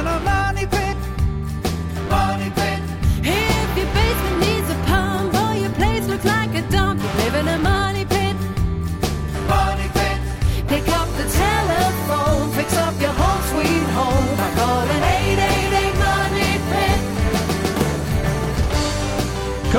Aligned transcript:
in 0.00 0.06
a. 0.06 0.20
Money 0.20 0.59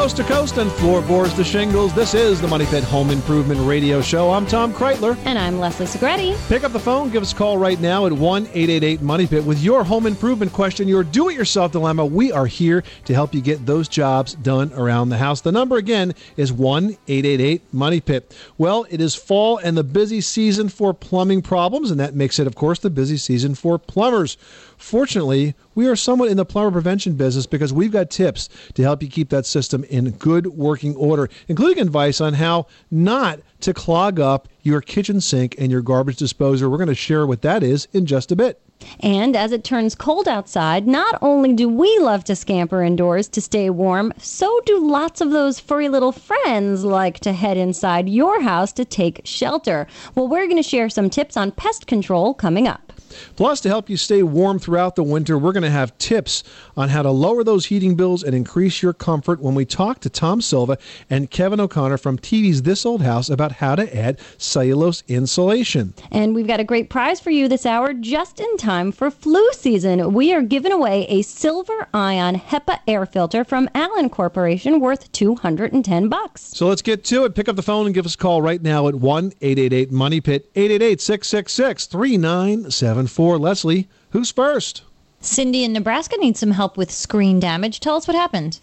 Coast 0.02 0.18
to 0.18 0.24
coast 0.24 0.58
and 0.58 0.72
floorboards 0.72 1.36
to 1.36 1.44
shingles. 1.44 1.94
This 1.94 2.16
is 2.16 2.42
the 2.42 2.48
Money 2.48 2.66
Pit 2.66 2.84
Home 2.86 3.12
Improvement 3.12 3.60
Radio 3.62 4.02
Show. 4.02 4.32
I'm 4.32 4.48
Tom 4.48 4.74
Kraeutler. 4.74 5.16
And 5.26 5.38
I'm 5.38 5.60
Leslie 5.60 5.86
Segrete. 5.86 6.36
Pick 6.50 6.64
up 6.64 6.74
the 6.74 6.80
phone, 6.80 7.12
give 7.12 7.22
us 7.22 7.34
a 7.34 7.36
call 7.36 7.60
right 7.60 7.80
now 7.80 8.08
at 8.08 8.12
1 8.12 8.48
888 8.48 9.04
Money 9.04 9.28
Pit 9.28 9.44
with 9.44 9.62
your 9.62 9.84
home 9.84 10.08
improvement 10.08 10.54
question, 10.54 10.88
your 10.88 11.04
do 11.04 11.30
it 11.30 11.36
yourself 11.36 11.74
dilemma. 11.74 12.04
We 12.04 12.32
are 12.32 12.48
here 12.48 12.84
to 13.06 13.14
help 13.14 13.36
you 13.36 13.42
get 13.42 13.68
those 13.68 13.88
jobs 13.88 14.34
done 14.34 14.74
around 14.74 15.10
the 15.10 15.20
house. 15.20 15.42
The 15.42 15.52
number 15.52 15.78
again 15.78 16.16
is 16.36 16.52
1 16.52 16.98
888 17.08 17.72
Money 17.72 18.02
Pit. 18.02 18.36
Well, 18.58 18.88
it 18.90 19.02
is 19.02 19.14
fall 19.14 19.58
and 19.60 19.78
the 19.78 19.84
busy 19.84 20.20
season 20.20 20.70
for 20.70 20.96
plumbing 20.96 21.44
problems, 21.44 21.92
and 21.92 22.00
that 22.00 22.16
makes 22.16 22.40
it, 22.40 22.48
of 22.48 22.56
course, 22.56 22.80
the 22.80 22.90
busy 22.90 23.18
season 23.18 23.54
for 23.54 23.78
plumbers. 23.78 24.36
Fortunately, 24.82 25.54
we 25.76 25.88
are 25.88 25.96
somewhat 25.96 26.32
in 26.32 26.38
the 26.38 26.46
plumber 26.46 26.72
prevention 26.72 27.14
business 27.14 27.46
because 27.46 27.72
we've 27.72 27.92
got 27.92 28.10
tips 28.10 28.50
to 28.74 28.82
help 28.82 29.04
you 29.04 29.10
keep 29.10 29.30
that 29.30 29.46
system 29.46 29.84
in 29.86 30.10
good 30.12 30.48
working 30.48 30.96
order, 30.96 31.30
including 31.48 31.84
advice 31.84 32.20
on 32.20 32.34
how 32.34 32.66
not 32.90 33.40
to 33.60 33.76
clog 33.76 34.20
up 34.20 34.48
your 34.64 34.82
kitchen 34.82 35.22
sink 35.22 35.56
and 35.60 35.72
your 35.72 35.84
garbage 35.84 36.18
disposer. 36.18 36.68
We're 36.68 36.78
going 36.78 36.88
to 36.88 36.96
share 36.96 37.28
what 37.28 37.44
that 37.44 37.62
is 37.62 37.88
in 37.94 38.08
just 38.08 38.32
a 38.32 38.36
bit. 38.36 38.60
And 39.00 39.36
as 39.36 39.52
it 39.52 39.64
turns 39.64 39.96
cold 39.96 40.28
outside, 40.28 40.88
not 40.88 41.18
only 41.22 41.54
do 41.54 41.68
we 41.68 41.98
love 42.00 42.24
to 42.26 42.36
scamper 42.36 42.84
indoors 42.84 43.28
to 43.30 43.42
stay 43.42 43.70
warm, 43.70 44.14
so 44.18 44.60
do 44.66 44.80
lots 44.80 45.22
of 45.22 45.32
those 45.32 45.60
furry 45.60 45.90
little 45.90 46.12
friends 46.12 46.84
like 46.84 47.20
to 47.22 47.34
head 47.34 47.58
inside 47.58 48.10
your 48.10 48.42
house 48.42 48.72
to 48.74 48.86
take 48.86 49.22
shelter. 49.24 49.88
Well, 50.16 50.28
we're 50.28 50.48
going 50.48 50.62
to 50.62 50.64
share 50.64 50.90
some 50.90 51.10
tips 51.10 51.38
on 51.38 51.52
pest 51.52 51.88
control 51.88 52.34
coming 52.34 52.68
up. 52.68 52.94
Plus, 53.36 53.60
to 53.62 53.70
help 53.70 53.90
you 53.90 53.98
stay 53.98 54.24
warm 54.24 54.58
throughout 54.58 54.96
the 54.96 55.04
winter, 55.04 55.38
we're 55.38 55.52
going 55.52 55.64
to 55.64 55.70
have 55.70 55.98
tips 55.98 56.44
on 56.78 56.90
how 56.90 57.02
to 57.02 57.12
lower 57.12 57.44
those 57.44 57.66
heating 57.66 57.96
bills 57.96 58.24
and 58.24 58.34
increase 58.34 58.82
your 58.82 58.94
comfort 58.94 59.42
when 59.42 59.54
we 59.54 59.66
talk 59.66 60.00
to 60.00 60.10
Tom 60.10 60.42
Silva 60.42 60.78
and 61.10 61.30
Kevin 61.30 61.60
O'Connor 61.60 61.98
from 61.98 62.18
TV's 62.18 62.62
This 62.62 62.86
Old 62.86 63.02
House 63.02 63.30
about 63.30 63.52
how 63.52 63.76
to 63.76 63.98
add 63.98 64.20
cellulose 64.38 65.04
insulation. 65.10 65.94
And 66.12 66.34
we've 66.34 66.48
got 66.48 66.62
a 66.62 66.64
great 66.64 66.90
prize 66.90 67.20
for 67.20 67.32
you 67.32 67.48
this 67.50 67.66
hour 67.66 67.94
just 67.94 68.40
in 68.40 68.58
time 68.58 68.71
for 68.92 69.12
flu 69.12 69.52
season. 69.52 70.14
We 70.14 70.34
are 70.34 70.42
giving 70.42 70.72
away 70.72 71.06
a 71.10 71.22
silver 71.24 71.88
ion 71.94 72.36
HEPA 72.36 72.80
air 72.88 73.06
filter 73.06 73.44
from 73.44 73.68
Alen 73.76 74.10
Corporation 74.12 74.80
worth 74.80 75.12
210 75.12 76.08
bucks. 76.08 76.42
So 76.42 76.68
let's 76.68 76.82
get 76.82 77.04
to 77.06 77.26
it. 77.26 77.36
Pick 77.36 77.50
up 77.50 77.56
the 77.58 77.62
phone 77.62 77.86
and 77.86 77.94
give 77.94 78.06
us 78.06 78.16
a 78.16 78.18
call 78.18 78.42
right 78.42 78.62
now 78.62 78.88
at 78.88 78.96
1 78.96 79.34
888 79.42 79.92
Money 79.92 80.22
Pit 80.22 80.50
888 80.56 81.02
666 81.02 81.86
3974. 81.88 83.38
Leslie, 83.38 83.90
who's 84.12 84.32
first? 84.32 84.84
Cindy 85.20 85.64
in 85.64 85.74
Nebraska 85.74 86.16
needs 86.18 86.40
some 86.40 86.52
help 86.52 86.78
with 86.78 86.90
screen 86.92 87.40
damage. 87.40 87.80
Tell 87.82 87.98
us 87.98 88.08
what 88.08 88.16
happened. 88.16 88.60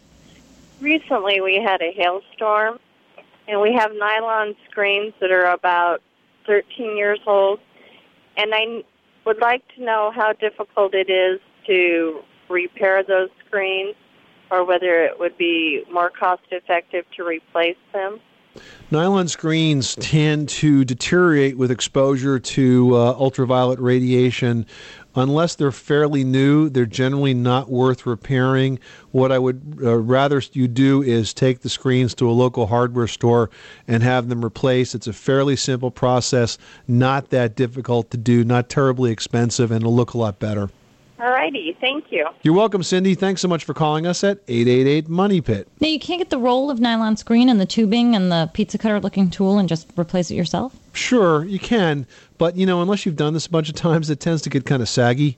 recently 0.80 1.40
we 1.40 1.56
had 1.56 1.82
a 1.82 1.92
hailstorm 1.92 2.78
and 3.46 3.60
we 3.60 3.72
have 3.74 3.90
nylon 3.94 4.54
screens 4.70 5.12
that 5.20 5.30
are 5.30 5.50
about 5.52 6.00
13 6.46 6.96
years 6.96 7.18
old 7.26 7.60
and 8.36 8.54
I 8.54 8.84
would 9.28 9.42
like 9.42 9.62
to 9.76 9.84
know 9.84 10.10
how 10.14 10.32
difficult 10.32 10.94
it 10.94 11.10
is 11.10 11.38
to 11.66 12.20
repair 12.48 13.04
those 13.04 13.28
screens 13.46 13.94
or 14.50 14.64
whether 14.64 15.04
it 15.04 15.19
would 15.19 15.36
be 15.36 15.84
more 15.92 16.08
cost 16.08 16.41
effective 16.50 17.04
to 17.14 17.22
replace 17.22 17.76
them. 17.92 18.20
Nylon 18.91 19.28
screens 19.28 19.94
tend 19.97 20.48
to 20.48 20.82
deteriorate 20.82 21.58
with 21.58 21.70
exposure 21.70 22.38
to 22.38 22.97
uh, 22.97 23.12
ultraviolet 23.12 23.78
radiation. 23.78 24.64
Unless 25.18 25.56
they're 25.56 25.72
fairly 25.72 26.24
new, 26.24 26.68
they're 26.68 26.86
generally 26.86 27.34
not 27.34 27.68
worth 27.68 28.06
repairing. 28.06 28.78
What 29.10 29.32
I 29.32 29.38
would 29.38 29.78
uh, 29.82 29.96
rather 29.96 30.40
you 30.52 30.68
do 30.68 31.02
is 31.02 31.34
take 31.34 31.60
the 31.60 31.68
screens 31.68 32.14
to 32.16 32.30
a 32.30 32.32
local 32.32 32.66
hardware 32.66 33.08
store 33.08 33.50
and 33.86 34.02
have 34.02 34.28
them 34.28 34.42
replaced. 34.42 34.94
It's 34.94 35.06
a 35.06 35.12
fairly 35.12 35.56
simple 35.56 35.90
process, 35.90 36.58
not 36.86 37.30
that 37.30 37.56
difficult 37.56 38.10
to 38.12 38.16
do, 38.16 38.44
not 38.44 38.68
terribly 38.68 39.10
expensive, 39.10 39.70
and 39.70 39.82
it'll 39.82 39.94
look 39.94 40.14
a 40.14 40.18
lot 40.18 40.38
better. 40.38 40.70
All 41.20 41.30
righty, 41.30 41.76
thank 41.80 42.12
you. 42.12 42.28
You're 42.42 42.54
welcome, 42.54 42.84
Cindy. 42.84 43.16
Thanks 43.16 43.40
so 43.40 43.48
much 43.48 43.64
for 43.64 43.74
calling 43.74 44.06
us 44.06 44.22
at 44.22 44.38
888 44.46 45.08
Money 45.08 45.40
Pit. 45.40 45.66
Now, 45.80 45.88
you 45.88 45.98
can't 45.98 46.20
get 46.20 46.30
the 46.30 46.38
roll 46.38 46.70
of 46.70 46.78
nylon 46.78 47.16
screen 47.16 47.48
and 47.48 47.60
the 47.60 47.66
tubing 47.66 48.14
and 48.14 48.30
the 48.30 48.48
pizza 48.54 48.78
cutter 48.78 49.00
looking 49.00 49.28
tool 49.28 49.58
and 49.58 49.68
just 49.68 49.88
replace 49.98 50.30
it 50.30 50.36
yourself? 50.36 50.76
Sure, 50.92 51.44
you 51.44 51.58
can, 51.58 52.06
but 52.38 52.56
you 52.56 52.66
know, 52.66 52.82
unless 52.82 53.04
you've 53.04 53.16
done 53.16 53.34
this 53.34 53.46
a 53.46 53.50
bunch 53.50 53.68
of 53.68 53.74
times, 53.74 54.10
it 54.10 54.20
tends 54.20 54.42
to 54.42 54.50
get 54.50 54.64
kind 54.64 54.80
of 54.80 54.88
saggy. 54.88 55.36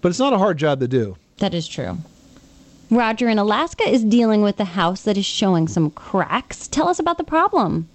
But 0.00 0.08
it's 0.08 0.18
not 0.18 0.32
a 0.32 0.38
hard 0.38 0.58
job 0.58 0.80
to 0.80 0.88
do. 0.88 1.16
That 1.38 1.54
is 1.54 1.68
true. 1.68 1.98
Roger 2.90 3.28
in 3.28 3.38
Alaska 3.38 3.88
is 3.88 4.04
dealing 4.04 4.42
with 4.42 4.58
a 4.58 4.64
house 4.64 5.02
that 5.02 5.16
is 5.16 5.26
showing 5.26 5.68
some 5.68 5.90
cracks. 5.90 6.66
Tell 6.66 6.88
us 6.88 6.98
about 6.98 7.18
the 7.18 7.24
problem. 7.24 7.88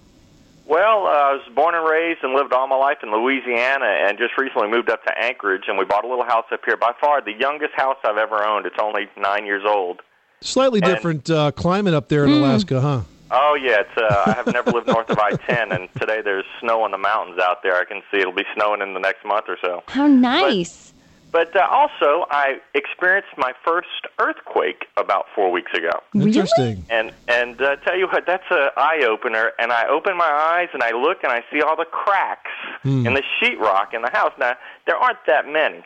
Well, 0.66 1.06
uh, 1.06 1.10
I 1.10 1.32
was 1.32 1.42
born 1.54 1.74
and 1.74 1.88
raised 1.88 2.22
and 2.22 2.34
lived 2.34 2.52
all 2.52 2.66
my 2.68 2.76
life 2.76 2.98
in 3.02 3.10
Louisiana 3.10 3.86
and 4.06 4.16
just 4.16 4.38
recently 4.38 4.68
moved 4.68 4.90
up 4.90 5.04
to 5.04 5.12
Anchorage 5.18 5.64
and 5.68 5.76
we 5.76 5.84
bought 5.84 6.04
a 6.04 6.08
little 6.08 6.24
house 6.24 6.44
up 6.52 6.60
here. 6.64 6.76
By 6.76 6.92
far 7.00 7.20
the 7.20 7.32
youngest 7.32 7.72
house 7.76 7.96
I've 8.04 8.16
ever 8.16 8.44
owned. 8.44 8.66
It's 8.66 8.76
only 8.80 9.08
nine 9.18 9.44
years 9.44 9.62
old. 9.66 10.00
Slightly 10.40 10.80
And- 10.82 10.94
different 10.94 11.30
uh, 11.30 11.50
climate 11.52 11.94
up 11.94 12.08
there 12.08 12.24
in 12.24 12.30
Alaska, 12.32 12.80
huh? 12.80 13.00
Oh 13.34 13.54
yeah, 13.60 13.80
it's 13.80 13.96
uh, 13.96 14.24
I 14.26 14.32
have 14.34 14.46
never 14.52 14.70
lived 14.72 14.88
north 14.88 15.08
of 15.08 15.18
I-10 15.18 15.74
and 15.74 15.88
today 15.98 16.20
there's 16.22 16.44
snow 16.60 16.82
on 16.82 16.90
the 16.90 16.98
mountains 16.98 17.38
out 17.40 17.62
there. 17.62 17.76
I 17.76 17.84
can 17.86 18.02
see 18.10 18.18
it'll 18.20 18.34
be 18.34 18.44
snowing 18.54 18.82
in 18.82 18.92
the 18.92 19.00
next 19.00 19.24
month 19.24 19.46
or 19.48 19.56
so. 19.64 19.82
How 19.88 20.06
nice. 20.06 20.91
But 20.91 20.91
uh, 21.34 21.60
also, 21.70 22.26
I 22.30 22.60
experienced 22.74 23.30
my 23.38 23.52
first 23.64 23.88
earthquake 24.18 24.84
about 24.96 25.26
four 25.34 25.50
weeks 25.50 25.72
ago. 25.72 25.90
Interesting. 26.14 26.84
And 26.90 27.12
and 27.26 27.60
uh, 27.60 27.76
tell 27.76 27.96
you 27.96 28.06
what, 28.06 28.26
that's 28.26 28.50
a 28.50 28.70
eye 28.76 29.04
opener. 29.08 29.52
And 29.58 29.72
I 29.72 29.86
open 29.88 30.16
my 30.16 30.28
eyes 30.30 30.68
and 30.74 30.82
I 30.82 30.90
look 30.92 31.22
and 31.24 31.32
I 31.32 31.42
see 31.50 31.62
all 31.62 31.76
the 31.76 31.86
cracks 31.86 32.50
Hmm. 32.82 33.06
in 33.06 33.14
the 33.14 33.22
sheetrock 33.40 33.94
in 33.94 34.02
the 34.02 34.10
house. 34.10 34.32
Now 34.38 34.56
there 34.86 34.96
aren't 34.96 35.24
that 35.26 35.46
many, 35.48 35.82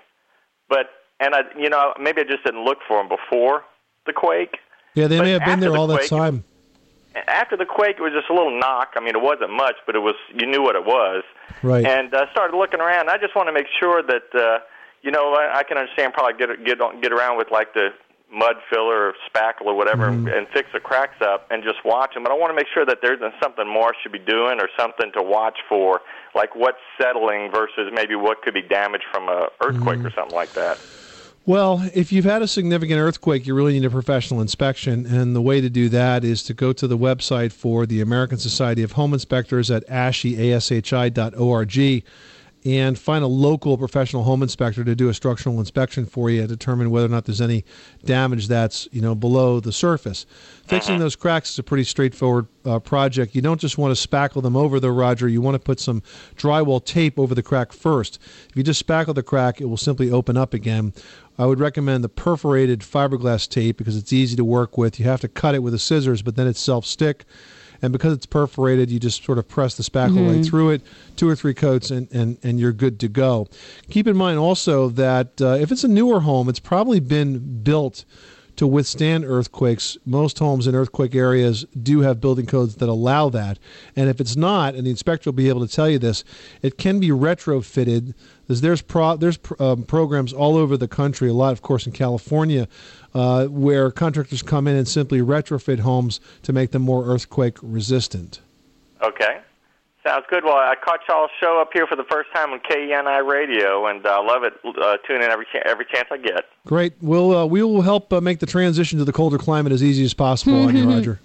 but 0.68 0.90
and 1.20 1.34
I 1.34 1.40
you 1.56 1.68
know 1.68 1.92
maybe 2.00 2.22
I 2.22 2.24
just 2.24 2.42
didn't 2.44 2.64
look 2.64 2.78
for 2.88 2.96
them 2.98 3.08
before 3.08 3.62
the 4.06 4.12
quake. 4.12 4.56
Yeah, 4.94 5.06
they 5.08 5.18
But 5.18 5.24
may 5.24 5.30
have 5.32 5.44
been 5.44 5.60
there 5.60 5.70
the 5.72 5.76
all 5.78 5.86
that 5.88 6.08
time. 6.08 6.42
After 7.28 7.56
the 7.56 7.64
quake, 7.66 7.96
it 7.98 8.02
was 8.02 8.12
just 8.12 8.28
a 8.30 8.34
little 8.34 8.58
knock. 8.58 8.92
I 8.96 9.00
mean, 9.00 9.14
it 9.16 9.22
wasn't 9.22 9.50
much, 9.52 9.76
but 9.86 9.94
it 9.94 10.00
was 10.00 10.14
you 10.34 10.46
knew 10.46 10.62
what 10.62 10.74
it 10.76 10.84
was. 10.84 11.22
Right. 11.62 11.84
And 11.84 12.12
uh, 12.14 12.30
started 12.32 12.56
looking 12.56 12.80
around. 12.80 13.08
I 13.10 13.16
just 13.18 13.34
want 13.36 13.48
to 13.48 13.52
make 13.52 13.66
sure 13.78 14.02
that 14.02 14.34
uh, 14.34 14.58
you 15.02 15.10
know 15.10 15.34
I, 15.34 15.58
I 15.58 15.62
can 15.62 15.76
understand 15.78 16.12
probably 16.14 16.34
get 16.38 16.64
get 16.64 16.78
get 17.02 17.12
around 17.12 17.36
with 17.38 17.50
like 17.50 17.72
the 17.74 17.88
mud 18.32 18.56
filler 18.68 19.08
or 19.08 19.14
spackle 19.32 19.66
or 19.66 19.74
whatever 19.76 20.10
Mm-hmm. 20.10 20.26
and, 20.26 20.48
fix 20.52 20.68
the 20.72 20.80
cracks 20.80 21.22
up 21.22 21.46
and 21.50 21.62
just 21.62 21.78
watch 21.84 22.12
them. 22.14 22.24
But 22.24 22.32
I 22.32 22.34
want 22.34 22.50
to 22.50 22.56
make 22.56 22.66
sure 22.74 22.84
that 22.84 22.98
there 23.00 23.14
isn't 23.14 23.34
something 23.40 23.68
more 23.68 23.90
I 23.90 23.92
should 24.02 24.10
be 24.10 24.18
doing 24.18 24.58
or 24.60 24.68
something 24.78 25.12
to 25.12 25.22
watch 25.22 25.56
for, 25.68 26.00
like 26.34 26.56
what's 26.56 26.80
settling 27.00 27.52
versus 27.52 27.92
maybe 27.94 28.16
what 28.16 28.42
could 28.42 28.52
be 28.52 28.62
damaged 28.62 29.04
from 29.12 29.28
a 29.28 29.46
earthquake 29.64 29.98
Mm-hmm. 29.98 30.06
or 30.08 30.10
something 30.10 30.34
like 30.34 30.52
that. 30.54 30.76
Well, 31.46 31.88
if 31.94 32.10
you've 32.10 32.24
had 32.24 32.42
a 32.42 32.48
significant 32.48 32.98
earthquake, 32.98 33.46
you 33.46 33.54
really 33.54 33.74
need 33.74 33.84
a 33.84 33.90
professional 33.90 34.40
inspection. 34.40 35.06
And 35.06 35.36
the 35.36 35.40
way 35.40 35.60
to 35.60 35.70
do 35.70 35.88
that 35.90 36.24
is 36.24 36.42
to 36.44 36.54
go 36.54 36.72
to 36.72 36.88
the 36.88 36.98
website 36.98 37.52
for 37.52 37.86
the 37.86 38.00
American 38.00 38.38
Society 38.38 38.82
of 38.82 38.92
Home 38.92 39.14
Inspectors 39.14 39.70
at 39.70 39.86
ashi.org 39.86 42.02
and 42.66 42.98
find 42.98 43.22
a 43.22 43.28
local 43.28 43.78
professional 43.78 44.24
home 44.24 44.42
inspector 44.42 44.82
to 44.82 44.96
do 44.96 45.08
a 45.08 45.14
structural 45.14 45.60
inspection 45.60 46.04
for 46.04 46.30
you 46.30 46.40
and 46.40 46.48
determine 46.48 46.90
whether 46.90 47.06
or 47.06 47.10
not 47.10 47.24
there's 47.24 47.40
any 47.40 47.64
damage 48.04 48.48
that's 48.48 48.88
you 48.90 49.00
know 49.00 49.14
below 49.14 49.60
the 49.60 49.72
surface. 49.72 50.26
Fixing 50.66 50.98
those 50.98 51.14
cracks 51.14 51.52
is 51.52 51.58
a 51.60 51.62
pretty 51.62 51.84
straightforward 51.84 52.48
uh, 52.64 52.80
project. 52.80 53.36
You 53.36 53.40
don't 53.40 53.60
just 53.60 53.78
want 53.78 53.96
to 53.96 54.08
spackle 54.08 54.42
them 54.42 54.56
over, 54.56 54.80
though, 54.80 54.88
Roger. 54.88 55.28
You 55.28 55.40
want 55.40 55.54
to 55.54 55.60
put 55.60 55.78
some 55.78 56.02
drywall 56.34 56.84
tape 56.84 57.20
over 57.20 57.36
the 57.36 57.42
crack 57.42 57.72
first. 57.72 58.18
If 58.50 58.56
you 58.56 58.64
just 58.64 58.84
spackle 58.84 59.14
the 59.14 59.22
crack, 59.22 59.60
it 59.60 59.66
will 59.66 59.76
simply 59.76 60.10
open 60.10 60.36
up 60.36 60.52
again. 60.52 60.92
I 61.38 61.46
would 61.46 61.60
recommend 61.60 62.02
the 62.02 62.08
perforated 62.08 62.80
fiberglass 62.80 63.48
tape 63.48 63.76
because 63.76 63.96
it's 63.96 64.12
easy 64.12 64.34
to 64.36 64.44
work 64.44 64.76
with. 64.76 64.98
You 64.98 65.04
have 65.04 65.20
to 65.20 65.28
cut 65.28 65.54
it 65.54 65.62
with 65.62 65.74
a 65.74 65.78
scissors, 65.78 66.22
but 66.22 66.34
then 66.34 66.48
it's 66.48 66.60
self-stick. 66.60 67.26
And 67.82 67.92
because 67.92 68.12
it's 68.12 68.26
perforated, 68.26 68.90
you 68.90 68.98
just 68.98 69.24
sort 69.24 69.38
of 69.38 69.48
press 69.48 69.76
the 69.76 69.82
spackle 69.82 70.34
right 70.34 70.44
through 70.44 70.70
it, 70.70 70.82
two 71.16 71.28
or 71.28 71.36
three 71.36 71.54
coats, 71.54 71.90
and, 71.90 72.10
and, 72.12 72.38
and 72.42 72.58
you're 72.58 72.72
good 72.72 72.98
to 73.00 73.08
go. 73.08 73.48
Keep 73.90 74.06
in 74.06 74.16
mind 74.16 74.38
also 74.38 74.88
that 74.90 75.40
uh, 75.40 75.56
if 75.60 75.70
it's 75.70 75.84
a 75.84 75.88
newer 75.88 76.20
home, 76.20 76.48
it's 76.48 76.60
probably 76.60 77.00
been 77.00 77.62
built 77.62 78.04
to 78.56 78.66
withstand 78.66 79.24
earthquakes. 79.24 79.96
Most 80.04 80.38
homes 80.38 80.66
in 80.66 80.74
earthquake 80.74 81.14
areas 81.14 81.64
do 81.82 82.00
have 82.00 82.20
building 82.20 82.46
codes 82.46 82.76
that 82.76 82.88
allow 82.88 83.28
that. 83.28 83.58
And 83.94 84.08
if 84.08 84.20
it's 84.20 84.34
not, 84.36 84.74
and 84.74 84.86
the 84.86 84.90
inspector 84.90 85.30
will 85.30 85.36
be 85.36 85.48
able 85.48 85.66
to 85.66 85.72
tell 85.72 85.88
you 85.88 85.98
this, 85.98 86.24
it 86.62 86.78
can 86.78 86.98
be 86.98 87.10
retrofitted. 87.10 88.14
There's 88.46 88.60
there's, 88.60 88.82
pro, 88.82 89.16
there's 89.16 89.38
um, 89.58 89.82
programs 89.82 90.32
all 90.32 90.56
over 90.56 90.76
the 90.76 90.88
country, 90.88 91.28
a 91.28 91.34
lot, 91.34 91.52
of 91.52 91.62
course, 91.62 91.86
in 91.86 91.92
California, 91.92 92.68
uh, 93.14 93.46
where 93.46 93.90
contractors 93.90 94.42
come 94.42 94.68
in 94.68 94.76
and 94.76 94.86
simply 94.86 95.20
retrofit 95.20 95.80
homes 95.80 96.20
to 96.42 96.52
make 96.52 96.70
them 96.70 96.82
more 96.82 97.04
earthquake 97.06 97.56
resistant. 97.62 98.40
Okay. 99.02 99.40
Sounds 100.04 100.24
good. 100.30 100.44
Well, 100.44 100.54
I 100.56 100.76
caught 100.76 101.00
y'all's 101.08 101.30
show 101.40 101.60
up 101.60 101.70
here 101.72 101.84
for 101.88 101.96
the 101.96 102.04
first 102.04 102.30
time 102.32 102.52
on 102.52 102.60
KENI 102.60 103.26
Radio, 103.26 103.86
and 103.86 104.06
I 104.06 104.18
uh, 104.18 104.22
love 104.22 104.44
it. 104.44 104.52
Uh, 104.64 104.96
tune 105.04 105.16
in 105.20 105.30
every 105.30 105.46
ch- 105.46 105.62
every 105.64 105.84
chance 105.84 106.06
I 106.12 106.16
get. 106.18 106.44
Great. 106.64 106.92
We'll 107.00 107.36
uh, 107.36 107.44
we 107.46 107.60
will 107.64 107.82
help 107.82 108.12
uh, 108.12 108.20
make 108.20 108.38
the 108.38 108.46
transition 108.46 109.00
to 109.00 109.04
the 109.04 109.12
colder 109.12 109.36
climate 109.38 109.72
as 109.72 109.82
easy 109.82 110.04
as 110.04 110.14
possible 110.14 110.62
on 110.62 110.76
you, 110.76 110.88
Roger. 110.94 111.18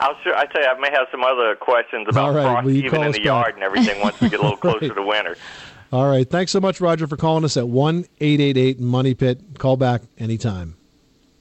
I'll 0.00 0.14
sure. 0.22 0.36
I 0.36 0.44
tell 0.44 0.60
you, 0.60 0.68
I 0.68 0.78
may 0.78 0.90
have 0.90 1.06
some 1.10 1.24
other 1.24 1.54
questions 1.54 2.06
about 2.08 2.26
All 2.28 2.34
right, 2.34 2.42
frost 2.42 2.64
will 2.66 2.72
even 2.72 2.90
call 2.90 3.02
in 3.04 3.12
the 3.12 3.18
back? 3.18 3.24
yard 3.24 3.54
and 3.54 3.62
everything 3.62 3.98
once 4.02 4.20
we 4.20 4.28
get 4.28 4.40
a 4.40 4.42
little 4.42 4.56
closer 4.58 4.88
Right. 4.88 4.94
to 4.94 5.02
winter. 5.02 5.38
All 5.90 6.08
right. 6.08 6.28
Thanks 6.28 6.52
so 6.52 6.60
much, 6.60 6.80
Roger, 6.80 7.06
for 7.06 7.16
calling 7.16 7.44
us 7.44 7.56
at 7.56 7.68
one 7.68 8.04
eight 8.20 8.40
eight 8.40 8.56
eight 8.56 8.78
Money 8.78 9.14
Pit. 9.14 9.40
Call 9.58 9.76
back 9.76 10.02
anytime. 10.18 10.76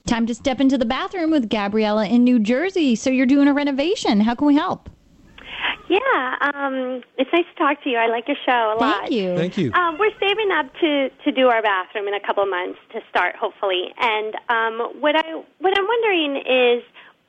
Time 0.06 0.26
to 0.26 0.34
step 0.34 0.62
into 0.62 0.78
the 0.78 0.86
bathroom 0.86 1.32
with 1.32 1.50
Gabriella 1.50 2.08
in 2.08 2.24
New 2.24 2.40
Jersey. 2.40 2.96
So 2.96 3.10
you're 3.10 3.26
doing 3.26 3.50
a 3.50 3.54
renovation. 3.54 4.22
How 4.22 4.36
can 4.36 4.48
we 4.48 4.56
help? 4.56 4.90
Yeah, 5.90 6.36
um, 6.42 7.02
it's 7.18 7.30
nice 7.32 7.46
to 7.46 7.56
talk 7.58 7.82
to 7.84 7.90
you. 7.90 7.98
I 7.98 8.08
like 8.08 8.28
your 8.28 8.38
show 8.46 8.76
a 8.76 8.80
lot. 8.80 9.02
Thank 9.02 9.12
you. 9.12 9.36
Thank 9.38 9.58
you. 9.58 9.72
Um, 9.74 9.98
we're 9.98 10.12
saving 10.20 10.52
up 10.52 10.74
to 10.82 11.10
to 11.26 11.32
do 11.32 11.48
our 11.48 11.62
bathroom 11.62 12.08
in 12.08 12.14
a 12.14 12.20
couple 12.20 12.46
months 12.46 12.80
to 12.94 13.00
start, 13.10 13.36
hopefully. 13.36 13.94
And 14.00 14.36
um, 14.50 15.02
what 15.02 15.16
I 15.16 15.44
what 15.60 15.78
I'm 15.78 15.88
wondering 15.88 16.38
is, 16.38 16.84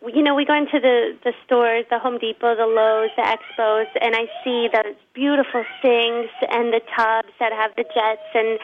you 0.06 0.22
know, 0.22 0.34
we 0.34 0.44
go 0.44 0.54
into 0.54 0.78
the 0.78 1.16
the 1.24 1.32
stores, 1.44 1.84
the 1.90 1.98
Home 1.98 2.18
Depot, 2.18 2.54
the 2.54 2.66
Lowe's, 2.66 3.10
the 3.16 3.22
Expos, 3.22 3.86
and 4.00 4.14
I 4.14 4.26
see 4.44 4.68
those 4.72 4.94
beautiful 5.12 5.64
sinks 5.82 6.32
and 6.50 6.72
the 6.72 6.80
tubs 6.96 7.32
that 7.40 7.52
have 7.52 7.72
the 7.76 7.82
jets, 7.82 8.22
and 8.34 8.58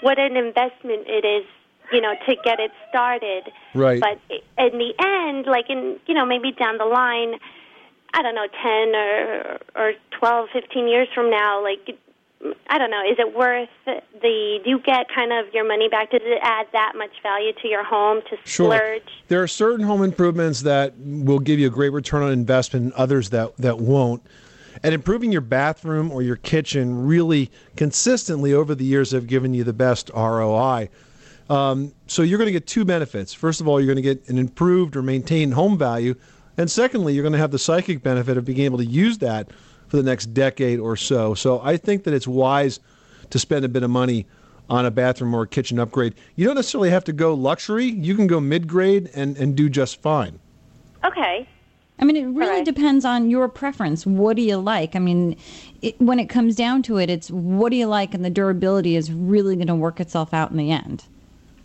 what 0.00 0.18
an 0.18 0.36
investment 0.36 1.06
it 1.06 1.24
is, 1.24 1.46
you 1.92 2.00
know, 2.00 2.14
to 2.26 2.36
get 2.44 2.58
it 2.58 2.72
started. 2.88 3.52
Right. 3.74 4.00
But 4.00 4.18
in 4.58 4.78
the 4.78 4.92
end, 4.98 5.46
like 5.46 5.70
in 5.70 6.00
you 6.06 6.14
know 6.14 6.26
maybe 6.26 6.50
down 6.50 6.78
the 6.78 6.86
line, 6.86 7.38
I 8.12 8.22
don't 8.22 8.34
know, 8.34 8.48
10 8.48 8.94
or 8.96 9.58
or 9.76 9.92
12, 10.18 10.48
15 10.52 10.88
years 10.88 11.08
from 11.14 11.30
now, 11.30 11.62
like 11.62 11.96
I 12.68 12.78
don't 12.78 12.90
know, 12.90 13.02
is 13.02 13.18
it 13.18 13.34
worth 13.34 13.68
the 13.84 14.60
do 14.62 14.70
you 14.70 14.80
get 14.80 15.08
kind 15.14 15.32
of 15.32 15.52
your 15.52 15.66
money 15.66 15.88
back? 15.88 16.10
Does 16.10 16.22
it 16.24 16.38
add 16.42 16.66
that 16.72 16.92
much 16.96 17.10
value 17.22 17.52
to 17.60 17.68
your 17.68 17.84
home 17.84 18.22
to 18.30 18.36
Sure. 18.44 18.74
splurge? 18.74 19.02
There 19.28 19.42
are 19.42 19.48
certain 19.48 19.84
home 19.84 20.02
improvements 20.02 20.62
that 20.62 20.94
will 20.98 21.38
give 21.38 21.58
you 21.58 21.66
a 21.66 21.70
great 21.70 21.92
return 21.92 22.22
on 22.22 22.32
investment, 22.32 22.84
and 22.84 22.92
others 22.94 23.30
that, 23.30 23.56
that 23.58 23.78
won't. 23.78 24.22
And 24.82 24.94
improving 24.94 25.32
your 25.32 25.42
bathroom 25.42 26.10
or 26.10 26.22
your 26.22 26.36
kitchen 26.36 27.06
really 27.06 27.50
consistently 27.76 28.54
over 28.54 28.74
the 28.74 28.84
years 28.84 29.10
have 29.10 29.26
given 29.26 29.52
you 29.52 29.64
the 29.64 29.72
best 29.72 30.10
ROI. 30.14 30.88
Um, 31.50 31.92
so 32.06 32.22
you're 32.22 32.38
going 32.38 32.46
to 32.46 32.52
get 32.52 32.66
two 32.66 32.84
benefits. 32.84 33.34
First 33.34 33.60
of 33.60 33.68
all, 33.68 33.80
you're 33.80 33.92
going 33.92 34.02
to 34.02 34.14
get 34.14 34.28
an 34.28 34.38
improved 34.38 34.96
or 34.96 35.02
maintained 35.02 35.54
home 35.54 35.76
value. 35.76 36.14
And 36.56 36.70
secondly, 36.70 37.12
you're 37.12 37.22
going 37.24 37.32
to 37.32 37.38
have 37.38 37.50
the 37.50 37.58
psychic 37.58 38.02
benefit 38.02 38.38
of 38.38 38.44
being 38.44 38.60
able 38.60 38.78
to 38.78 38.86
use 38.86 39.18
that 39.18 39.50
for 39.90 39.96
the 39.96 40.02
next 40.02 40.26
decade 40.26 40.78
or 40.78 40.96
so. 40.96 41.34
So 41.34 41.60
I 41.62 41.76
think 41.76 42.04
that 42.04 42.14
it's 42.14 42.28
wise 42.28 42.80
to 43.30 43.38
spend 43.38 43.64
a 43.64 43.68
bit 43.68 43.82
of 43.82 43.90
money 43.90 44.26
on 44.70 44.86
a 44.86 44.90
bathroom 44.90 45.34
or 45.34 45.42
a 45.42 45.48
kitchen 45.48 45.80
upgrade. 45.80 46.14
You 46.36 46.46
don't 46.46 46.54
necessarily 46.54 46.90
have 46.90 47.04
to 47.04 47.12
go 47.12 47.34
luxury. 47.34 47.86
You 47.86 48.14
can 48.14 48.28
go 48.28 48.38
mid 48.40 48.68
grade 48.68 49.10
and, 49.14 49.36
and 49.36 49.56
do 49.56 49.68
just 49.68 50.00
fine. 50.00 50.38
Okay. 51.04 51.48
I 51.98 52.04
mean, 52.04 52.16
it 52.16 52.26
really 52.26 52.58
right. 52.58 52.64
depends 52.64 53.04
on 53.04 53.28
your 53.28 53.48
preference. 53.48 54.06
What 54.06 54.36
do 54.36 54.42
you 54.42 54.56
like? 54.56 54.94
I 54.94 55.00
mean, 55.00 55.36
it, 55.82 56.00
when 56.00 56.18
it 56.18 56.28
comes 56.28 56.54
down 56.54 56.82
to 56.84 56.98
it, 56.98 57.10
it's 57.10 57.30
what 57.30 57.70
do 57.70 57.76
you 57.76 57.86
like, 57.86 58.14
and 58.14 58.24
the 58.24 58.30
durability 58.30 58.96
is 58.96 59.12
really 59.12 59.54
going 59.56 59.66
to 59.66 59.74
work 59.74 60.00
itself 60.00 60.32
out 60.32 60.50
in 60.50 60.56
the 60.56 60.70
end. 60.70 61.04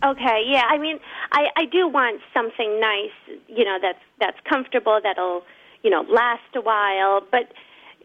Okay, 0.04 0.42
yeah. 0.46 0.64
I 0.68 0.76
mean, 0.76 0.98
I 1.32 1.46
I 1.56 1.64
do 1.64 1.88
want 1.88 2.20
something 2.34 2.80
nice, 2.80 3.38
you 3.48 3.64
know, 3.64 3.78
that's 3.80 3.98
that's 4.20 4.36
comfortable, 4.46 5.00
that'll, 5.02 5.42
you 5.82 5.90
know, 5.90 6.02
last 6.02 6.42
a 6.54 6.60
while, 6.60 7.22
but 7.30 7.52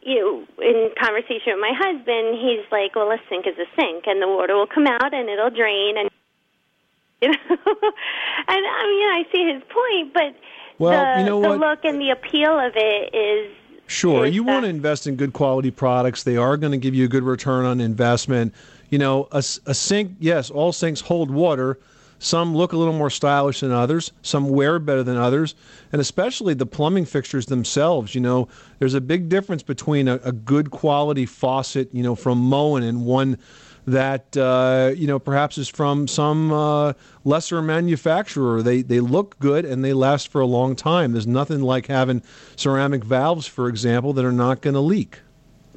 you 0.01 0.19
know, 0.19 0.63
in 0.63 0.91
conversation 0.99 1.53
with 1.53 1.61
my 1.61 1.73
husband, 1.75 2.37
he's 2.39 2.65
like, 2.71 2.95
"Well, 2.95 3.11
a 3.11 3.17
sink 3.29 3.45
is 3.47 3.57
a 3.57 3.69
sink, 3.75 4.05
and 4.07 4.21
the 4.21 4.27
water 4.27 4.55
will 4.55 4.67
come 4.67 4.87
out 4.87 5.13
and 5.13 5.29
it'll 5.29 5.49
drain." 5.49 5.97
And 5.97 6.09
you 7.21 7.29
know, 7.29 7.35
and 7.37 8.61
I 8.65 8.87
mean, 8.87 9.07
I 9.09 9.23
see 9.31 9.53
his 9.53 9.61
point, 9.69 10.13
but 10.13 10.35
Well, 10.79 11.15
the, 11.15 11.21
you 11.21 11.25
know 11.25 11.41
the 11.41 11.49
what? 11.49 11.59
look 11.59 11.85
and 11.85 12.01
the 12.01 12.09
appeal 12.09 12.57
of 12.57 12.73
it 12.75 13.13
is 13.13 13.55
Sure, 13.91 14.25
you 14.25 14.43
want 14.43 14.63
to 14.63 14.69
invest 14.69 15.05
in 15.05 15.17
good 15.17 15.33
quality 15.33 15.69
products. 15.69 16.23
They 16.23 16.37
are 16.37 16.55
going 16.55 16.71
to 16.71 16.77
give 16.77 16.95
you 16.95 17.03
a 17.03 17.09
good 17.09 17.23
return 17.23 17.65
on 17.65 17.81
investment. 17.81 18.55
You 18.89 18.97
know, 18.97 19.27
a 19.33 19.41
sink, 19.41 20.15
yes, 20.19 20.49
all 20.49 20.71
sinks 20.71 21.01
hold 21.01 21.29
water. 21.29 21.77
Some 22.23 22.55
look 22.55 22.71
a 22.71 22.77
little 22.77 22.93
more 22.93 23.09
stylish 23.09 23.61
than 23.61 23.71
others. 23.71 24.11
Some 24.21 24.49
wear 24.49 24.77
better 24.77 25.01
than 25.01 25.17
others. 25.17 25.55
And 25.91 25.99
especially 25.99 26.53
the 26.53 26.67
plumbing 26.67 27.05
fixtures 27.05 27.47
themselves. 27.47 28.13
You 28.13 28.21
know, 28.21 28.47
there's 28.77 28.93
a 28.93 29.01
big 29.01 29.27
difference 29.27 29.63
between 29.63 30.07
a, 30.07 30.17
a 30.23 30.31
good 30.31 30.69
quality 30.69 31.25
faucet, 31.25 31.89
you 31.91 32.03
know, 32.03 32.13
from 32.13 32.37
Moen 32.37 32.83
and 32.83 33.05
one 33.05 33.39
that, 33.87 34.37
uh, 34.37 34.91
you 34.95 35.07
know, 35.07 35.17
perhaps 35.17 35.57
is 35.57 35.67
from 35.67 36.07
some 36.07 36.53
uh, 36.53 36.93
lesser 37.23 37.59
manufacturer. 37.59 38.61
They, 38.61 38.83
they 38.83 38.99
look 38.99 39.39
good 39.39 39.65
and 39.65 39.83
they 39.83 39.93
last 39.93 40.27
for 40.27 40.41
a 40.41 40.45
long 40.45 40.75
time. 40.75 41.13
There's 41.13 41.25
nothing 41.25 41.61
like 41.61 41.87
having 41.87 42.21
ceramic 42.55 43.03
valves, 43.03 43.47
for 43.47 43.67
example, 43.67 44.13
that 44.13 44.23
are 44.23 44.31
not 44.31 44.61
going 44.61 44.75
to 44.75 44.79
leak. 44.79 45.21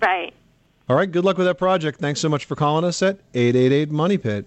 right. 0.03 0.35
All 0.87 0.97
right, 0.97 1.11
good 1.11 1.25
luck 1.25 1.39
with 1.39 1.47
that 1.47 1.57
project. 1.57 1.99
Thanks 1.99 2.21
so 2.21 2.29
much 2.29 2.45
for 2.45 2.55
calling 2.55 2.85
us 2.85 3.01
at 3.01 3.19
888 3.33 3.91
Money 3.91 4.19
Pit. 4.19 4.45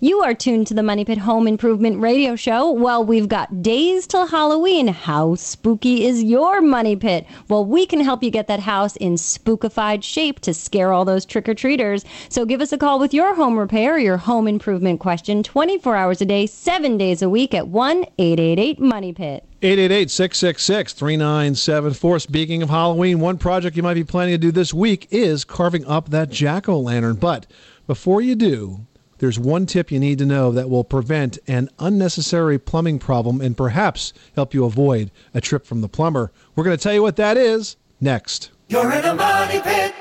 You 0.00 0.20
are 0.20 0.34
tuned 0.34 0.66
to 0.66 0.74
the 0.74 0.82
Money 0.82 1.04
Pit 1.04 1.18
Home 1.18 1.46
Improvement 1.46 2.00
Radio 2.00 2.36
Show. 2.36 2.70
Well, 2.70 3.04
we've 3.04 3.28
got 3.28 3.62
days 3.62 4.06
till 4.06 4.26
Halloween. 4.26 4.88
How 4.88 5.34
spooky 5.36 6.06
is 6.06 6.22
your 6.22 6.60
Money 6.60 6.96
Pit? 6.96 7.26
Well, 7.48 7.64
we 7.64 7.86
can 7.86 8.00
help 8.00 8.22
you 8.22 8.30
get 8.30 8.48
that 8.48 8.60
house 8.60 8.96
in 8.96 9.14
spookified 9.14 10.02
shape 10.02 10.40
to 10.40 10.52
scare 10.54 10.92
all 10.92 11.04
those 11.04 11.24
trick 11.24 11.48
or 11.48 11.54
treaters. 11.54 12.04
So 12.28 12.44
give 12.44 12.60
us 12.60 12.72
a 12.72 12.78
call 12.78 12.98
with 12.98 13.14
your 13.14 13.34
home 13.34 13.58
repair 13.58 13.94
or 13.94 13.98
your 13.98 14.16
home 14.16 14.48
improvement 14.48 15.00
question 15.00 15.42
24 15.42 15.96
hours 15.96 16.20
a 16.20 16.26
day, 16.26 16.46
seven 16.46 16.98
days 16.98 17.22
a 17.22 17.30
week 17.30 17.54
at 17.54 17.68
1 17.68 18.04
888 18.18 18.80
Money 18.80 19.12
Pit. 19.12 19.44
888 19.62 20.10
666 20.10 20.92
3974. 20.92 22.18
Speaking 22.18 22.62
of 22.62 22.68
Halloween, 22.68 23.20
one 23.20 23.38
project 23.38 23.76
you 23.76 23.82
might 23.82 23.94
be 23.94 24.04
planning 24.04 24.34
to 24.34 24.38
do 24.38 24.52
this 24.52 24.74
week 24.74 25.08
is 25.10 25.44
carving 25.44 25.86
up 25.86 26.10
that 26.10 26.28
jack 26.28 26.68
o' 26.68 26.78
lantern. 26.78 27.16
But 27.16 27.46
before 27.86 28.20
you 28.20 28.34
do, 28.34 28.86
there's 29.18 29.38
one 29.38 29.66
tip 29.66 29.90
you 29.90 29.98
need 29.98 30.18
to 30.18 30.26
know 30.26 30.52
that 30.52 30.70
will 30.70 30.84
prevent 30.84 31.38
an 31.46 31.68
unnecessary 31.78 32.58
plumbing 32.58 32.98
problem 32.98 33.40
and 33.40 33.56
perhaps 33.56 34.12
help 34.34 34.54
you 34.54 34.64
avoid 34.64 35.10
a 35.34 35.40
trip 35.40 35.66
from 35.66 35.80
the 35.80 35.88
plumber. 35.88 36.32
We're 36.54 36.64
going 36.64 36.76
to 36.76 36.82
tell 36.82 36.94
you 36.94 37.02
what 37.02 37.16
that 37.16 37.36
is 37.36 37.76
next. 38.00 38.50
You're 38.68 38.92
in 38.92 39.04
a 39.04 39.14
money 39.14 39.60
pit. 39.60 39.94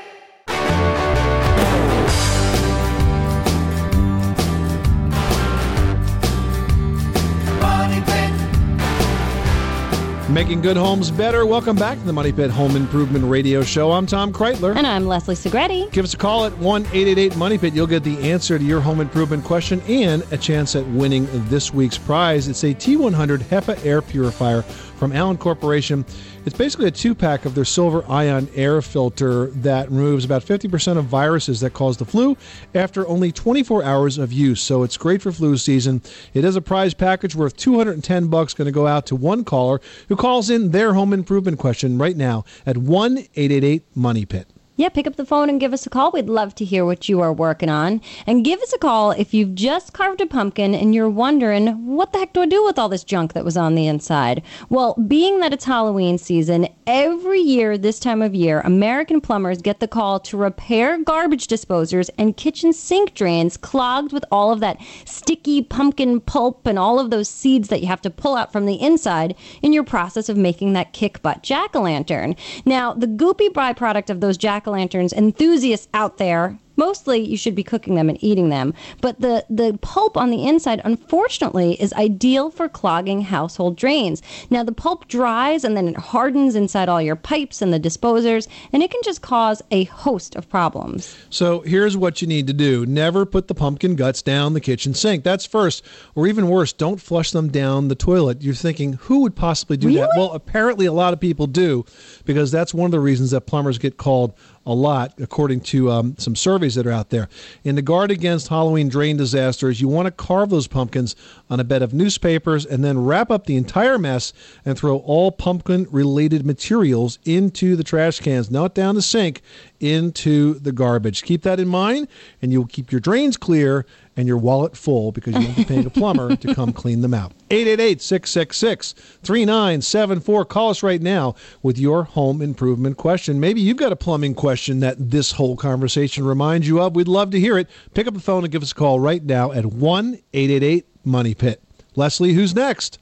Making 10.35 10.59
good 10.59 10.75
homes 10.75 11.11
better. 11.11 11.45
Welcome 11.45 11.77
back 11.77 11.97
to 11.97 12.03
the 12.03 12.11
Money 12.11 12.33
Pit 12.33 12.51
Home 12.51 12.75
Improvement 12.75 13.23
Radio 13.23 13.63
Show. 13.63 13.93
I'm 13.93 14.05
Tom 14.05 14.33
Kraeutler. 14.33 14.75
And 14.75 14.85
I'm 14.85 15.07
Leslie 15.07 15.33
Segrete. 15.33 15.89
Give 15.93 16.03
us 16.03 16.13
a 16.13 16.17
call 16.17 16.43
at 16.43 16.51
1 16.57 16.81
888 16.87 17.37
Money 17.37 17.57
Pit. 17.57 17.73
You'll 17.73 17.87
get 17.87 18.03
the 18.03 18.19
answer 18.19 18.59
to 18.59 18.63
your 18.65 18.81
home 18.81 18.99
improvement 18.99 19.45
question 19.45 19.79
and 19.87 20.23
a 20.33 20.37
chance 20.37 20.75
at 20.75 20.85
winning 20.87 21.25
this 21.47 21.73
week's 21.73 21.97
prize. 21.97 22.49
It's 22.49 22.65
a 22.65 22.73
T100 22.73 23.43
HEPA 23.43 23.85
air 23.85 24.01
purifier 24.01 24.65
from 24.97 25.11
Alen 25.11 25.37
Corporation. 25.37 26.05
It's 26.45 26.57
basically 26.57 26.87
a 26.87 26.91
two 26.91 27.15
pack 27.15 27.45
of 27.45 27.55
their 27.55 27.65
silver 27.65 28.03
ion 28.09 28.49
air 28.55 28.81
filter 28.81 29.47
that 29.47 29.89
removes 29.89 30.25
about 30.25 30.43
50% 30.43 30.97
of 30.97 31.05
viruses 31.05 31.59
that 31.61 31.73
cause 31.73 31.97
the 31.97 32.05
flu 32.05 32.37
after 32.73 33.07
only 33.07 33.31
24 33.31 33.83
hours 33.83 34.17
of 34.17 34.31
use. 34.31 34.61
So 34.61 34.83
it's 34.83 34.97
great 34.97 35.21
for 35.21 35.31
flu 35.31 35.57
season. 35.57 36.01
It 36.33 36.45
is 36.45 36.55
a 36.55 36.61
prize 36.61 36.93
package 36.93 37.35
worth 37.35 37.57
210 37.57 38.27
bucks 38.27 38.53
going 38.53 38.65
to 38.65 38.71
go 38.71 38.87
out 38.87 39.05
to 39.07 39.15
one 39.15 39.43
caller 39.43 39.81
who 40.07 40.15
calls 40.15 40.49
in 40.49 40.71
their 40.71 40.93
home 40.93 41.13
improvement 41.13 41.59
question 41.59 41.97
right 41.97 42.15
now 42.15 42.43
at 42.65 42.77
1 42.77 43.17
888 43.17 43.83
Money 43.95 44.25
Pit. 44.25 44.54
Yeah, 44.77 44.89
pick 44.89 45.07
up 45.07 45.15
the 45.15 45.25
phone 45.25 45.47
and 45.47 45.57
give 45.57 45.71
us 45.71 45.85
a 45.85 45.89
call. 45.89 46.11
We'd 46.11 46.27
love 46.27 46.53
to 46.55 46.65
hear 46.65 46.83
what 46.83 47.07
you 47.07 47.21
are 47.21 47.31
working 47.31 47.69
on. 47.69 48.01
And 48.27 48.43
give 48.43 48.59
us 48.59 48.73
a 48.73 48.77
call 48.77 49.11
if 49.11 49.33
you've 49.33 49.55
just 49.55 49.93
carved 49.93 50.19
a 50.19 50.25
pumpkin 50.25 50.75
and 50.75 50.93
you're 50.93 51.09
wondering, 51.09 51.95
what 51.95 52.11
the 52.11 52.19
heck 52.19 52.33
do 52.33 52.41
I 52.41 52.45
do 52.45 52.61
with 52.61 52.77
all 52.77 52.89
this 52.89 53.05
junk 53.05 53.31
that 53.33 53.45
was 53.45 53.55
on 53.55 53.75
the 53.75 53.87
inside? 53.87 54.43
Well, 54.67 54.95
being 55.07 55.39
that 55.39 55.53
it's 55.53 55.63
Halloween 55.63 56.17
season, 56.17 56.67
every 56.87 57.39
year 57.39 57.77
this 57.77 58.01
time 58.01 58.21
of 58.21 58.35
year, 58.35 58.59
American 58.65 59.21
plumbers 59.21 59.61
get 59.61 59.79
the 59.79 59.87
call 59.87 60.19
to 60.19 60.35
repair 60.35 61.01
garbage 61.01 61.47
disposers 61.47 62.09
and 62.17 62.35
kitchen 62.35 62.73
sink 62.73 63.13
drains 63.13 63.55
clogged 63.55 64.11
with 64.11 64.25
all 64.29 64.51
of 64.51 64.59
that 64.59 64.77
sticky 65.05 65.61
pumpkin 65.61 66.19
pulp 66.19 66.67
and 66.67 66.77
all 66.77 66.99
of 66.99 67.11
those 67.11 67.29
seeds 67.29 67.69
that 67.69 67.79
you 67.79 67.87
have 67.87 68.01
to 68.01 68.09
pull 68.09 68.35
out 68.35 68.51
from 68.51 68.65
the 68.65 68.81
inside 68.81 69.35
in 69.61 69.71
your 69.71 69.85
process 69.85 70.27
of 70.27 70.35
making 70.35 70.73
that 70.73 70.91
kick 70.91 71.21
butt 71.21 71.43
jack 71.43 71.77
o' 71.77 71.81
lantern. 71.83 72.35
Now, 72.65 72.93
the 72.93 73.07
goopy 73.07 73.47
byproduct 73.47 74.09
of 74.09 74.19
those 74.19 74.35
jack 74.35 74.64
o' 74.67 74.71
lanterns 74.71 75.13
enthusiasts 75.13 75.87
out 75.93 76.17
there. 76.17 76.57
Mostly, 76.77 77.19
you 77.19 77.37
should 77.37 77.55
be 77.55 77.63
cooking 77.63 77.95
them 77.95 78.09
and 78.09 78.21
eating 78.23 78.49
them. 78.49 78.73
But 79.01 79.21
the, 79.21 79.45
the 79.49 79.77
pulp 79.81 80.17
on 80.17 80.29
the 80.29 80.45
inside, 80.45 80.81
unfortunately, 80.83 81.81
is 81.81 81.93
ideal 81.93 82.51
for 82.51 82.67
clogging 82.67 83.21
household 83.21 83.77
drains. 83.77 84.21
Now, 84.49 84.63
the 84.63 84.73
pulp 84.73 85.07
dries 85.07 85.63
and 85.63 85.77
then 85.77 85.87
it 85.87 85.97
hardens 85.97 86.55
inside 86.55 86.89
all 86.89 87.01
your 87.01 87.15
pipes 87.15 87.61
and 87.61 87.73
the 87.73 87.79
disposers, 87.79 88.47
and 88.73 88.83
it 88.83 88.91
can 88.91 89.01
just 89.03 89.21
cause 89.21 89.61
a 89.71 89.85
host 89.85 90.35
of 90.35 90.49
problems. 90.49 91.15
So 91.29 91.61
here's 91.61 91.95
what 91.95 92.21
you 92.21 92.27
need 92.27 92.47
to 92.47 92.53
do 92.53 92.85
never 92.85 93.25
put 93.25 93.47
the 93.47 93.55
pumpkin 93.55 93.95
guts 93.95 94.21
down 94.21 94.53
the 94.53 94.61
kitchen 94.61 94.93
sink. 94.93 95.23
That's 95.23 95.45
first. 95.45 95.83
Or 96.13 96.27
even 96.27 96.49
worse, 96.49 96.73
don't 96.73 97.01
flush 97.01 97.31
them 97.31 97.49
down 97.49 97.87
the 97.87 97.95
toilet. 97.95 98.41
You're 98.41 98.53
thinking, 98.53 98.93
who 98.93 99.21
would 99.21 99.35
possibly 99.35 99.77
do 99.77 99.93
that? 99.93 100.09
Well, 100.17 100.33
apparently 100.33 100.85
a 100.85 100.93
lot 100.93 101.13
of 101.13 101.19
people 101.19 101.47
do 101.47 101.85
because 102.25 102.51
that's 102.51 102.73
one 102.73 102.85
of 102.85 102.91
the 102.91 102.99
reasons 102.99 103.31
that 103.31 103.41
plumbers 103.41 103.77
get 103.77 103.97
called 103.97 104.33
a 104.65 104.73
lot, 104.73 105.13
according 105.19 105.61
to 105.61 105.91
um, 105.91 106.15
some 106.17 106.35
surveys 106.35 106.75
that 106.75 106.87
are 106.87 106.91
out 106.91 107.11
there. 107.11 107.29
In 107.63 107.75
the 107.75 107.81
guard 107.81 108.09
against 108.09 108.47
Halloween 108.47 108.89
drain 108.89 109.15
disasters, 109.15 109.79
you 109.79 109.87
want 109.87 110.07
to 110.07 110.11
carve 110.11 110.49
those 110.49 110.67
pumpkins 110.67 111.15
on 111.49 111.59
a 111.59 111.63
bed 111.63 111.83
of 111.83 111.93
newspapers 111.93 112.65
and 112.65 112.83
then 112.83 113.05
wrap 113.05 113.29
up 113.29 113.45
the 113.45 113.57
entire 113.57 113.99
mess 113.99 114.33
and 114.65 114.77
throw 114.77 114.97
all 114.97 115.31
pumpkin 115.31 115.87
related 115.91 116.45
materials 116.45 117.19
into 117.25 117.75
the 117.75 117.83
trash 117.83 118.19
cans, 118.19 118.49
not 118.49 118.73
down 118.73 118.95
the 118.95 119.01
sink, 119.01 119.41
into 119.79 120.55
the 120.55 120.71
garbage. 120.71 121.23
Keep 121.23 121.43
that 121.43 121.59
in 121.59 121.67
mind, 121.67 122.07
and 122.41 122.51
you'll 122.51 122.65
keep 122.67 122.91
your 122.91 123.01
drains 123.01 123.37
clear 123.37 123.85
and 124.17 124.27
your 124.27 124.37
wallet 124.37 124.77
full 124.77 125.11
because 125.11 125.33
you 125.35 125.41
won't 125.41 125.57
be 125.57 125.65
paying 125.65 125.85
a 125.85 125.89
plumber 125.89 126.35
to 126.35 126.55
come 126.55 126.71
clean 126.73 127.01
them 127.01 127.13
out. 127.13 127.31
888 127.51 128.01
666 128.01 128.93
3974. 129.23 130.45
Call 130.45 130.69
us 130.69 130.83
right 130.83 131.01
now 131.01 131.35
with 131.61 131.77
your 131.77 132.03
home 132.03 132.41
improvement 132.41 132.97
question. 132.97 133.39
Maybe 133.39 133.61
you've 133.61 133.77
got 133.77 133.91
a 133.91 133.97
plumbing 133.97 134.35
question 134.35 134.79
that 134.79 134.95
this 135.11 135.33
whole 135.33 135.55
conversation 135.55 136.25
reminds 136.25 136.67
you 136.67 136.81
of. 136.81 136.95
We'd 136.95 137.07
love 137.07 137.31
to 137.31 137.39
hear 137.39 137.57
it. 137.57 137.69
Pick 137.93 138.07
up 138.07 138.13
the 138.13 138.19
phone 138.19 138.43
and 138.43 138.51
give 138.51 138.63
us 138.63 138.71
a 138.71 138.75
call 138.75 138.99
right 138.99 139.23
now 139.23 139.51
at 139.51 139.65
1 139.65 140.19
888 140.33 140.85
Money 141.03 141.35
Pit. 141.35 141.61
Leslie, 141.95 142.33
who's 142.33 142.55
next? 142.55 142.99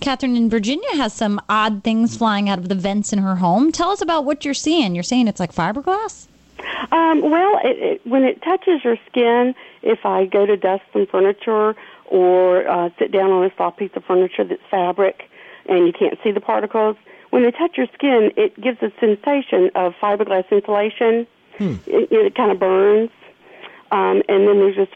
Catherine 0.00 0.36
in 0.36 0.48
Virginia 0.48 0.88
has 0.96 1.12
some 1.12 1.40
odd 1.48 1.82
things 1.82 2.16
flying 2.16 2.48
out 2.48 2.58
of 2.58 2.68
the 2.68 2.74
vents 2.74 3.12
in 3.12 3.18
her 3.18 3.36
home. 3.36 3.72
Tell 3.72 3.90
us 3.90 4.00
about 4.00 4.24
what 4.24 4.44
you're 4.44 4.54
seeing. 4.54 4.94
You're 4.94 5.02
saying 5.02 5.28
it's 5.28 5.40
like 5.40 5.52
fiberglass? 5.52 6.28
Um, 6.90 7.22
well, 7.22 7.60
it, 7.64 7.78
it, 7.78 8.06
when 8.06 8.24
it 8.24 8.42
touches 8.42 8.84
your 8.84 8.96
skin, 9.08 9.54
if 9.82 10.04
I 10.04 10.26
go 10.26 10.46
to 10.46 10.56
dust 10.56 10.82
some 10.92 11.06
furniture 11.06 11.74
or 12.06 12.68
uh, 12.68 12.90
sit 12.98 13.12
down 13.12 13.30
on 13.30 13.44
a 13.44 13.54
soft 13.56 13.78
piece 13.78 13.90
of 13.94 14.04
furniture 14.04 14.44
that's 14.44 14.62
fabric 14.70 15.28
and 15.68 15.86
you 15.86 15.92
can't 15.92 16.18
see 16.22 16.32
the 16.32 16.40
particles, 16.40 16.96
when 17.30 17.42
they 17.42 17.50
touch 17.50 17.76
your 17.76 17.86
skin, 17.94 18.32
it 18.36 18.58
gives 18.60 18.82
a 18.82 18.90
sensation 18.98 19.70
of 19.74 19.94
fiberglass 20.00 20.50
insulation. 20.50 21.26
It, 21.86 22.08
it 22.10 22.34
kind 22.34 22.50
of 22.50 22.58
burns. 22.58 23.10
Um, 23.90 24.22
and 24.28 24.46
then 24.46 24.58
there's 24.58 24.76
this 24.76 24.88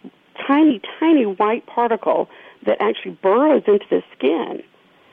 tiny, 0.47 0.81
tiny 0.99 1.27
white 1.27 1.67
particle 1.67 2.29
that 2.65 2.81
actually 2.81 3.13
burrows 3.23 3.65
into 3.67 3.87
the 3.91 4.03
skin. 4.17 4.63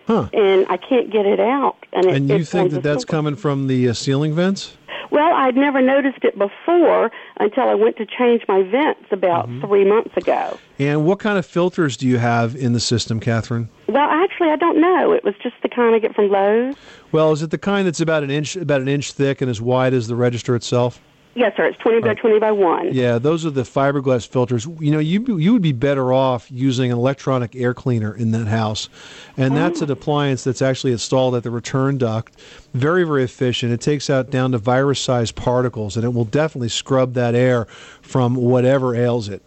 Huh. 0.10 0.28
And 0.34 0.66
I 0.70 0.78
can't 0.78 1.12
get 1.12 1.28
it 1.28 1.40
out. 1.40 1.76
And, 1.94 2.08
it, 2.08 2.16
And 2.16 2.30
you 2.30 2.44
think 2.44 2.72
that 2.72 2.82
that's 2.82 3.06
coming 3.06 3.36
from 3.36 3.68
the 3.68 3.90
uh, 3.90 3.94
ceiling 3.94 4.34
vents? 4.34 4.76
well, 5.12 5.34
I'd 5.34 5.56
never 5.56 5.82
noticed 5.82 6.24
it 6.24 6.38
before 6.38 7.12
until 7.40 7.64
I 7.70 7.74
went 7.76 7.98
to 7.98 8.06
change 8.06 8.44
my 8.48 8.62
vents 8.64 9.06
about 9.12 9.48
Mm-hmm. 9.48 9.62
three 9.68 9.86
months 9.86 10.16
ago. 10.18 10.58
And 10.80 11.06
what 11.06 11.20
kind 11.20 11.38
of 11.38 11.46
filters 11.46 11.96
do 11.98 12.08
you 12.08 12.18
have 12.18 12.56
in 12.56 12.74
the 12.74 12.80
system, 12.80 13.20
Catherine? 13.20 13.70
Well, 13.88 14.08
actually, 14.10 14.50
I 14.50 14.56
don't 14.56 14.80
know. 14.82 15.12
It 15.12 15.24
was 15.24 15.34
just 15.44 15.56
the 15.64 15.70
kind 15.70 15.94
I 15.96 16.00
get 16.00 16.14
from 16.16 16.30
Lowe's. 16.30 16.76
Well, 17.12 17.32
is 17.32 17.42
it 17.44 17.52
the 17.52 17.58
kind 17.60 17.86
that's 17.88 18.02
about 18.02 18.24
an 18.24 18.32
inch 18.32 18.56
about 18.56 18.82
an 18.82 18.88
inch 18.88 19.12
thick 19.14 19.42
and 19.42 19.50
as 19.50 19.62
wide 19.62 19.94
as 19.94 20.08
the 20.08 20.16
register 20.16 20.56
itself? 20.56 21.00
Yes, 21.40 21.56
sir. 21.56 21.68
It's 21.68 21.78
20 21.78 22.02
by 22.02 22.16
20 22.16 22.38
by 22.40 22.52
1. 22.52 22.94
Yeah, 22.94 23.18
those 23.18 23.46
are 23.46 23.50
the 23.50 23.62
fiberglass 23.62 24.28
filters. 24.28 24.66
You 24.78 24.92
know, 24.92 25.00
you 25.00 25.38
you 25.38 25.54
would 25.54 25.62
be 25.62 25.72
better 25.72 26.12
off 26.12 26.52
using 26.52 26.92
an 26.92 26.98
electronic 26.98 27.56
air 27.56 27.74
cleaner 27.74 28.14
in 28.14 28.32
that 28.32 28.48
house, 28.48 28.90
and 29.38 29.56
that's 29.56 29.80
oh. 29.82 29.86
an 29.86 29.92
appliance 29.92 30.44
that's 30.44 30.62
actually 30.62 30.92
installed 30.92 31.36
at 31.36 31.44
the 31.44 31.50
return 31.50 31.98
duct. 31.98 32.38
Very 32.74 33.06
very 33.06 33.24
efficient. 33.24 33.72
It 33.72 33.80
takes 33.80 34.10
out 34.10 34.32
down 34.32 34.52
to 34.52 34.58
virus-sized 34.58 35.38
particles, 35.38 35.96
and 35.96 36.04
it 36.04 36.10
will 36.10 36.26
definitely 36.26 36.68
scrub 36.68 37.14
that 37.14 37.36
air 37.36 37.68
from 38.02 38.36
whatever 38.36 38.94
ails 38.94 39.30
it. 39.30 39.42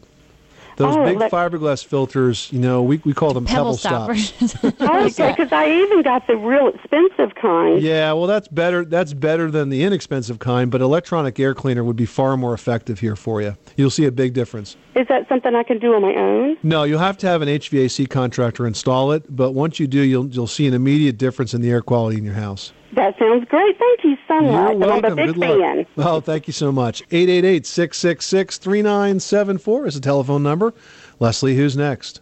Those 0.77 0.97
Oh, 0.97 1.05
big 1.05 1.19
let- 1.19 1.31
fiberglass 1.31 1.85
filters, 1.85 2.49
you 2.53 2.59
know, 2.59 2.83
we, 2.83 3.01
we 3.05 3.13
call 3.13 3.33
them 3.35 3.45
pebble, 3.45 3.77
Pebble 3.77 3.77
stops. 3.77 4.21
stoppers. 4.23 4.81
Okay, 5.19 5.31
because 5.31 5.53
I 5.53 5.71
even 5.71 6.03
got 6.03 6.27
the 6.27 6.37
real 6.37 6.69
expensive 6.69 7.35
kind. 7.35 7.81
Yeah, 7.83 8.13
well, 8.13 8.27
that's 8.27 8.49
better. 8.49 8.85
That's 8.85 9.13
better 9.13 9.51
than 9.51 9.69
the 9.69 9.83
inexpensive 9.85 10.39
kind. 10.39 10.71
But 10.71 10.81
electronic 10.81 11.39
air 11.39 11.55
cleaner 11.55 11.85
would 11.85 11.97
be 11.97 12.07
far 12.07 12.37
more 12.37 12.55
effective 12.55 13.01
here 13.01 13.17
for 13.17 13.43
you. 13.43 13.57
You'll 13.77 13.91
see 13.91 14.07
a 14.07 14.13
big 14.13 14.33
difference. 14.35 14.77
Is 14.95 15.07
that 15.09 15.29
something 15.29 15.55
I 15.55 15.63
can 15.63 15.79
do 15.79 15.95
on 15.95 16.03
my 16.03 16.15
own? 16.15 16.57
No, 16.63 16.85
you'll 16.85 16.99
have 16.99 17.19
to 17.19 17.27
have 17.27 17.43
an 17.43 17.49
HVAC 17.49 18.09
contractor 18.11 18.67
install 18.67 19.13
it. 19.13 19.25
But 19.35 19.53
once 19.53 19.79
you 19.81 19.87
do, 19.87 20.01
you'll 20.01 20.29
you'll 20.29 20.47
see 20.47 20.67
an 20.67 20.75
immediate 20.75 21.19
difference 21.19 21.55
in 21.55 21.61
the 21.61 21.71
air 21.71 21.83
quality 21.83 22.19
in 22.19 22.25
your 22.25 22.35
house. 22.35 22.73
That 22.95 23.19
sounds 23.19 23.47
great. 23.49 23.79
Thank 23.79 24.05
you 24.05 24.17
so 24.29 24.41
much. 24.41 24.77
You're 24.77 24.87
welcome. 24.87 25.05
I'm 25.05 25.13
a 25.13 25.17
big 25.17 25.27
Good 25.29 25.39
luck. 25.39 25.59
fan. 25.59 25.87
Oh, 25.97 26.21
thank 26.21 26.47
you 26.47 26.53
so 26.53 26.71
much. 26.71 27.03
888-666-3974 27.09 29.87
is 29.87 29.95
the 29.95 30.01
telephone 30.01 30.43
number. 30.43 30.75
Leslie, 31.19 31.57
who's 31.57 31.75
next? 31.77 32.21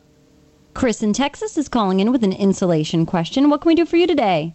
Chris 0.74 1.02
in 1.02 1.12
Texas 1.12 1.58
is 1.58 1.68
calling 1.68 1.98
in 1.98 2.12
with 2.12 2.22
an 2.22 2.32
insulation 2.32 3.04
question. 3.04 3.50
What 3.50 3.62
can 3.62 3.70
we 3.70 3.74
do 3.74 3.84
for 3.84 3.96
you 3.96 4.06
today? 4.06 4.54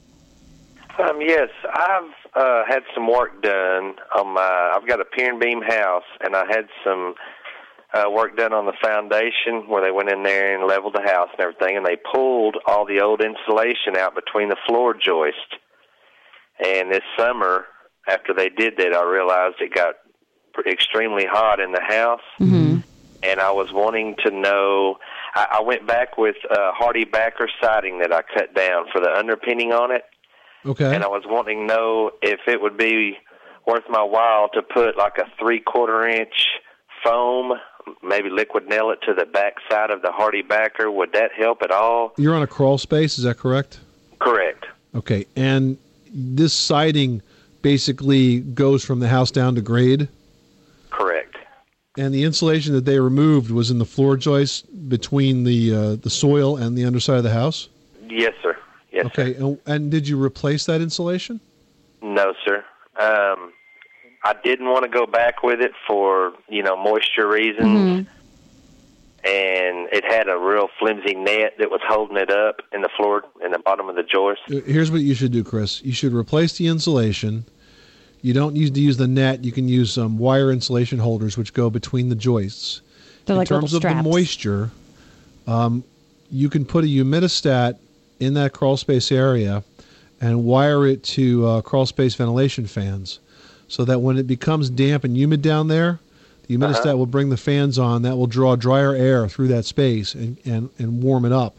Um, 0.98 1.20
yes, 1.20 1.50
I've 1.74 2.12
uh, 2.34 2.64
had 2.66 2.84
some 2.94 3.08
work 3.12 3.42
done 3.42 3.96
on 4.16 4.30
my. 4.34 4.72
I've 4.74 4.88
got 4.88 5.02
a 5.02 5.06
pier 5.06 5.32
and 5.32 5.40
beam 5.42 5.62
house, 5.62 6.06
and 6.22 6.34
I 6.34 6.46
had 6.46 6.70
some 6.86 7.16
uh, 7.94 8.10
work 8.10 8.38
done 8.38 8.54
on 8.54 8.66
the 8.66 8.72
foundation 8.82 9.68
where 9.68 9.82
they 9.84 9.92
went 9.92 10.10
in 10.10 10.24
there 10.24 10.58
and 10.58 10.66
leveled 10.66 10.94
the 10.96 11.02
house 11.02 11.28
and 11.34 11.42
everything, 11.42 11.76
and 11.76 11.86
they 11.86 11.98
pulled 11.98 12.56
all 12.66 12.86
the 12.86 13.02
old 13.02 13.20
insulation 13.22 13.98
out 13.98 14.16
between 14.16 14.48
the 14.48 14.56
floor 14.66 14.94
joist. 14.94 15.58
And 16.64 16.92
this 16.92 17.04
summer, 17.18 17.66
after 18.08 18.34
they 18.34 18.50
did 18.50 18.76
that, 18.78 18.94
I 18.94 19.04
realized 19.04 19.56
it 19.60 19.74
got 19.74 19.96
extremely 20.68 21.26
hot 21.26 21.60
in 21.60 21.72
the 21.74 21.82
house, 21.82 22.22
and 22.40 23.40
I 23.42 23.52
was 23.52 23.74
wanting 23.74 24.16
to 24.26 24.32
know. 24.32 24.98
I, 25.36 25.58
I 25.60 25.62
went 25.62 25.86
back 25.88 26.18
with 26.18 26.36
uh, 26.50 26.72
HardieBacker 26.80 27.48
siding 27.62 28.00
that 28.00 28.14
I 28.14 28.22
cut 28.22 28.54
down 28.56 28.86
for 28.94 29.02
the 29.02 29.10
underpinning 29.12 29.74
on 29.74 29.92
it 29.92 30.04
Okay. 30.66 30.96
and 30.96 31.04
I 31.04 31.08
was 31.08 31.24
wanting 31.26 31.68
to 31.68 31.74
know 31.74 32.12
if 32.22 32.40
it 32.48 32.62
would 32.62 32.78
be 32.78 33.18
worth 33.68 33.84
my 33.90 34.02
while 34.04 34.48
to 34.54 34.62
put 34.62 34.98
like 34.98 35.18
a 35.18 35.26
three 35.40 35.60
quarter 35.60 36.08
inch 36.08 36.48
foam, 37.04 37.54
maybe 38.02 38.30
liquid 38.30 38.68
nail 38.70 38.92
it 38.92 39.00
to 39.08 39.14
the 39.14 39.26
back 39.26 39.56
side 39.70 39.92
of 39.92 40.02
the 40.02 40.08
HardieBacker. 40.10 40.92
Would 40.94 41.12
that 41.14 41.32
help 41.38 41.62
at 41.64 41.72
all? 41.72 42.14
You're 42.18 42.34
on 42.34 42.42
a 42.44 42.48
crawl 42.48 42.78
space, 42.78 43.18
is 43.18 43.26
that 43.26 43.38
correct? 43.38 43.80
Correct. 44.20 44.66
Okay. 44.96 45.26
And 45.36 45.78
this 46.16 46.54
siding 46.54 47.22
basically 47.62 48.40
goes 48.40 48.84
from 48.84 49.00
the 49.00 49.08
house 49.08 49.32
down 49.32 49.56
to 49.56 49.62
grade. 49.62 50.08
Correct. 50.90 51.36
And 51.98 52.14
the 52.14 52.24
insulation 52.24 52.74
that 52.74 52.86
they 52.86 53.00
removed 53.00 53.52
was 53.52 53.72
in 53.72 53.80
the 53.80 53.86
floor 53.86 54.18
joist 54.18 54.90
between 54.90 55.44
the 55.44 55.74
uh, 55.74 55.96
the 55.96 56.10
soil 56.10 56.58
and 56.58 56.78
the 56.78 56.86
underside 56.86 57.18
of 57.18 57.24
the 57.24 57.34
house. 57.34 57.70
Yes, 58.10 58.34
sir. 58.42 58.58
Yes. 58.92 59.06
Okay. 59.08 59.36
And, 59.36 59.60
and 59.66 59.92
did 59.92 60.08
you 60.08 60.22
replace 60.22 60.66
that 60.66 60.82
insulation? 60.82 61.40
No, 62.02 62.34
sir. 62.46 62.64
Um, 63.00 63.52
I 64.24 64.36
didn't 64.44 64.70
want 64.70 64.84
to 64.84 64.90
go 64.90 65.06
back 65.06 65.44
with 65.44 65.60
it 65.62 65.72
for 65.88 66.34
you 66.48 66.64
know 66.64 66.76
moisture 66.76 67.28
reasons. 67.28 68.08
And 69.26 69.90
it 69.92 70.06
had 70.06 70.30
a 70.30 70.38
real 70.38 70.68
flimsy 70.78 71.16
net 71.16 71.54
that 71.58 71.72
was 71.72 71.82
holding 71.88 72.18
it 72.18 72.30
up 72.30 72.62
in 72.72 72.82
the 72.82 72.90
floor, 72.96 73.24
in 73.44 73.52
the 73.52 73.60
bottom 73.60 73.90
of 73.90 73.96
the 73.96 74.04
joist. 74.04 74.42
Here's 74.48 74.92
what 74.92 75.02
you 75.02 75.16
should 75.16 75.32
do, 75.32 75.44
Chris. 75.44 75.82
You 75.84 75.94
should 75.94 76.14
replace 76.14 76.58
the 76.58 76.68
insulation. 76.68 77.46
You 78.22 78.34
don't 78.34 78.54
need 78.54 78.76
to 78.76 78.82
use 78.82 78.98
the 78.98 79.08
net. 79.08 79.44
You 79.44 79.52
can 79.52 79.68
use 79.68 79.92
some 79.92 80.20
wire 80.20 80.52
insulation 80.52 81.00
holders, 81.00 81.38
which 81.38 81.54
go 81.54 81.72
between 81.72 82.10
the 82.10 82.16
joists. 82.16 82.82
They're 83.26 83.34
in 83.34 83.40
like 83.40 83.48
terms 83.48 83.74
of 83.74 83.82
the 83.82 83.96
moisture, 83.96 84.70
um, 85.48 85.84
you 86.32 86.50
can 86.50 86.66
put 86.66 86.84
a 86.84 86.88
humidistat 86.88 87.78
in 88.20 88.34
that 88.36 88.54
crawl 88.54 88.78
space 88.78 89.12
area 89.12 89.64
and 90.22 90.44
wire 90.44 90.88
it 90.88 91.04
to 91.04 91.46
uh, 91.46 91.62
crawl 91.62 91.86
space 91.86 92.16
ventilation 92.16 92.66
fans. 92.66 93.20
so 93.68 93.84
that 93.86 94.00
when 94.00 94.18
it 94.18 94.28
becomes 94.28 94.70
damp 94.70 95.04
and 95.04 95.18
humid 95.18 95.42
down 95.42 95.68
there, 95.68 96.00
the 96.48 96.58
humidistat 96.58 96.86
Uh-huh. 96.88 96.98
will 96.98 97.06
bring 97.06 97.30
the 97.30 97.38
fans 97.38 97.78
on. 97.80 98.02
That 98.04 98.18
will 98.18 98.28
draw 98.28 98.56
drier 98.56 98.94
air 98.94 99.28
through 99.28 99.48
that 99.50 99.66
space 99.66 100.14
and, 100.16 100.38
and, 100.46 100.70
and 100.78 101.02
warm 101.04 101.26
it 101.26 101.32
up. 101.32 101.58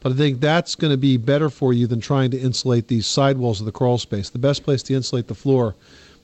But 0.00 0.12
I 0.12 0.14
think 0.16 0.40
that's 0.40 0.74
going 0.74 0.92
to 0.92 0.96
be 0.96 1.16
better 1.16 1.50
for 1.50 1.72
you 1.72 1.86
than 1.86 2.00
trying 2.00 2.30
to 2.30 2.38
insulate 2.38 2.88
these 2.88 3.06
sidewalls 3.06 3.60
of 3.60 3.66
the 3.66 3.72
crawl 3.72 3.98
space. 3.98 4.30
The 4.30 4.38
best 4.38 4.62
place 4.62 4.82
to 4.84 4.94
insulate 4.94 5.26
the 5.26 5.34
floor 5.34 5.74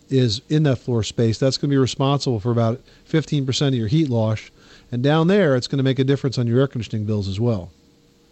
is 0.09 0.43
in 0.49 0.63
that 0.65 0.77
floor 0.77 1.03
space. 1.03 1.39
That's 1.39 1.57
going 1.57 1.71
to 1.71 1.75
be 1.75 1.79
responsible 1.79 2.39
for 2.39 2.51
about 2.53 2.81
15% 3.09 3.69
of 3.69 3.75
your 3.75 3.89
heat 3.89 4.09
loss. 4.11 4.51
And 4.93 5.03
down 5.03 5.27
there, 5.27 5.57
it's 5.57 5.67
going 5.67 5.79
to 5.79 5.83
make 5.85 5.99
a 5.99 6.05
difference 6.05 6.39
on 6.39 6.47
your 6.47 6.61
air 6.61 6.67
conditioning 6.69 7.07
bills 7.07 7.29
as 7.29 7.41
well. 7.41 7.71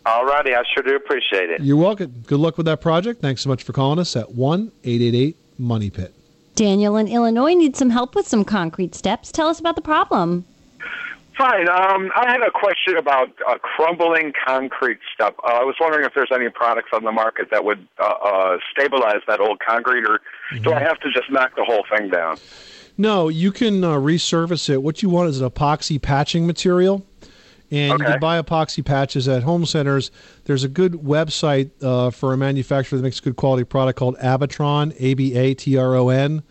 All 0.06 0.24
righty, 0.26 0.54
I 0.54 0.62
sure 0.74 0.82
do 0.82 0.94
appreciate 0.94 1.50
it. 1.50 1.62
You're 1.62 1.76
welcome. 1.76 2.22
Good 2.26 2.38
luck 2.40 2.56
with 2.56 2.66
that 2.66 2.80
project. 2.80 3.20
Thanks 3.20 3.40
so 3.42 3.48
much 3.48 3.62
for 3.62 3.72
calling 3.72 3.98
us 3.98 4.14
at 4.16 4.32
1 4.32 4.70
888 4.84 5.36
Money 5.58 5.90
Pit. 5.90 6.14
Daniel 6.60 6.98
in 6.98 7.08
Illinois 7.08 7.54
needs 7.54 7.78
some 7.78 7.88
help 7.88 8.14
with 8.14 8.28
some 8.28 8.44
concrete 8.44 8.94
steps. 8.94 9.32
Tell 9.32 9.48
us 9.48 9.58
about 9.58 9.76
the 9.76 9.80
problem. 9.80 10.44
Fine. 11.38 11.70
Um, 11.70 12.12
I 12.14 12.30
had 12.30 12.42
a 12.42 12.50
question 12.50 12.98
about 12.98 13.30
uh, 13.48 13.56
crumbling 13.56 14.34
concrete 14.46 14.98
stuff. 15.14 15.32
Uh, 15.42 15.52
I 15.52 15.64
was 15.64 15.76
wondering 15.80 16.04
if 16.04 16.12
there's 16.14 16.28
any 16.30 16.50
products 16.50 16.90
on 16.92 17.02
the 17.02 17.12
market 17.12 17.48
that 17.50 17.64
would 17.64 17.88
uh, 17.98 18.04
uh, 18.04 18.58
stabilize 18.70 19.22
that 19.26 19.40
old 19.40 19.58
concrete, 19.66 20.04
or 20.04 20.20
do 20.60 20.74
I 20.74 20.80
have 20.80 21.00
to 21.00 21.10
just 21.10 21.30
knock 21.30 21.56
the 21.56 21.64
whole 21.64 21.86
thing 21.96 22.10
down? 22.10 22.36
No, 22.98 23.28
you 23.28 23.52
can 23.52 23.82
uh, 23.82 23.92
resurface 23.94 24.68
it. 24.68 24.82
What 24.82 25.02
you 25.02 25.08
want 25.08 25.30
is 25.30 25.40
an 25.40 25.48
epoxy 25.48 26.00
patching 26.00 26.46
material. 26.46 27.06
And 27.70 27.98
you 28.00 28.04
can 28.04 28.18
buy 28.18 28.40
epoxy 28.42 28.84
patches 28.84 29.28
at 29.28 29.42
home 29.44 29.64
centers. 29.64 30.10
There's 30.44 30.64
a 30.64 30.68
good 30.68 30.94
website 30.94 31.70
uh, 31.82 32.10
for 32.10 32.32
a 32.32 32.36
manufacturer 32.36 32.96
that 32.98 33.02
makes 33.04 33.20
a 33.20 33.22
good 33.22 33.36
quality 33.36 33.62
product 33.64 33.98
called 33.98 34.16
Abatron, 34.18 34.94
A 34.98 35.14
B 35.14 35.34
A 35.36 35.54
T 35.54 35.76
R 35.76 35.94
O 35.94 36.08
N. 36.08 36.42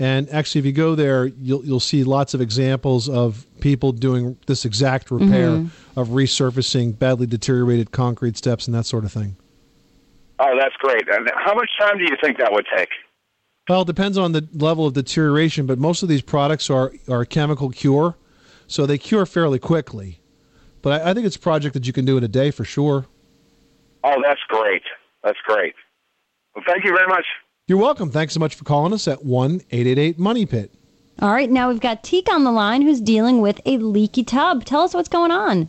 And 0.00 0.28
actually, 0.30 0.60
if 0.60 0.66
you 0.66 0.72
go 0.72 0.94
there, 0.94 1.26
you'll 1.26 1.64
you'll 1.64 1.80
see 1.80 2.04
lots 2.04 2.34
of 2.34 2.40
examples 2.40 3.08
of 3.08 3.46
people 3.60 3.92
doing 3.92 4.36
this 4.46 4.64
exact 4.64 5.10
repair 5.10 5.48
Mhm. 5.50 5.70
of 5.96 6.08
resurfacing 6.08 6.98
badly 6.98 7.26
deteriorated 7.26 7.90
concrete 7.90 8.36
steps 8.36 8.66
and 8.68 8.74
that 8.76 8.84
sort 8.86 9.04
of 9.04 9.10
thing. 9.12 9.36
Oh, 10.38 10.56
that's 10.60 10.76
great. 10.76 11.02
And 11.10 11.28
how 11.34 11.54
much 11.54 11.68
time 11.80 11.98
do 11.98 12.04
you 12.04 12.16
think 12.22 12.38
that 12.38 12.52
would 12.52 12.66
take? 12.76 12.90
Well, 13.68 13.82
it 13.82 13.86
depends 13.86 14.16
on 14.16 14.32
the 14.32 14.46
level 14.54 14.86
of 14.86 14.92
deterioration, 14.94 15.66
but 15.66 15.78
most 15.78 16.02
of 16.04 16.08
these 16.08 16.22
products 16.22 16.70
are, 16.70 16.92
are 17.10 17.24
chemical 17.24 17.70
cure, 17.70 18.16
so 18.68 18.86
they 18.86 18.98
cure 18.98 19.26
fairly 19.26 19.58
quickly. 19.58 20.17
But 20.88 21.02
I, 21.02 21.10
I 21.10 21.14
think 21.14 21.26
it's 21.26 21.36
a 21.36 21.40
project 21.40 21.74
that 21.74 21.86
you 21.86 21.92
can 21.92 22.06
do 22.06 22.16
in 22.16 22.24
a 22.24 22.28
day 22.28 22.50
for 22.50 22.64
sure. 22.64 23.04
Oh, 24.04 24.22
that's 24.24 24.40
great. 24.48 24.82
That's 25.22 25.38
great. 25.46 25.74
Well, 26.54 26.64
thank 26.66 26.82
you 26.82 26.96
very 26.96 27.06
much. 27.06 27.26
You're 27.66 27.76
welcome. 27.76 28.10
Thanks 28.10 28.32
so 28.32 28.40
much 28.40 28.54
for 28.54 28.64
calling 28.64 28.94
us 28.94 29.06
at 29.06 29.22
1 29.22 29.60
888 29.70 30.18
Money 30.18 30.46
Pit. 30.46 30.72
All 31.20 31.30
right, 31.30 31.50
now 31.50 31.68
we've 31.68 31.80
got 31.80 32.02
Teak 32.02 32.32
on 32.32 32.44
the 32.44 32.52
line 32.52 32.80
who's 32.80 33.02
dealing 33.02 33.42
with 33.42 33.60
a 33.66 33.76
leaky 33.76 34.24
tub. 34.24 34.64
Tell 34.64 34.80
us 34.80 34.94
what's 34.94 35.10
going 35.10 35.30
on. 35.30 35.68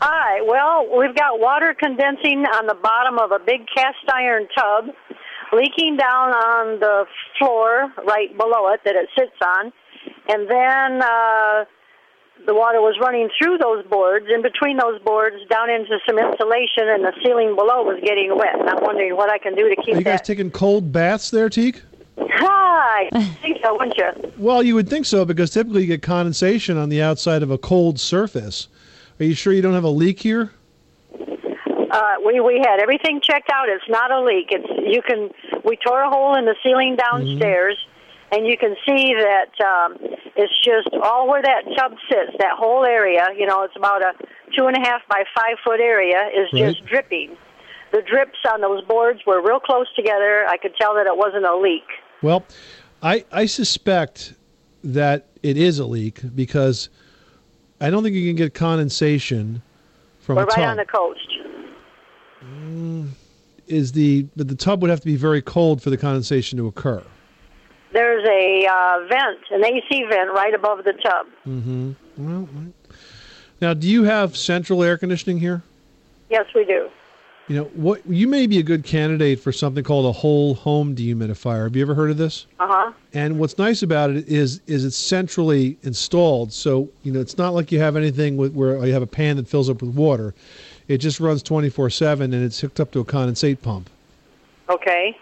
Hi. 0.00 0.40
Well, 0.40 0.96
we've 0.98 1.14
got 1.14 1.38
water 1.38 1.74
condensing 1.78 2.46
on 2.46 2.66
the 2.66 2.78
bottom 2.82 3.18
of 3.18 3.32
a 3.32 3.38
big 3.38 3.66
cast 3.76 3.98
iron 4.08 4.48
tub, 4.56 4.86
leaking 5.52 5.98
down 5.98 6.30
on 6.30 6.80
the 6.80 7.04
floor 7.38 7.92
right 8.06 8.34
below 8.38 8.72
it 8.72 8.80
that 8.86 8.94
it 8.94 9.10
sits 9.18 9.36
on, 9.44 9.70
and 10.28 10.48
then 10.48 11.02
uh, 11.02 11.64
the 12.46 12.54
water 12.54 12.80
was 12.80 12.96
running 13.00 13.28
through 13.36 13.58
those 13.58 13.84
boards, 13.86 14.26
in 14.32 14.40
between 14.42 14.76
those 14.76 15.00
boards, 15.02 15.36
down 15.50 15.68
into 15.68 15.98
some 16.06 16.18
insulation, 16.18 16.88
and 16.88 17.04
the 17.04 17.12
ceiling 17.24 17.54
below 17.56 17.82
was 17.82 18.00
getting 18.04 18.36
wet. 18.36 18.58
And 18.58 18.68
I'm 18.68 18.82
wondering 18.82 19.16
what 19.16 19.30
I 19.30 19.38
can 19.38 19.54
do 19.54 19.68
to 19.68 19.72
Are 19.78 19.82
keep 19.84 19.94
you 19.96 20.02
guys 20.02 20.20
that. 20.20 20.24
taking 20.24 20.50
cold 20.50 20.92
baths 20.92 21.30
there, 21.30 21.48
Teak? 21.48 21.82
Hi. 22.18 23.08
I 23.12 23.24
think 23.42 23.58
so, 23.62 23.72
wouldn't 23.76 23.96
you? 23.96 24.32
Well, 24.38 24.62
you 24.62 24.74
would 24.74 24.88
think 24.88 25.06
so 25.06 25.24
because 25.24 25.50
typically 25.50 25.82
you 25.82 25.86
get 25.88 26.02
condensation 26.02 26.76
on 26.76 26.88
the 26.88 27.02
outside 27.02 27.42
of 27.42 27.50
a 27.50 27.58
cold 27.58 27.98
surface. 28.00 28.68
Are 29.18 29.24
you 29.24 29.34
sure 29.34 29.52
you 29.52 29.62
don't 29.62 29.74
have 29.74 29.84
a 29.84 29.88
leak 29.88 30.20
here? 30.20 30.52
Uh, 31.18 32.14
we 32.24 32.40
we 32.40 32.58
had 32.58 32.80
everything 32.80 33.20
checked 33.22 33.50
out. 33.50 33.68
It's 33.68 33.88
not 33.88 34.10
a 34.10 34.20
leak. 34.22 34.48
It's 34.50 34.66
you 34.86 35.00
can. 35.02 35.30
We 35.64 35.76
tore 35.76 36.02
a 36.02 36.10
hole 36.10 36.36
in 36.36 36.44
the 36.44 36.54
ceiling 36.62 36.96
downstairs, 36.96 37.78
and 38.32 38.46
you 38.46 38.56
can 38.58 38.74
see 38.86 39.14
that 39.14 39.52
um, 39.64 39.96
it's 40.36 40.52
just 40.64 40.88
all 41.02 41.28
where 41.28 41.42
that 41.42 41.62
tub 41.78 41.92
sits. 42.10 42.32
That 42.38 42.56
whole 42.56 42.84
area, 42.84 43.28
you 43.36 43.46
know, 43.46 43.62
it's 43.62 43.76
about 43.76 44.02
a 44.02 44.12
two 44.56 44.66
and 44.66 44.76
a 44.76 44.80
half 44.80 45.02
by 45.08 45.22
five 45.34 45.56
foot 45.64 45.80
area, 45.80 46.18
is 46.34 46.50
just 46.50 46.80
Right. 46.82 46.88
dripping. 46.90 47.36
The 47.92 48.02
drips 48.02 48.38
on 48.52 48.60
those 48.60 48.84
boards 48.84 49.20
were 49.26 49.40
real 49.40 49.60
close 49.60 49.86
together. 49.94 50.44
I 50.48 50.56
could 50.56 50.74
tell 50.80 50.94
that 50.96 51.06
it 51.06 51.16
wasn't 51.16 51.44
a 51.46 51.56
leak. 51.56 51.84
Well, 52.20 52.44
I, 53.02 53.24
I 53.30 53.46
suspect 53.46 54.34
that 54.82 55.26
it 55.42 55.56
is 55.56 55.78
a 55.78 55.84
leak 55.86 56.20
because 56.34 56.88
I 57.80 57.90
don't 57.90 58.02
think 58.02 58.16
you 58.16 58.28
can 58.28 58.36
get 58.36 58.54
condensation 58.54 59.62
from 60.18 60.36
We're 60.36 60.44
right 60.46 60.56
tub. 60.56 60.68
on 60.70 60.76
the 60.76 60.84
coast. 60.84 61.20
is 63.68 63.92
the 63.92 64.26
but 64.36 64.48
the 64.48 64.54
tub 64.54 64.80
would 64.82 64.90
have 64.90 65.00
to 65.00 65.06
be 65.06 65.16
very 65.16 65.42
cold 65.42 65.82
for 65.82 65.90
the 65.90 65.96
condensation 65.96 66.58
to 66.58 66.66
occur. 66.66 67.02
There's 67.92 68.26
a 68.26 68.66
uh, 68.66 69.06
vent, 69.08 69.38
an 69.50 69.64
AC 69.64 70.04
vent, 70.08 70.30
right 70.32 70.54
above 70.54 70.84
the 70.84 70.92
tub. 70.92 71.26
Mm-hmm. 71.46 71.92
Well, 72.18 72.48
now, 73.60 73.74
do 73.74 73.88
you 73.88 74.04
have 74.04 74.36
central 74.36 74.82
air 74.82 74.98
conditioning 74.98 75.38
here? 75.38 75.62
Yes, 76.28 76.46
we 76.54 76.64
do. 76.64 76.90
You 77.48 77.56
know 77.56 77.64
what? 77.74 78.04
You 78.06 78.26
may 78.26 78.48
be 78.48 78.58
a 78.58 78.62
good 78.62 78.82
candidate 78.82 79.38
for 79.38 79.52
something 79.52 79.84
called 79.84 80.06
a 80.06 80.12
whole 80.12 80.54
home 80.54 80.96
dehumidifier. 80.96 81.62
Have 81.64 81.76
you 81.76 81.82
ever 81.82 81.94
heard 81.94 82.10
of 82.10 82.16
this? 82.16 82.46
Uh 82.58 82.66
huh. 82.66 82.92
And 83.14 83.38
what's 83.38 83.56
nice 83.56 83.84
about 83.84 84.10
it 84.10 84.26
is 84.26 84.60
is 84.66 84.84
it's 84.84 84.96
centrally 84.96 85.78
installed, 85.82 86.52
so 86.52 86.88
you 87.04 87.12
know 87.12 87.20
it's 87.20 87.38
not 87.38 87.54
like 87.54 87.70
you 87.70 87.78
have 87.78 87.94
anything 87.94 88.36
with, 88.36 88.52
where 88.52 88.84
you 88.84 88.92
have 88.92 89.02
a 89.02 89.06
pan 89.06 89.36
that 89.36 89.46
fills 89.46 89.70
up 89.70 89.80
with 89.80 89.94
water. 89.94 90.34
It 90.88 90.98
just 90.98 91.20
runs 91.20 91.40
twenty 91.40 91.68
four 91.68 91.88
seven, 91.88 92.34
and 92.34 92.44
it's 92.44 92.58
hooked 92.58 92.80
up 92.80 92.90
to 92.92 93.00
a 93.00 93.04
condensate 93.04 93.62
pump. 93.62 93.90
Okay. 94.68 95.16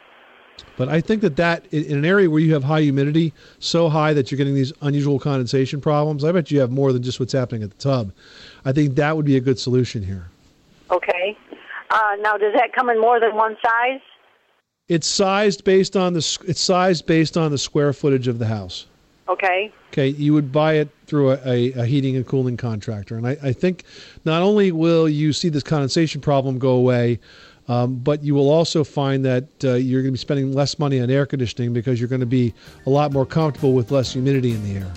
But 0.76 0.88
I 0.88 1.00
think 1.00 1.22
that 1.22 1.36
that 1.36 1.66
in 1.72 1.98
an 1.98 2.04
area 2.04 2.28
where 2.28 2.40
you 2.40 2.52
have 2.54 2.64
high 2.64 2.82
humidity, 2.82 3.32
so 3.58 3.88
high 3.88 4.12
that 4.14 4.30
you're 4.30 4.38
getting 4.38 4.54
these 4.54 4.72
unusual 4.80 5.18
condensation 5.18 5.80
problems, 5.80 6.24
I 6.24 6.32
bet 6.32 6.50
you 6.50 6.60
have 6.60 6.70
more 6.70 6.92
than 6.92 7.02
just 7.02 7.20
what's 7.20 7.32
happening 7.32 7.62
at 7.62 7.70
the 7.70 7.76
tub. 7.76 8.12
I 8.64 8.72
think 8.72 8.96
that 8.96 9.16
would 9.16 9.26
be 9.26 9.36
a 9.36 9.40
good 9.40 9.58
solution 9.58 10.02
here. 10.02 10.28
Okay. 10.90 11.36
Uh, 11.90 12.16
now, 12.20 12.36
does 12.36 12.52
that 12.54 12.72
come 12.72 12.90
in 12.90 13.00
more 13.00 13.20
than 13.20 13.34
one 13.36 13.56
size? 13.64 14.00
It's 14.88 15.06
sized 15.06 15.64
based 15.64 15.96
on 15.96 16.12
the 16.12 16.38
it's 16.46 16.60
sized 16.60 17.06
based 17.06 17.36
on 17.36 17.50
the 17.50 17.58
square 17.58 17.92
footage 17.92 18.28
of 18.28 18.38
the 18.38 18.46
house. 18.46 18.86
Okay. 19.28 19.72
Okay, 19.92 20.08
you 20.08 20.34
would 20.34 20.52
buy 20.52 20.74
it 20.74 20.88
through 21.06 21.30
a, 21.30 21.38
a, 21.46 21.72
a 21.72 21.86
heating 21.86 22.16
and 22.16 22.26
cooling 22.26 22.56
contractor, 22.56 23.16
and 23.16 23.26
I, 23.26 23.36
I 23.42 23.52
think 23.52 23.84
not 24.24 24.42
only 24.42 24.72
will 24.72 25.08
you 25.08 25.32
see 25.32 25.48
this 25.48 25.62
condensation 25.62 26.20
problem 26.20 26.58
go 26.58 26.72
away, 26.72 27.20
um, 27.68 27.96
but 27.96 28.22
you 28.22 28.34
will 28.34 28.50
also 28.50 28.84
find 28.84 29.24
that 29.24 29.48
uh, 29.64 29.74
you're 29.74 30.02
going 30.02 30.12
to 30.12 30.12
be 30.12 30.18
spending 30.18 30.52
less 30.52 30.78
money 30.78 31.00
on 31.00 31.10
air 31.10 31.26
conditioning 31.26 31.72
because 31.72 32.00
you're 32.00 32.08
going 32.08 32.20
to 32.20 32.26
be 32.26 32.52
a 32.86 32.90
lot 32.90 33.12
more 33.12 33.26
comfortable 33.26 33.72
with 33.72 33.90
less 33.90 34.12
humidity 34.12 34.52
in 34.52 34.62
the 34.64 34.80
air. 34.80 34.92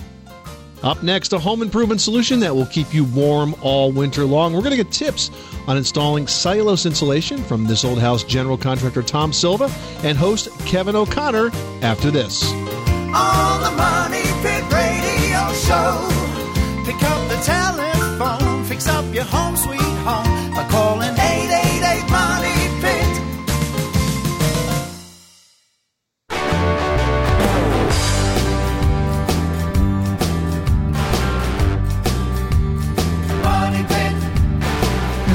Up 0.84 1.02
next, 1.02 1.34
a 1.34 1.40
home 1.40 1.64
improvement 1.64 2.02
solution 2.02 2.40
that 2.42 2.54
will 2.54 2.68
keep 2.68 2.94
you 2.94 3.04
warm 3.06 3.56
all 3.64 3.92
winter 3.92 4.26
long. 4.26 4.54
We're 4.54 4.62
going 4.62 4.78
to 4.78 4.84
get 4.84 4.92
tips 4.92 5.32
on 5.68 5.76
installing 5.76 6.28
cellulose 6.28 6.86
insulation 6.86 7.44
from 7.44 7.66
this 7.66 7.84
old 7.84 8.00
house 8.00 8.24
general 8.24 8.58
contractor 8.58 9.02
Tom 9.02 9.34
Silva 9.34 9.72
and 10.04 10.18
host 10.18 10.50
Kevin 10.66 10.96
O'Connor 10.96 11.50
after 11.82 12.12
this. 12.12 12.52
On 12.52 13.62
the 13.64 13.72
Money 13.72 14.22
Pit 14.44 14.64
Radio 14.72 15.54
Show. 15.66 16.28
Pick 16.86 17.02
up 17.04 17.28
the 17.28 17.42
telephone, 17.44 18.64
fix 18.66 18.88
up 18.88 19.14
your 19.14 19.26
home 19.26 19.58
sweet 19.58 19.87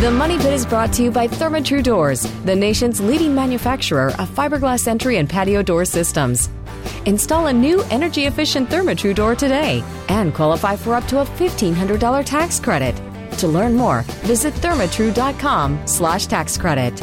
The 0.02 0.10
Money 0.10 0.36
Pit 0.36 0.52
is 0.52 0.66
brought 0.66 0.92
to 0.94 1.04
you 1.04 1.12
by 1.12 1.28
Therma-Tru 1.28 1.80
Doors, 1.80 2.22
the 2.42 2.56
nation's 2.56 3.00
leading 3.00 3.32
manufacturer 3.36 4.08
of 4.18 4.28
fiberglass 4.30 4.88
entry 4.88 5.18
and 5.18 5.30
patio 5.30 5.62
door 5.62 5.84
systems. 5.84 6.50
Install 7.06 7.46
a 7.46 7.52
new 7.52 7.84
energy-efficient 7.84 8.68
Therma-Tru 8.68 9.14
door 9.14 9.36
today 9.36 9.84
and 10.08 10.34
qualify 10.34 10.74
for 10.74 10.96
up 10.96 11.06
to 11.06 11.20
a 11.20 11.24
$1,500 11.24 12.24
tax 12.24 12.58
credit. 12.58 13.00
To 13.38 13.46
learn 13.46 13.76
more, 13.76 14.02
visit 14.26 14.52
thermatru.com 14.54 15.86
slash 15.86 16.26
tax 16.26 16.58
credit. 16.58 17.00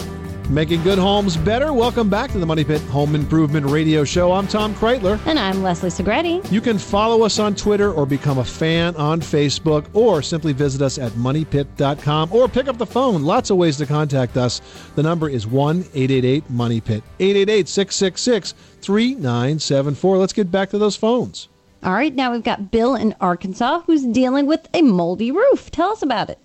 Making 0.50 0.82
good 0.82 0.98
homes 0.98 1.38
better. 1.38 1.74
Welcome 1.74 2.10
back 2.10 2.32
to 2.32 2.40
the 2.40 2.46
Money 2.46 2.64
Pit 2.64 2.82
Home 2.84 3.14
Improvement 3.14 3.68
Radio 3.68 4.04
Show. 4.04 4.32
I'm 4.32 4.48
Tom 4.48 4.74
Kraeutler. 4.74 5.20
And 5.28 5.38
I'm 5.38 5.62
Leslie 5.62 5.92
Segrete. 5.92 6.52
You 6.52 6.60
can 6.60 6.80
follow 6.80 7.24
us 7.24 7.38
on 7.38 7.54
Twitter 7.54 7.94
or 7.94 8.08
become 8.08 8.40
a 8.40 8.44
fan 8.44 8.96
on 8.96 9.22
Facebook 9.22 9.86
or 9.94 10.24
simply 10.24 10.54
visit 10.54 10.82
us 10.82 10.98
at 10.98 11.12
moneypit.com 11.12 12.34
or 12.34 12.48
pick 12.48 12.68
up 12.68 12.80
the 12.80 12.86
phone. 12.88 13.22
Lots 13.22 13.52
of 13.52 13.58
ways 13.58 13.78
to 13.78 13.86
contact 13.86 14.38
us. 14.38 14.60
The 14.96 15.04
number 15.04 15.30
is 15.30 15.46
1 15.46 15.82
888 15.94 16.50
Money 16.50 16.82
Pit, 16.82 17.04
888 17.20 17.68
666 17.68 18.54
3974. 18.82 20.18
Let's 20.18 20.34
get 20.34 20.50
back 20.50 20.72
to 20.72 20.80
those 20.80 20.96
phones. 20.96 21.48
All 21.84 21.94
right, 21.94 22.16
now 22.16 22.32
we've 22.32 22.44
got 22.44 22.72
Bill 22.72 22.96
in 22.96 23.16
Arkansas 23.22 23.82
who's 23.82 24.04
dealing 24.04 24.48
with 24.48 24.68
a 24.74 24.82
moldy 24.82 25.32
roof. 25.32 25.70
Tell 25.70 25.92
us 25.92 26.02
about 26.02 26.32
it. 26.32 26.40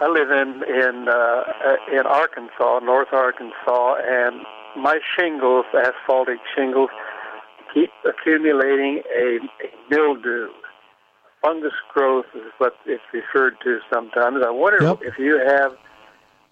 I 0.00 0.08
live 0.08 0.30
in 0.30 0.62
in 0.68 1.08
uh, 1.08 1.42
in 1.92 2.06
Arkansas, 2.06 2.80
North 2.80 3.08
Arkansas, 3.12 3.96
and 4.06 4.42
my 4.76 4.98
shingles, 5.16 5.64
asphaltic 5.74 6.38
shingles, 6.56 6.90
keep 7.74 7.90
accumulating 8.06 9.02
a, 9.16 9.38
a 9.64 9.68
mildew. 9.90 10.48
Fungus 11.42 11.72
growth 11.94 12.26
is 12.34 12.50
what 12.58 12.74
it's 12.86 13.02
referred 13.12 13.54
to 13.64 13.78
sometimes. 13.92 14.42
I 14.44 14.50
wonder 14.50 14.82
Yep. 14.82 14.98
if 15.02 15.18
you 15.18 15.38
have 15.46 15.72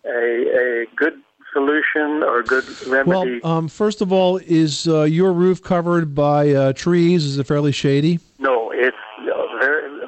a 0.05 0.83
a 0.83 0.87
good 0.97 1.15
solution 1.53 2.23
or 2.23 2.43
good 2.43 2.65
remedy. 2.87 3.41
Well, 3.43 3.53
um, 3.53 3.69
first 3.69 4.01
of 4.03 4.13
all, 4.13 4.39
is 4.39 4.87
uh, 4.89 5.03
your 5.03 5.33
roof 5.33 5.63
covered 5.63 6.15
by 6.15 6.51
uh, 6.53 6.73
trees? 6.73 7.25
Is 7.25 7.39
it 7.39 7.47
fairly 7.47 7.73
shady? 7.73 8.19
no, 8.39 8.65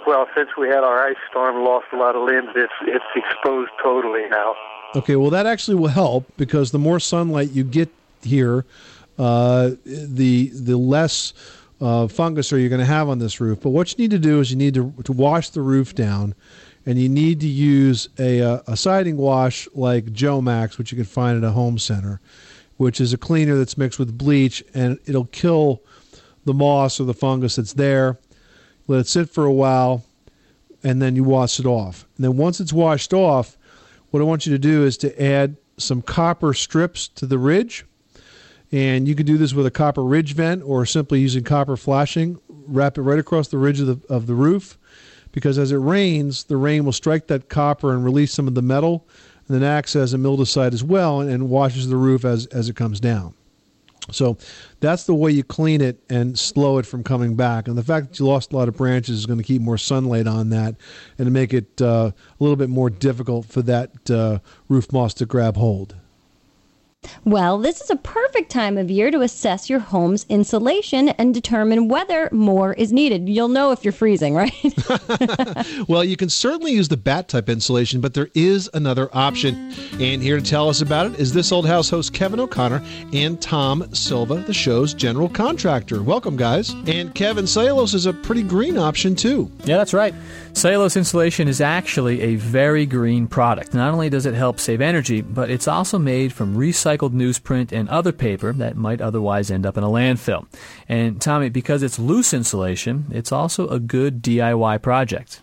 well. 0.09 0.27
Since 0.35 0.51
we 0.57 0.69
had 0.69 0.83
our 0.83 1.07
ice 1.07 1.17
storm, 1.31 1.63
lost 1.63 1.87
a 1.93 1.97
lot 1.97 2.17
of 2.17 2.23
limbs. 2.23 2.51
It's 2.57 2.73
it's 2.83 3.05
exposed 3.15 3.71
totally 3.83 4.29
now. 4.29 4.55
Okay, 4.97 5.17
well, 5.17 5.31
that 5.31 5.47
actually 5.47 5.77
will 5.77 5.89
help 5.89 6.25
because 6.39 6.73
the 6.73 6.79
more 6.79 6.99
sunlight 6.99 7.51
you 7.51 7.63
get 7.63 7.91
here, 8.23 8.65
uh, 9.19 9.71
the 9.85 10.51
the 10.55 10.77
less 10.79 11.35
uh, 11.81 12.09
fungus 12.09 12.53
are 12.53 12.59
you 12.59 12.69
going 12.69 12.81
to 12.81 12.87
have 12.87 13.09
on 13.09 13.19
this 13.19 13.41
roof. 13.41 13.61
But 13.61 13.71
what 13.71 13.93
you 13.93 14.03
need 14.03 14.11
to 14.11 14.19
do 14.19 14.41
is 14.41 14.51
you 14.51 14.57
need 14.57 14.75
to, 14.75 14.93
to 15.05 15.13
wash 15.13 15.51
the 15.51 15.61
roof 15.61 15.95
down, 15.95 16.35
and 16.87 16.99
you 16.99 17.09
need 17.09 17.41
to 17.41 17.47
use 17.47 18.09
a, 18.19 18.41
uh, 18.41 18.61
a 18.67 18.77
siding 18.77 19.17
wash 19.17 19.69
like 19.75 20.07
Jomax, 20.07 20.79
which 20.79 20.91
you 20.91 20.97
can 20.97 21.05
find 21.05 21.37
at 21.37 21.47
a 21.47 21.53
home 21.53 21.79
center, 21.79 22.21
which 22.79 23.01
is 23.01 23.13
a 23.13 23.19
cleaner 23.19 23.57
that's 23.57 23.79
mixed 23.79 23.99
with 23.99 24.17
bleach, 24.17 24.65
and 24.75 24.99
it'll 25.07 25.27
kill 25.27 25.83
the 26.47 26.55
moss 26.55 26.99
or 26.99 27.05
the 27.05 27.15
fungus 27.15 27.57
that's 27.57 27.75
there. 27.75 28.19
Let 28.89 29.01
it 29.01 29.07
sit 29.07 29.31
for 29.31 29.45
a 29.45 29.53
while, 29.53 30.05
and 30.83 31.01
then 31.01 31.15
you 31.15 31.23
wash 31.23 31.61
it 31.61 31.67
off. 31.67 32.07
And 32.17 32.25
then 32.25 32.37
once 32.37 32.59
it's 32.59 32.73
washed 32.73 33.13
off, 33.13 33.57
what 34.11 34.21
I 34.21 34.25
want 34.25 34.47
you 34.47 34.53
to 34.53 34.59
do 34.59 34.85
is 34.85 34.97
to 34.99 35.23
add 35.23 35.57
some 35.77 36.03
copper 36.03 36.55
strips 36.55 37.07
to 37.09 37.27
the 37.27 37.39
ridge. 37.39 37.85
And 38.73 39.07
you 39.07 39.15
can 39.15 39.27
do 39.27 39.39
this 39.39 39.55
with 39.55 39.67
a 39.67 39.71
copper 39.71 40.03
ridge 40.03 40.35
vent 40.35 40.63
or 40.65 40.85
simply 40.85 41.21
using 41.21 41.45
copper 41.45 41.77
flashing. 41.77 42.39
Wrap 42.49 42.99
it 42.99 43.03
right 43.03 43.19
across 43.19 43.49
the 43.49 43.59
ridge 43.59 43.81
of 43.81 43.87
the, 43.87 44.13
of 44.13 44.27
the 44.27 44.35
roof 44.35 44.79
because 45.33 45.59
as 45.59 45.73
it 45.73 45.77
rains, 45.77 46.45
the 46.45 46.57
rain 46.57 46.85
will 46.85 46.93
strike 46.93 47.27
that 47.29 47.49
copper 47.49 47.93
and 47.95 48.05
release 48.05 48.33
some 48.33 48.49
of 48.49 48.55
the 48.55 48.63
metal 48.63 49.07
and 49.47 49.55
then 49.55 49.63
acts 49.63 49.97
as 49.97 50.13
a 50.13 50.19
mildewcide 50.19 50.75
as 50.75 50.85
well 50.85 51.21
and, 51.21 51.31
and 51.31 51.49
washes 51.49 51.89
the 51.89 51.97
roof 51.97 52.25
as, 52.25 52.47
as 52.47 52.69
it 52.69 52.77
comes 52.77 53.01
down. 53.01 53.35
So 54.11 54.37
that's 54.81 55.05
the 55.05 55.15
way 55.15 55.31
you 55.31 55.45
clean 55.45 55.81
it 55.81 56.03
and 56.09 56.39
slow 56.39 56.79
it 56.79 56.87
from 56.87 57.03
coming 57.05 57.37
back. 57.37 57.69
And 57.69 57.77
the 57.77 57.83
fact 57.83 58.09
that 58.09 58.19
you 58.19 58.27
lost 58.27 58.53
a 58.53 58.57
lot 58.57 58.69
of 58.69 58.77
branches 58.77 59.19
is 59.19 59.27
going 59.27 59.39
to 59.39 59.45
keep 59.45 59.63
more 59.63 59.79
sunlight 59.79 60.27
on 60.27 60.51
that 60.51 60.77
and 61.19 61.31
make 61.33 61.53
it 61.53 61.81
uh, 61.81 62.13
a 62.13 62.43
little 62.43 62.57
bit 62.57 62.71
more 62.71 62.91
difficult 62.91 63.47
for 63.47 63.63
that 63.63 64.11
uh, 64.11 64.39
roof 64.69 64.93
moss 64.93 65.15
to 65.15 65.27
grab 65.27 65.57
hold. 65.57 65.95
Well, 67.25 67.59
this 67.59 67.81
is 67.81 67.91
a 67.91 67.97
perfect 67.97 68.51
time 68.51 68.79
of 68.79 68.91
year 68.91 69.11
to 69.11 69.21
assess 69.21 69.69
your 69.69 69.79
home's 69.79 70.25
insulation 70.29 71.09
and 71.11 71.35
determine 71.35 71.89
whether 71.89 72.29
more 72.33 72.73
is 72.75 72.93
needed. 72.93 73.29
You'll 73.29 73.49
know 73.49 73.73
if 73.73 73.85
you're 73.85 73.93
freezing, 73.93 74.35
right? 74.35 74.53
Well, 75.89 76.05
you 76.05 76.17
can 76.17 76.29
certainly 76.29 76.73
use 76.73 76.89
the 76.89 76.97
bat 76.97 77.29
type 77.29 77.49
insulation, 77.49 78.01
but 78.01 78.15
there 78.15 78.29
is 78.35 78.69
another 78.75 79.09
option. 79.13 79.73
And 80.01 80.23
here 80.23 80.37
to 80.39 80.43
tell 80.45 80.69
us 80.69 80.81
about 80.81 81.07
it 81.07 81.21
is 81.21 81.33
this 81.33 81.53
old 81.53 81.67
house 81.67 81.89
host 81.89 82.13
Kevin 82.13 82.41
O'Connor 82.41 82.85
and 83.13 83.41
Tom 83.41 83.93
Silva, 83.95 84.37
the 84.37 84.53
show's 84.55 84.93
general 84.95 85.29
contractor. 85.29 86.03
Welcome, 86.03 86.37
guys. 86.37 86.71
And 86.87 87.15
Kevin 87.15 87.47
Cellulose 87.47 87.95
is 87.95 88.07
a 88.07 88.13
pretty 88.13 88.43
green 88.43 88.77
option, 88.77 89.15
too. 89.15 89.51
Yeah, 89.65 89.77
that's 89.79 89.95
right. 89.95 90.15
Cellulose 90.53 90.97
insulation 90.97 91.49
is 91.49 91.61
actually 91.61 92.21
a 92.21 92.35
very 92.37 92.85
green 92.85 93.27
product. 93.27 93.75
Not 93.75 93.93
only 93.93 94.11
does 94.11 94.27
it 94.27 94.35
help 94.35 94.59
save 94.61 94.81
energy, 94.81 95.21
but 95.21 95.51
it's 95.51 95.69
also 95.69 95.99
made 95.99 96.33
from 96.33 96.57
recycled 96.57 96.98
newsprint 97.01 97.73
and 97.73 97.89
other 97.89 98.13
paper 98.13 98.53
that 98.53 98.77
might 98.77 99.01
otherwise 99.01 99.51
end 99.51 99.65
up 99.65 99.77
in 99.77 99.85
a 99.85 99.89
landfill. 99.89 100.47
And 100.89 101.21
Tommy, 101.21 101.49
because 101.49 101.83
it's 101.83 101.99
loose 101.99 102.35
insulation, 102.35 103.07
it's 103.11 103.33
also 103.33 103.69
a 103.69 103.79
good 103.79 104.23
DIY 104.23 104.83
project. 104.83 105.41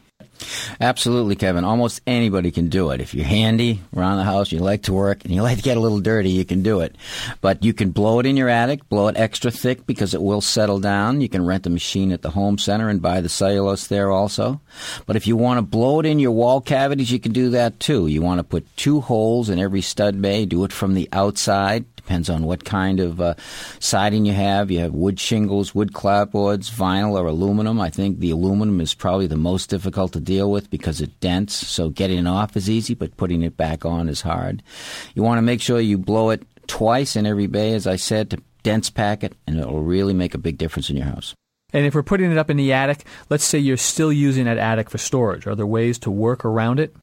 Absolutely, 0.80 1.36
Kevin. 1.36 1.64
Almost 1.64 2.02
anybody 2.06 2.52
can 2.52 2.70
do 2.70 2.92
it. 2.92 3.02
If 3.02 3.14
you're 3.14 3.26
handy 3.26 3.82
around 3.96 4.18
the 4.18 4.24
house, 4.24 4.52
you 4.52 4.60
like 4.60 4.84
to 4.84 4.94
work, 4.94 5.24
and 5.24 5.34
you 5.34 5.42
like 5.44 5.58
to 5.58 5.64
get 5.64 5.78
a 5.78 5.80
little 5.80 6.00
dirty, 6.00 6.30
you 6.32 6.46
can 6.46 6.64
do 6.64 6.82
it. 6.82 6.96
But 7.42 7.64
you 7.64 7.74
can 7.74 7.92
blow 7.92 8.20
it 8.20 8.26
in 8.26 8.38
your 8.38 8.50
attic, 8.50 8.88
blow 8.90 9.08
it 9.08 9.18
extra 9.18 9.52
thick 9.52 9.86
because 9.86 10.14
it 10.14 10.22
will 10.22 10.42
settle 10.42 10.80
down. 10.80 11.22
You 11.22 11.30
can 11.30 11.46
rent 11.46 11.68
a 11.68 11.70
machine 11.70 12.12
at 12.12 12.22
the 12.22 12.32
home 12.32 12.58
center 12.58 12.90
and 12.90 13.02
buy 13.02 13.22
the 13.22 13.30
cellulose 13.30 13.88
there 13.88 14.12
also. 14.12 14.62
But 15.06 15.16
if 15.16 15.28
you 15.28 15.36
want 15.36 15.58
to 15.58 15.62
blow 15.62 16.00
it 16.00 16.06
in 16.06 16.20
your 16.20 16.32
wall 16.32 16.62
cavities, 16.62 17.12
you 17.12 17.20
can 17.20 17.32
do 17.32 17.50
that 17.52 17.80
too. 17.80 18.08
You 18.08 18.22
want 18.22 18.40
to 18.40 18.44
put 18.44 18.76
two 18.78 19.02
holes 19.02 19.50
in 19.50 19.60
every 19.60 19.82
stud 19.82 20.22
bay, 20.22 20.46
do 20.46 20.64
it 20.64 20.74
from 20.74 20.94
the 20.94 21.10
outside. 21.12 21.86
Depends 22.06 22.30
on 22.30 22.44
what 22.44 22.64
kind 22.66 23.00
of 23.00 23.20
uh, 23.20 23.34
siding 23.80 24.26
you 24.26 24.34
have. 24.34 24.70
You 24.70 24.80
have 24.82 24.94
wood 24.94 25.20
shingles, 25.20 25.74
wood 25.74 25.92
clapboards, 25.92 26.70
vinyl, 26.70 27.20
or 27.20 27.26
aluminum. 27.26 27.82
I 27.82 27.90
think 27.90 28.20
the 28.20 28.30
aluminum 28.30 28.80
is 28.80 28.94
probably 28.94 29.26
the 29.26 29.38
most 29.38 29.72
difficult 29.72 30.14
to 30.14 30.20
deal 30.20 30.52
with 30.52 30.70
because 30.70 31.02
it 31.02 31.20
dents. 31.20 31.56
So 31.56 31.90
getting 31.90 32.20
it 32.20 32.28
off 32.28 32.56
is 32.56 32.70
easy, 32.70 32.94
but 32.94 33.18
putting 33.18 33.42
it 33.42 33.58
back 33.58 33.86
on 33.86 34.08
is 34.08 34.22
hard. 34.22 34.62
You 35.16 35.24
want 35.24 35.40
to 35.40 35.42
make 35.42 35.62
sure 35.62 35.80
you 35.80 35.98
blow 35.98 36.30
it 36.30 36.44
twice 36.68 37.16
in 37.16 37.26
every 37.26 37.48
bay, 37.48 37.74
as 37.74 37.88
I 37.88 37.96
said, 37.96 38.30
to 38.30 38.42
dense 38.62 38.92
pack 38.92 39.24
it, 39.24 39.34
and 39.48 39.60
it 39.60 39.68
will 39.68 39.82
really 39.82 40.14
make 40.14 40.36
a 40.36 40.40
big 40.40 40.60
difference 40.60 40.92
in 40.92 40.98
your 40.98 41.08
house. 41.08 41.34
And 41.74 41.88
if 41.88 41.96
we're 41.96 42.04
putting 42.04 42.32
it 42.32 42.38
up 42.38 42.52
in 42.52 42.58
the 42.58 42.72
attic, 42.72 43.04
let's 43.32 43.46
say 43.46 43.58
you're 43.58 43.78
still 43.78 44.14
using 44.14 44.46
that 44.46 44.60
attic 44.60 44.92
for 44.92 45.00
storage. 45.00 45.48
Are 45.48 45.56
there 45.56 45.66
ways 45.66 45.98
to 46.00 46.12
work 46.12 46.46
around 46.46 46.80
it? 46.80 46.96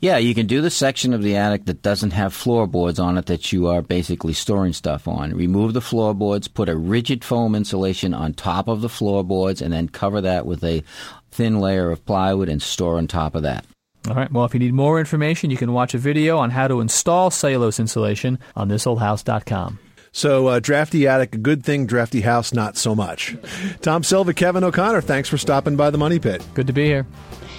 Yeah, 0.00 0.18
you 0.18 0.34
can 0.34 0.46
do 0.46 0.60
the 0.60 0.70
section 0.70 1.12
of 1.12 1.22
the 1.22 1.36
attic 1.36 1.66
that 1.66 1.82
doesn't 1.82 2.12
have 2.12 2.34
floorboards 2.34 2.98
on 2.98 3.18
it 3.18 3.26
that 3.26 3.52
you 3.52 3.66
are 3.68 3.82
basically 3.82 4.32
storing 4.32 4.72
stuff 4.72 5.08
on. 5.08 5.34
Remove 5.34 5.74
the 5.74 5.80
floorboards, 5.80 6.48
put 6.48 6.68
a 6.68 6.76
rigid 6.76 7.24
foam 7.24 7.54
insulation 7.54 8.14
on 8.14 8.34
top 8.34 8.68
of 8.68 8.80
the 8.80 8.88
floorboards, 8.88 9.60
and 9.62 9.72
then 9.72 9.88
cover 9.88 10.20
that 10.20 10.46
with 10.46 10.62
a 10.64 10.82
thin 11.30 11.60
layer 11.60 11.90
of 11.90 12.04
plywood 12.04 12.48
and 12.48 12.62
store 12.62 12.96
on 12.96 13.06
top 13.06 13.34
of 13.34 13.42
that. 13.42 13.64
All 14.08 14.14
right. 14.14 14.30
Well, 14.32 14.44
if 14.44 14.54
you 14.54 14.60
need 14.60 14.74
more 14.74 14.98
information, 14.98 15.50
you 15.50 15.56
can 15.56 15.72
watch 15.72 15.92
a 15.92 15.98
video 15.98 16.38
on 16.38 16.50
how 16.50 16.68
to 16.68 16.80
install 16.80 17.30
cellulose 17.30 17.78
insulation 17.80 18.38
on 18.56 18.68
thisoldhouse.com. 18.68 19.78
So, 20.12 20.46
uh, 20.46 20.60
drafty 20.60 21.06
attic, 21.06 21.34
a 21.34 21.38
good 21.38 21.64
thing. 21.64 21.86
Drafty 21.86 22.22
house, 22.22 22.54
not 22.54 22.76
so 22.76 22.94
much. 22.94 23.36
Tom 23.82 24.02
Silva, 24.02 24.32
Kevin 24.32 24.64
O'Connor, 24.64 25.02
thanks 25.02 25.28
for 25.28 25.36
stopping 25.36 25.76
by 25.76 25.90
the 25.90 25.98
Money 25.98 26.18
Pit. 26.18 26.44
Good 26.54 26.66
to 26.66 26.72
be 26.72 26.86
here. 26.86 27.06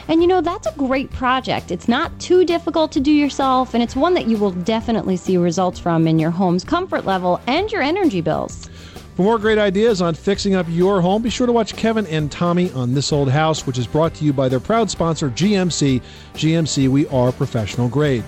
And 0.10 0.24
you 0.24 0.28
know, 0.28 0.42
that's 0.42 0.66
a 0.66 0.74
great 0.76 1.12
project. 1.12 1.70
It's 1.70 1.88
not 1.88 2.20
too 2.20 2.44
difficult 2.44 2.92
to 2.94 3.00
do 3.00 3.12
yourself, 3.12 3.76
and 3.76 3.84
it's 3.84 3.96
one 3.96 4.16
that 4.16 4.28
you 4.28 4.38
will 4.38 4.52
definitely 4.52 5.16
see 5.16 5.38
results 5.38 5.78
from 5.78 6.08
in 6.08 6.18
your 6.18 6.32
home's 6.32 6.64
comfort 6.64 7.06
level 7.06 7.40
and 7.46 7.72
your 7.72 7.84
energy 7.84 8.20
bills. 8.20 8.68
For 9.16 9.22
more 9.22 9.38
great 9.38 9.60
ideas 9.60 10.02
on 10.02 10.16
fixing 10.16 10.56
up 10.56 10.66
your 10.68 11.00
home, 11.00 11.22
be 11.22 11.30
sure 11.30 11.46
to 11.46 11.54
watch 11.54 11.76
Kevin 11.76 12.08
and 12.08 12.32
Tommy 12.32 12.72
on 12.72 12.94
This 12.96 13.14
Old 13.14 13.30
House, 13.30 13.68
which 13.68 13.78
is 13.78 13.86
brought 13.86 14.16
to 14.16 14.26
you 14.26 14.34
by 14.34 14.50
their 14.50 14.60
proud 14.60 14.90
sponsor, 14.90 15.30
GMC. 15.30 16.02
GMC, 16.34 16.88
we 16.88 17.06
are 17.10 17.32
professional 17.32 17.88
grade. 17.88 18.24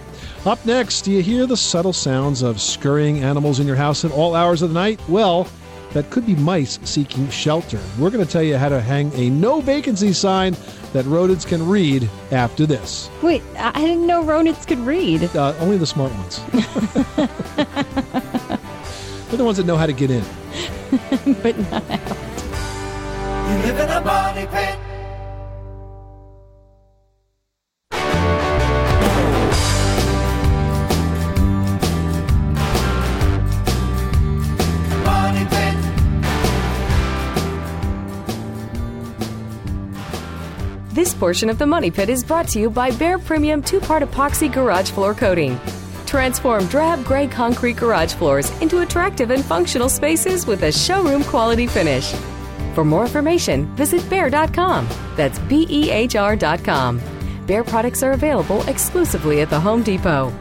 Up 0.46 0.63
next, 0.65 1.02
do 1.02 1.12
you 1.12 1.24
hear 1.24 1.48
the 1.48 1.58
subtle 1.58 1.94
sounds 1.94 2.44
of 2.44 2.62
scurrying 2.62 3.24
animals 3.24 3.60
in 3.60 3.65
your 3.65 3.76
house 3.76 4.06
at 4.06 4.12
all 4.12 4.36
hours 4.36 4.62
of 4.62 4.70
the 4.70 4.76
night? 4.76 5.00
Well, 5.10 5.48
that 5.93 6.10
could 6.10 6.25
be 6.25 6.36
mice 6.36 6.80
seeking 6.84 7.30
shelter. 7.30 7.80
We're 7.99 8.10
going 8.10 8.25
to 8.25 8.32
tell 8.32 8.43
you 8.43 8.58
how 8.58 8.69
to 8.69 8.80
hang 8.82 9.12
a 9.13 9.30
no 9.30 9.62
vacancy 9.62 10.13
sign 10.13 10.56
that 10.93 11.06
rodents 11.06 11.45
can 11.45 11.67
read 11.67 12.10
after 12.32 12.65
this. 12.65 13.10
Wait, 13.21 13.41
I 13.58 13.71
I 13.73 13.86
didn't 13.86 14.06
know 14.06 14.23
rodents 14.23 14.65
could 14.65 14.80
read. 14.80 15.23
Uh, 15.36 15.56
only 15.60 15.77
the 15.77 15.88
smart 15.88 16.12
ones. 16.13 16.39
They're 19.27 19.38
the 19.38 19.43
ones 19.43 19.58
that 19.58 19.65
know 19.65 19.77
how 19.77 19.86
to 19.86 19.93
get 19.93 20.12
in. 20.12 20.23
but 21.41 21.58
not 21.71 21.89
out. 21.89 22.17
You 23.49 23.58
live 23.63 23.80
in 23.80 23.89
a 23.89 24.01
money 24.01 24.45
pit. 24.47 24.90
Portion 41.21 41.51
of 41.51 41.60
the 41.60 41.67
Money 41.67 41.91
Pit 41.91 42.10
is 42.10 42.23
brought 42.23 42.47
to 42.47 42.60
you 42.60 42.67
by 42.67 42.89
Behr 42.89 43.23
Premium 43.23 43.62
two 43.62 43.79
part 43.79 44.01
epoxy 44.01 44.51
garage 44.51 44.89
floor 44.89 45.13
coating. 45.13 45.60
Transform 46.07 46.65
drab 46.65 47.05
gray 47.05 47.27
concrete 47.27 47.77
garage 47.77 48.15
floors 48.15 48.49
into 48.60 48.79
attractive 48.79 49.29
and 49.29 49.45
functional 49.45 49.88
spaces 49.88 50.47
with 50.47 50.63
a 50.63 50.71
showroom 50.71 51.23
quality 51.23 51.67
finish. 51.67 52.12
For 52.73 52.84
more 52.84 53.03
information, 53.03 53.67
visit 53.75 54.01
Behr.com. 54.10 54.88
That's 55.15 55.38
B 55.38 55.67
E 55.69 55.91
H 55.91 56.15
R.com. 56.15 56.99
Behr 57.45 57.67
products 57.67 58.01
are 58.01 58.13
available 58.13 58.63
exclusively 58.63 59.41
at 59.41 59.51
the 59.51 59.60
Home 59.60 59.84
Depot. 59.84 60.34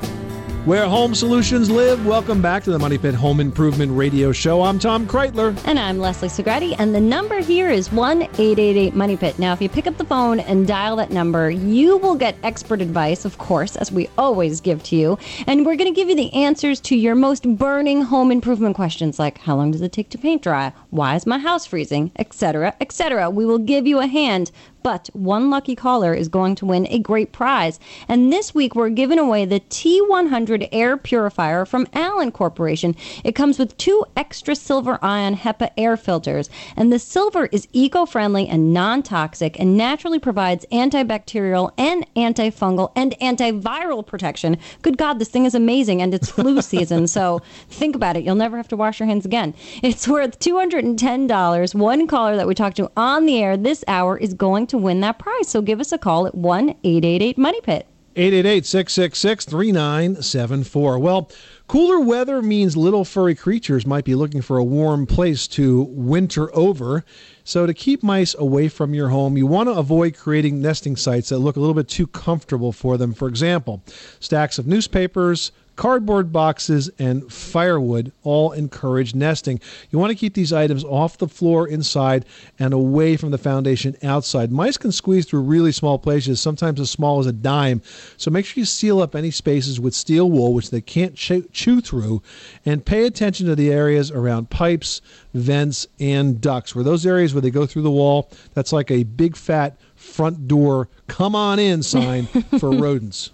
Where 0.71 0.87
home 0.87 1.17
solutions 1.17 1.69
live, 1.69 2.07
welcome 2.07 2.41
back 2.41 2.63
to 2.63 2.71
the 2.71 2.79
Money 2.79 2.97
Pit 2.97 3.13
Home 3.17 3.41
Improvement 3.41 3.91
Radio 3.91 4.31
Show. 4.31 4.63
I'm 4.63 4.79
Tom 4.79 5.05
Kraeutler. 5.05 5.61
And 5.67 5.81
I'm 5.81 5.99
Leslie 5.99 6.29
Segrete. 6.29 6.77
and 6.79 6.95
the 6.95 7.01
number 7.01 7.41
here 7.41 7.69
is 7.71 7.91
1 7.91 8.23
888 8.23 8.95
Money 8.95 9.17
Pit. 9.17 9.41
Now, 9.41 9.53
if 9.53 9.61
you 9.61 9.69
pick 9.69 9.89
up 9.89 9.97
the 9.97 10.05
phone 10.05 10.39
and 10.39 10.69
dial 10.69 10.95
that 10.95 11.11
number, 11.11 11.51
you 11.51 11.97
will 11.97 12.15
get 12.15 12.37
expert 12.45 12.81
advice, 12.81 13.25
of 13.25 13.37
course, 13.37 13.75
as 13.75 13.91
we 13.91 14.09
always 14.17 14.61
give 14.61 14.81
to 14.85 14.95
you. 14.95 15.19
And 15.49 15.67
we're 15.67 15.75
going 15.75 15.93
to 15.93 16.01
give 16.01 16.09
you 16.09 16.15
the 16.15 16.33
answers 16.33 16.79
to 16.83 16.95
your 16.95 17.17
most 17.17 17.43
burning 17.57 18.03
home 18.03 18.31
improvement 18.31 18.77
questions, 18.77 19.19
like 19.19 19.39
how 19.39 19.57
long 19.57 19.73
does 19.73 19.81
it 19.81 19.91
take 19.91 20.11
to 20.11 20.19
paint 20.19 20.43
dry? 20.43 20.73
Why 20.91 21.17
is 21.17 21.27
my 21.27 21.39
house 21.39 21.67
freezing? 21.67 22.13
Etc., 22.15 22.77
etc. 22.81 23.29
We 23.29 23.45
will 23.45 23.59
give 23.59 23.89
you 23.89 23.99
a 23.99 24.07
hand 24.07 24.53
but 24.83 25.11
one 25.13 25.51
lucky 25.51 25.75
caller 25.75 26.15
is 26.15 26.29
going 26.29 26.55
to 26.57 26.67
win 26.67 26.87
a 26.89 26.99
great 26.99 27.33
prize. 27.33 27.79
And 28.09 28.33
this 28.33 28.55
week 28.55 28.75
we're 28.75 28.91
giving 28.91 29.19
away 29.19 29.45
the 29.45 29.61
T100 29.61 30.69
air 30.73 30.97
purifier 30.97 31.65
from 31.65 31.87
Alen 31.87 32.33
Corporation. 32.33 32.95
It 33.25 33.35
comes 33.35 33.59
with 33.59 33.77
two 33.77 34.05
extra 34.17 34.55
silver 34.55 34.99
ion 35.03 35.37
HEPA 35.37 35.71
air 35.77 35.97
filters, 35.97 36.51
and 36.77 36.93
the 36.93 36.99
silver 36.99 37.47
is 37.47 37.69
eco-friendly 37.73 38.49
and 38.49 38.73
non-toxic 38.73 39.59
and 39.59 39.77
naturally 39.77 40.19
provides 40.19 40.67
antibacterial 40.73 41.73
and 41.79 42.07
antifungal 42.15 42.93
and 42.97 43.15
antiviral 43.21 44.07
protection. 44.07 44.57
Good 44.83 44.97
God, 44.97 45.19
this 45.19 45.29
thing 45.29 45.45
is 45.45 45.55
amazing 45.55 46.03
and 46.03 46.15
it's 46.15 46.31
flu 46.31 46.63
season, 46.71 47.07
so 47.07 47.41
think 47.69 47.95
about 47.95 48.17
it. 48.17 48.25
You'll 48.25 48.35
never 48.35 48.57
have 48.57 48.69
to 48.69 48.77
wash 48.77 49.01
your 49.01 49.07
hands 49.07 49.27
again. 49.27 49.55
It's 49.83 50.07
worth 50.07 50.39
$210. 50.39 51.75
One 51.75 52.07
caller 52.07 52.37
that 52.37 52.47
we 52.47 52.55
talked 52.55 52.77
to 52.77 52.91
on 52.97 53.27
the 53.27 53.43
air 53.43 53.57
this 53.57 53.85
hour 53.89 54.17
is 54.17 54.35
going 54.35 54.67
to 54.71 54.79
win 54.79 55.01
that 55.01 55.19
prize. 55.19 55.49
So 55.49 55.63
give 55.63 55.81
us 55.81 55.93
a 55.93 55.99
call 55.99 56.27
at 56.27 56.35
1 56.35 56.71
888 56.83 57.39
Money 57.39 57.61
Pit. 57.61 57.87
888 58.17 58.67
666 58.67 59.45
3974. 59.45 60.99
Well, 60.99 61.31
cooler 61.69 62.01
weather 62.01 62.43
means 62.43 62.77
little 62.77 63.05
furry 63.05 63.37
creatures 63.37 63.87
might 63.87 64.05
be 64.05 64.17
looking 64.17 64.43
for 64.43 64.59
a 64.59 64.65
warm 64.65 65.07
place 65.07 65.47
to 65.49 65.83
winter 65.83 66.55
over. 66.55 67.05
So, 67.45 67.67
to 67.67 67.75
keep 67.75 68.03
mice 68.03 68.35
away 68.35 68.69
from 68.69 68.95
your 68.95 69.11
home, 69.11 69.37
you 69.37 69.47
want 69.47 69.69
to 69.69 69.75
avoid 69.75 70.17
creating 70.17 70.61
nesting 70.61 70.97
sites 70.97 71.29
that 71.29 71.39
look 71.39 71.55
a 71.55 71.61
little 71.61 71.75
bit 71.75 71.89
too 71.89 72.09
comfortable 72.09 72.73
for 72.73 72.97
them. 72.97 73.15
For 73.15 73.29
example, 73.29 73.81
stacks 74.19 74.59
of 74.59 74.67
newspapers, 74.67 75.53
cardboard 75.81 76.31
boxes, 76.31 76.91
and 76.99 77.33
firewood 77.33 78.13
all 78.23 78.53
encourage 78.53 79.15
nesting. 79.15 79.59
You 79.89 79.99
want 79.99 80.11
to 80.11 80.15
keep 80.15 80.35
these 80.35 80.53
items 80.53 80.85
off 80.85 81.17
the 81.17 81.27
floor 81.27 81.67
inside 81.67 82.27
and 82.59 82.75
away 82.75 83.17
from 83.17 83.31
the 83.31 83.39
foundation 83.39 83.97
outside. 84.03 84.53
Mice 84.53 84.77
can 84.77 84.93
squeeze 84.93 85.25
through 85.25 85.41
really 85.41 85.73
small 85.73 85.99
places, 85.99 86.39
sometimes 86.39 86.81
as 86.81 86.91
small 86.91 87.19
as 87.19 87.25
a 87.25 87.33
dime. 87.33 87.81
So 88.19 88.31
make 88.31 88.45
sure 88.45 88.61
you 88.61 88.67
seal 88.67 89.01
up 89.01 89.17
any 89.17 89.31
spaces 89.31 89.81
with 89.81 89.95
steel 89.95 90.31
wool, 90.31 90.53
which 90.53 90.69
they 90.69 90.83
can't 90.83 91.15
chew, 91.17 91.81
through, 91.81 92.21
and 92.67 92.85
pay 92.85 93.07
attention 93.07 93.47
to 93.47 93.57
the 93.57 93.73
areas 93.73 94.11
around 94.11 94.51
pipes, 94.51 95.01
vents, 95.33 95.87
and 95.99 96.43
ducts. 96.43 96.75
Where 96.75 96.85
those 96.85 97.07
areas 97.07 97.33
where 97.33 97.41
they 97.41 97.51
go 97.51 97.65
through 97.65 97.85
the 97.85 97.91
wall, 97.91 98.31
that's 98.53 98.75
like 98.75 98.91
a 98.91 99.05
big 99.05 99.35
fat 99.35 99.79
front 100.01 100.49
door 100.49 100.89
come 101.11 101.35
on 101.35 101.59
in 101.59 101.83
sign 101.83 102.27
for 102.59 102.71
rodents. 102.77 103.31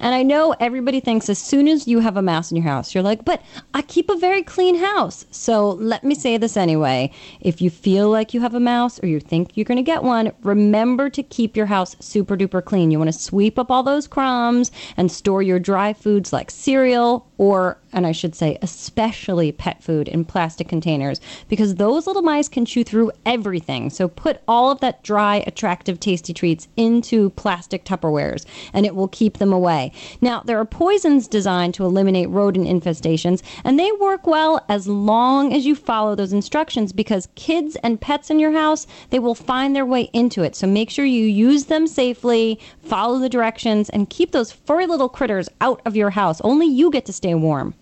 And 0.00 0.14
I 0.14 0.22
know 0.22 0.54
everybody 0.58 1.00
thinks 1.00 1.28
as 1.28 1.38
soon 1.38 1.68
as 1.68 1.86
you 1.86 2.00
have 2.00 2.16
a 2.16 2.22
mouse 2.22 2.50
in 2.50 2.56
your 2.56 2.64
house, 2.64 2.94
you're 2.94 3.04
like, 3.04 3.24
but 3.24 3.40
I 3.72 3.82
keep 3.82 4.10
a 4.10 4.16
very 4.16 4.42
clean 4.42 4.76
house. 4.76 5.24
So 5.30 5.70
let 5.70 6.02
me 6.02 6.14
say 6.14 6.36
this 6.36 6.56
anyway. 6.56 7.12
If 7.40 7.62
you 7.62 7.70
feel 7.70 8.10
like 8.10 8.34
you 8.34 8.40
have 8.40 8.54
a 8.54 8.60
mouse 8.60 9.02
or 9.02 9.06
you 9.06 9.20
think 9.20 9.56
you're 9.56 9.64
going 9.64 9.76
to 9.76 9.82
get 9.82 10.02
one, 10.02 10.32
remember 10.42 11.08
to 11.10 11.22
keep 11.22 11.56
your 11.56 11.66
house 11.66 11.94
super 12.00 12.36
duper 12.36 12.64
clean. 12.64 12.90
You 12.90 12.98
want 12.98 13.12
to 13.12 13.18
sweep 13.18 13.58
up 13.58 13.70
all 13.70 13.82
those 13.82 14.08
crumbs 14.08 14.72
and 14.96 15.10
store 15.10 15.42
your 15.42 15.60
dry 15.60 15.92
foods 15.92 16.32
like 16.32 16.50
cereal 16.50 17.26
or, 17.38 17.78
and 17.92 18.06
I 18.06 18.12
should 18.12 18.34
say, 18.34 18.58
especially 18.60 19.52
pet 19.52 19.82
food 19.82 20.08
in 20.08 20.24
plastic 20.24 20.68
containers 20.68 21.20
because 21.48 21.76
those 21.76 22.06
little 22.06 22.22
mice 22.22 22.48
can 22.48 22.66
chew 22.66 22.84
through 22.84 23.12
everything. 23.24 23.88
So 23.88 24.08
put 24.08 24.42
all 24.46 24.70
of 24.70 24.80
that 24.80 25.02
dry, 25.02 25.44
attractive, 25.46 26.00
tasty 26.10 26.34
treats 26.34 26.66
into 26.76 27.30
plastic 27.30 27.84
Tupperwares 27.84 28.44
and 28.72 28.84
it 28.84 28.96
will 28.96 29.06
keep 29.06 29.38
them 29.38 29.52
away. 29.52 29.92
Now, 30.20 30.42
there 30.44 30.58
are 30.58 30.64
poisons 30.64 31.28
designed 31.28 31.74
to 31.74 31.84
eliminate 31.84 32.28
rodent 32.30 32.66
infestations 32.66 33.42
and 33.62 33.78
they 33.78 33.92
work 33.92 34.26
well 34.26 34.64
as 34.68 34.88
long 34.88 35.52
as 35.52 35.64
you 35.64 35.76
follow 35.76 36.16
those 36.16 36.32
instructions 36.32 36.92
because 36.92 37.28
kids 37.36 37.76
and 37.84 38.00
pets 38.00 38.28
in 38.28 38.40
your 38.40 38.50
house, 38.50 38.88
they 39.10 39.20
will 39.20 39.36
find 39.36 39.76
their 39.76 39.86
way 39.86 40.10
into 40.12 40.42
it. 40.42 40.56
So 40.56 40.66
make 40.66 40.90
sure 40.90 41.04
you 41.04 41.26
use 41.26 41.66
them 41.66 41.86
safely, 41.86 42.58
follow 42.82 43.20
the 43.20 43.28
directions, 43.28 43.88
and 43.88 44.10
keep 44.10 44.32
those 44.32 44.50
furry 44.50 44.88
little 44.88 45.08
critters 45.08 45.48
out 45.60 45.80
of 45.86 45.94
your 45.94 46.10
house. 46.10 46.40
Only 46.40 46.66
you 46.66 46.90
get 46.90 47.06
to 47.06 47.12
stay 47.12 47.34
warm. 47.34 47.74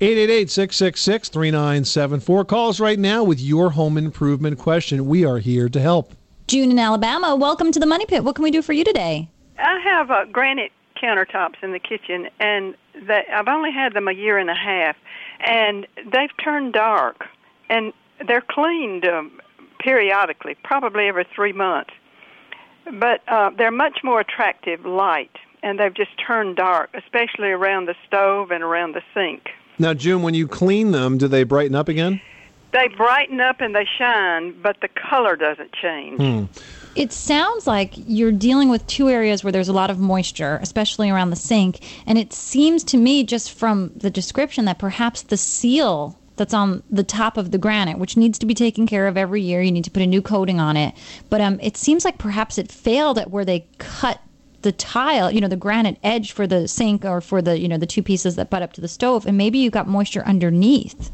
888 0.00 0.50
666 0.50 1.28
3974. 1.28 2.44
Call 2.46 2.70
us 2.70 2.80
right 2.80 2.98
now 2.98 3.22
with 3.22 3.40
your 3.40 3.70
home 3.70 3.98
improvement 3.98 4.58
question. 4.58 5.06
We 5.06 5.26
are 5.26 5.38
here 5.38 5.68
to 5.68 5.80
help. 5.80 6.14
June 6.46 6.70
in 6.70 6.78
Alabama, 6.78 7.34
welcome 7.34 7.72
to 7.72 7.80
the 7.80 7.86
Money 7.86 8.04
Pit. 8.04 8.22
What 8.22 8.34
can 8.34 8.42
we 8.42 8.50
do 8.50 8.60
for 8.60 8.74
you 8.74 8.84
today? 8.84 9.30
I 9.58 9.80
have 9.80 10.10
uh, 10.10 10.26
granite 10.26 10.72
countertops 11.02 11.54
in 11.62 11.72
the 11.72 11.78
kitchen, 11.78 12.28
and 12.38 12.74
they, 13.06 13.22
I've 13.32 13.48
only 13.48 13.72
had 13.72 13.94
them 13.94 14.08
a 14.08 14.12
year 14.12 14.36
and 14.36 14.50
a 14.50 14.54
half, 14.54 14.94
and 15.40 15.86
they've 16.12 16.36
turned 16.42 16.74
dark, 16.74 17.24
and 17.70 17.94
they're 18.26 18.44
cleaned 18.46 19.06
um, 19.06 19.40
periodically, 19.80 20.54
probably 20.62 21.08
every 21.08 21.26
three 21.34 21.54
months. 21.54 21.94
But 23.00 23.22
uh, 23.26 23.50
they're 23.56 23.70
much 23.70 24.00
more 24.04 24.20
attractive 24.20 24.84
light, 24.84 25.34
and 25.62 25.80
they've 25.80 25.94
just 25.94 26.10
turned 26.24 26.56
dark, 26.56 26.90
especially 26.92 27.48
around 27.48 27.86
the 27.86 27.94
stove 28.06 28.50
and 28.50 28.62
around 28.62 28.94
the 28.94 29.02
sink. 29.14 29.48
Now, 29.78 29.94
June, 29.94 30.22
when 30.22 30.34
you 30.34 30.46
clean 30.46 30.90
them, 30.90 31.16
do 31.16 31.26
they 31.26 31.42
brighten 31.42 31.74
up 31.74 31.88
again? 31.88 32.20
They 32.74 32.88
brighten 32.88 33.40
up 33.40 33.60
and 33.60 33.72
they 33.72 33.86
shine, 33.98 34.60
but 34.60 34.80
the 34.80 34.88
color 34.88 35.36
doesn't 35.36 35.72
change. 35.74 36.20
Hmm. 36.20 36.44
It 36.96 37.12
sounds 37.12 37.68
like 37.68 37.92
you're 37.94 38.32
dealing 38.32 38.68
with 38.68 38.84
two 38.88 39.08
areas 39.08 39.44
where 39.44 39.52
there's 39.52 39.68
a 39.68 39.72
lot 39.72 39.90
of 39.90 40.00
moisture, 40.00 40.58
especially 40.60 41.08
around 41.08 41.30
the 41.30 41.36
sink. 41.36 41.80
And 42.04 42.18
it 42.18 42.32
seems 42.32 42.82
to 42.84 42.96
me, 42.96 43.22
just 43.22 43.52
from 43.52 43.92
the 43.94 44.10
description, 44.10 44.64
that 44.64 44.80
perhaps 44.80 45.22
the 45.22 45.36
seal 45.36 46.18
that's 46.34 46.52
on 46.52 46.82
the 46.90 47.04
top 47.04 47.36
of 47.36 47.52
the 47.52 47.58
granite, 47.58 48.00
which 48.00 48.16
needs 48.16 48.40
to 48.40 48.46
be 48.46 48.54
taken 48.54 48.88
care 48.88 49.06
of 49.06 49.16
every 49.16 49.40
year, 49.40 49.62
you 49.62 49.70
need 49.70 49.84
to 49.84 49.90
put 49.92 50.02
a 50.02 50.06
new 50.06 50.20
coating 50.20 50.58
on 50.58 50.76
it. 50.76 50.94
But 51.30 51.40
um, 51.40 51.60
it 51.62 51.76
seems 51.76 52.04
like 52.04 52.18
perhaps 52.18 52.58
it 52.58 52.72
failed 52.72 53.18
at 53.18 53.30
where 53.30 53.44
they 53.44 53.68
cut 53.78 54.20
the 54.62 54.72
tile, 54.72 55.30
you 55.30 55.40
know, 55.40 55.46
the 55.46 55.54
granite 55.54 55.98
edge 56.02 56.32
for 56.32 56.48
the 56.48 56.66
sink 56.66 57.04
or 57.04 57.20
for 57.20 57.40
the, 57.40 57.56
you 57.56 57.68
know, 57.68 57.78
the 57.78 57.86
two 57.86 58.02
pieces 58.02 58.34
that 58.34 58.50
butt 58.50 58.62
up 58.62 58.72
to 58.72 58.80
the 58.80 58.88
stove. 58.88 59.26
And 59.26 59.38
maybe 59.38 59.58
you 59.58 59.70
got 59.70 59.86
moisture 59.86 60.24
underneath. 60.26 61.12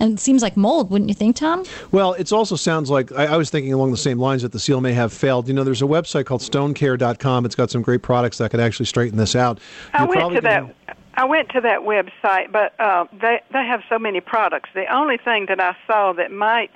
And 0.00 0.12
it 0.14 0.20
seems 0.20 0.42
like 0.42 0.56
mold, 0.56 0.90
wouldn't 0.90 1.08
you 1.08 1.14
think, 1.14 1.36
Tom? 1.36 1.64
Well, 1.90 2.12
it 2.14 2.32
also 2.32 2.56
sounds 2.56 2.90
like 2.90 3.10
I, 3.12 3.26
I, 3.26 3.36
was 3.36 3.50
thinking 3.50 3.72
along 3.72 3.90
the 3.90 3.96
same 3.96 4.18
lines 4.18 4.42
that 4.42 4.52
the 4.52 4.60
seal 4.60 4.80
may 4.80 4.92
have 4.92 5.12
failed. 5.12 5.48
You 5.48 5.54
know, 5.54 5.64
there's 5.64 5.82
a 5.82 5.86
website 5.86 6.26
called 6.26 6.40
stonecare.com. 6.40 7.44
It's 7.44 7.54
got 7.54 7.70
some 7.70 7.82
great 7.82 8.02
products 8.02 8.38
that 8.38 8.50
could 8.50 8.60
actually 8.60 8.86
straighten 8.86 9.18
this 9.18 9.34
out. 9.34 9.58
I 9.92 10.04
You're 10.04 10.08
went 10.08 10.34
to 10.34 10.40
gonna- 10.40 10.72
that. 10.86 10.96
I 11.14 11.24
went 11.24 11.48
to 11.48 11.60
that 11.62 11.80
website, 11.80 12.52
but 12.52 12.78
uh, 12.78 13.06
they 13.20 13.40
they 13.52 13.66
have 13.66 13.82
so 13.88 13.98
many 13.98 14.20
products. 14.20 14.70
The 14.72 14.86
only 14.94 15.16
thing 15.16 15.46
that 15.48 15.58
I 15.60 15.76
saw 15.84 16.12
that 16.12 16.30
might 16.30 16.70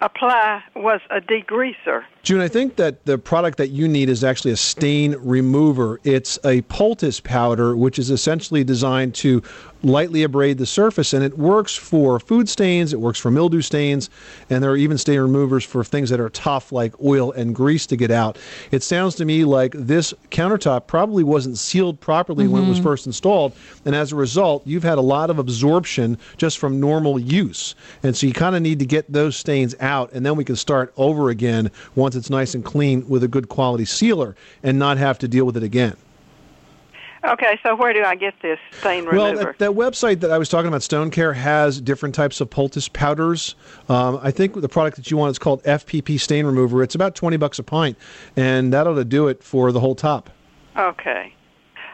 apply 0.00 0.62
was 0.76 1.00
a 1.10 1.20
degreaser. 1.20 2.04
June, 2.22 2.40
I 2.40 2.48
think 2.48 2.76
that 2.76 3.06
the 3.06 3.16
product 3.16 3.56
that 3.56 3.68
you 3.68 3.88
need 3.88 4.10
is 4.10 4.22
actually 4.22 4.50
a 4.50 4.56
stain 4.56 5.16
remover. 5.20 6.00
It's 6.04 6.38
a 6.44 6.60
poultice 6.62 7.18
powder, 7.18 7.74
which 7.74 7.98
is 7.98 8.10
essentially 8.10 8.62
designed 8.62 9.14
to 9.16 9.42
lightly 9.82 10.22
abrade 10.22 10.58
the 10.58 10.66
surface, 10.66 11.14
and 11.14 11.24
it 11.24 11.38
works 11.38 11.74
for 11.74 12.20
food 12.20 12.46
stains, 12.46 12.92
it 12.92 13.00
works 13.00 13.18
for 13.18 13.30
mildew 13.30 13.62
stains, 13.62 14.10
and 14.50 14.62
there 14.62 14.70
are 14.70 14.76
even 14.76 14.98
stain 14.98 15.18
removers 15.18 15.64
for 15.64 15.82
things 15.82 16.10
that 16.10 16.20
are 16.20 16.28
tough, 16.28 16.70
like 16.70 16.92
oil 17.02 17.32
and 17.32 17.54
grease, 17.54 17.86
to 17.86 17.96
get 17.96 18.10
out. 18.10 18.36
It 18.70 18.82
sounds 18.82 19.14
to 19.14 19.24
me 19.24 19.46
like 19.46 19.72
this 19.74 20.12
countertop 20.30 20.86
probably 20.86 21.24
wasn't 21.24 21.56
sealed 21.56 21.98
properly 21.98 22.46
when 22.46 22.64
it 22.64 22.68
was 22.68 22.78
Mhm. 22.78 22.82
first 22.82 23.06
installed, 23.06 23.52
and 23.86 23.94
as 23.94 24.12
a 24.12 24.16
result, 24.16 24.60
you've 24.66 24.82
had 24.82 24.98
a 24.98 25.00
lot 25.00 25.30
of 25.30 25.38
absorption 25.38 26.18
just 26.36 26.58
from 26.58 26.78
normal 26.78 27.18
use. 27.18 27.74
And 28.02 28.14
so 28.14 28.26
you 28.26 28.34
kind 28.34 28.54
of 28.54 28.60
need 28.60 28.80
to 28.80 28.86
get 28.86 29.10
those 29.10 29.34
stains 29.34 29.74
out, 29.80 30.10
and 30.12 30.26
then 30.26 30.36
we 30.36 30.44
can 30.44 30.56
start 30.56 30.92
over 30.98 31.30
again 31.30 31.70
once 31.94 32.09
it's 32.16 32.30
nice 32.30 32.54
and 32.54 32.64
clean 32.64 33.08
with 33.08 33.22
a 33.22 33.28
good 33.28 33.48
quality 33.48 33.84
sealer 33.84 34.36
and 34.62 34.78
not 34.78 34.98
have 34.98 35.18
to 35.20 35.28
deal 35.28 35.44
with 35.44 35.56
it 35.56 35.62
again. 35.62 35.96
Okay, 37.22 37.58
so 37.62 37.76
where 37.76 37.92
do 37.92 38.02
I 38.02 38.14
get 38.14 38.32
this 38.40 38.58
stain 38.78 39.04
Well, 39.04 39.32
remover? 39.32 39.54
that, 39.58 39.58
that 39.58 39.70
website 39.72 40.20
that 40.20 40.30
I 40.30 40.38
was 40.38 40.48
talking 40.48 40.68
about, 40.68 40.82
Stone 40.82 41.10
Care, 41.10 41.34
has 41.34 41.78
different 41.78 42.14
types 42.14 42.40
of 42.40 42.48
poultice 42.48 42.88
powders. 42.88 43.56
Um, 43.90 44.18
I 44.22 44.30
think 44.30 44.58
the 44.58 44.70
product 44.70 44.96
that 44.96 45.10
you 45.10 45.18
want 45.18 45.30
is 45.30 45.38
called 45.38 45.62
FPP 45.64 46.18
Stain 46.18 46.46
Remover. 46.46 46.82
It's 46.82 46.94
about 46.94 47.14
twenty 47.14 47.36
bucks 47.36 47.58
a 47.58 47.62
pint, 47.62 47.98
and 48.36 48.72
that 48.72 48.86
ought 48.86 48.94
to 48.94 49.04
do 49.04 49.28
it 49.28 49.42
for 49.42 49.70
the 49.70 49.80
whole 49.80 49.94
top. 49.94 50.30
Okay. 50.78 51.34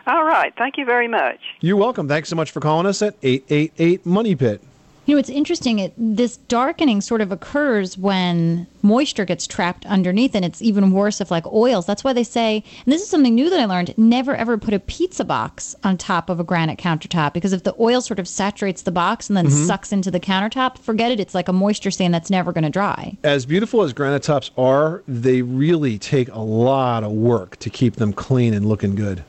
All 0.07 0.23
right. 0.25 0.55
Thank 0.57 0.79
you 0.79 0.85
very 0.85 1.09
much. 1.09 1.41
You're 1.61 1.77
welcome. 1.77 2.07
Thanks 2.07 2.29
so 2.29 2.37
much 2.37 2.53
for 2.53 2.61
calling 2.61 2.87
us 2.87 3.03
at 3.03 3.17
888 3.25 4.07
Money 4.07 4.37
Pit. 4.37 4.63
You 5.07 5.15
know, 5.15 5.21
it's 5.21 5.31
interesting. 5.31 5.79
It, 5.79 5.95
this 5.97 6.37
darkening 6.37 7.01
sort 7.01 7.21
of 7.21 7.31
occurs 7.31 7.97
when 7.97 8.67
moisture 8.83 9.25
gets 9.25 9.47
trapped 9.47 9.87
underneath, 9.87 10.35
and 10.35 10.45
it's 10.45 10.61
even 10.61 10.91
worse 10.91 11.21
if 11.21 11.31
like 11.31 11.47
oils. 11.47 11.87
That's 11.87 12.03
why 12.03 12.13
they 12.13 12.25
say, 12.25 12.65
and 12.85 12.93
this 12.93 13.03
is 13.03 13.09
something 13.09 13.35
new 13.35 13.49
that 13.49 13.61
I 13.61 13.67
learned: 13.67 13.97
never 13.97 14.35
ever 14.35 14.59
put 14.59 14.75
a 14.75 14.81
pizza 14.81 15.25
box 15.25 15.77
on 15.85 15.97
top 15.97 16.29
of 16.29 16.41
a 16.41 16.45
granite 16.45 16.79
countertop 16.81 17.33
because 17.35 17.53
if 17.53 17.63
the 17.63 17.75
oil 17.79 18.01
sort 18.01 18.19
of 18.19 18.27
saturates 18.27 18.83
the 18.83 18.91
box 18.91 19.31
and 19.31 19.37
then 19.37 19.47
Mhm. 19.47 19.67
sucks 19.67 19.93
into 19.93 20.11
the 20.11 20.19
countertop, 20.21 20.77
forget 20.79 21.13
it. 21.13 21.21
It's 21.21 21.37
like 21.37 21.47
a 21.49 21.53
moisture 21.53 21.93
stain 21.93 22.11
that's 22.11 22.29
never 22.29 22.53
going 22.53 22.65
to 22.65 22.71
dry. 22.71 23.17
As 23.23 23.47
beautiful 23.47 23.83
as 23.83 23.93
granite 23.93 24.25
tops 24.25 24.51
are, 24.59 25.05
they 25.07 25.41
really 25.41 25.99
take 25.99 26.29
a 26.33 26.41
lot 26.41 27.05
of 27.05 27.13
work 27.13 27.57
to 27.61 27.71
keep 27.71 27.95
them 27.97 28.13
clean 28.13 28.53
and 28.53 28.67
looking 28.67 28.97
good. 28.97 29.23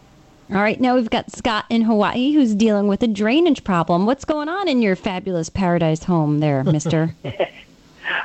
All 0.50 0.62
right, 0.62 0.80
now 0.80 0.96
we've 0.96 1.10
got 1.10 1.30
Scott 1.32 1.66
in 1.70 1.82
Hawaii 1.82 2.32
who's 2.32 2.56
dealing 2.56 2.88
with 2.88 3.04
a 3.04 3.08
drainage 3.08 3.66
problem. 3.66 4.06
What's 4.06 4.24
going 4.24 4.48
on 4.48 4.70
in 4.70 4.82
your 4.82 4.96
fabulous 4.96 5.50
paradise 5.50 6.04
home 6.06 6.40
there, 6.40 6.64
mister? 6.64 7.16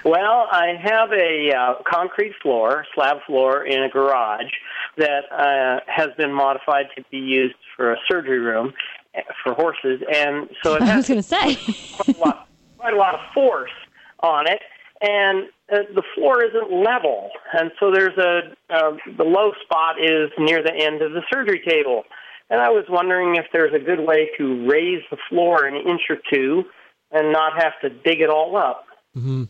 Well, 0.05 0.47
I 0.51 0.75
have 0.81 1.13
a 1.13 1.53
uh, 1.53 1.75
concrete 1.85 2.35
floor, 2.41 2.87
slab 2.95 3.19
floor 3.27 3.65
in 3.65 3.83
a 3.83 3.89
garage 3.89 4.51
that 4.97 5.25
uh, 5.33 5.81
has 5.87 6.11
been 6.17 6.33
modified 6.33 6.87
to 6.97 7.05
be 7.11 7.19
used 7.19 7.55
for 7.77 7.93
a 7.93 7.97
surgery 8.09 8.39
room 8.39 8.73
uh, 9.17 9.21
for 9.43 9.55
horses, 9.55 10.01
and 10.13 10.49
so 10.63 10.75
it 10.75 10.83
I 10.83 10.87
has 10.87 10.97
was 10.97 11.09
going 11.09 11.21
to 11.21 11.23
say. 11.23 11.97
quite 11.97 12.17
a 12.17 12.21
lot, 12.21 12.49
quite 12.79 12.95
a 12.95 12.97
lot 12.97 13.15
of 13.15 13.21
force 13.33 13.71
on 14.21 14.49
it, 14.49 14.61
and 15.01 15.49
the 15.95 16.03
floor 16.15 16.45
isn't 16.45 16.71
level, 16.71 17.31
and 17.53 17.71
so 17.81 17.91
there's 17.91 18.17
a 18.19 18.55
uh, 18.71 18.97
the 19.17 19.25
low 19.25 19.53
spot 19.63 19.97
is 20.01 20.31
near 20.39 20.63
the 20.63 20.75
end 20.75 21.03
of 21.03 21.13
the 21.13 21.23
surgery 21.33 21.63
table, 21.67 22.05
and 22.51 22.61
I 22.61 22.69
was 22.69 22.85
wondering 22.89 23.37
if 23.37 23.47
there's 23.53 23.75
a 23.75 23.79
good 23.79 24.01
way 24.01 24.31
to 24.39 24.69
raise 24.69 25.03
the 25.11 25.17
floor 25.29 25.65
an 25.65 25.75
inch 25.75 26.03
or 26.09 26.19
two 26.33 26.65
and 27.11 27.33
not 27.33 27.61
have 27.61 27.73
to 27.83 27.91
dig 27.91 28.21
it 28.21 28.31
all 28.31 28.57
up. 28.57 28.87
Mm-hmm. 29.17 29.45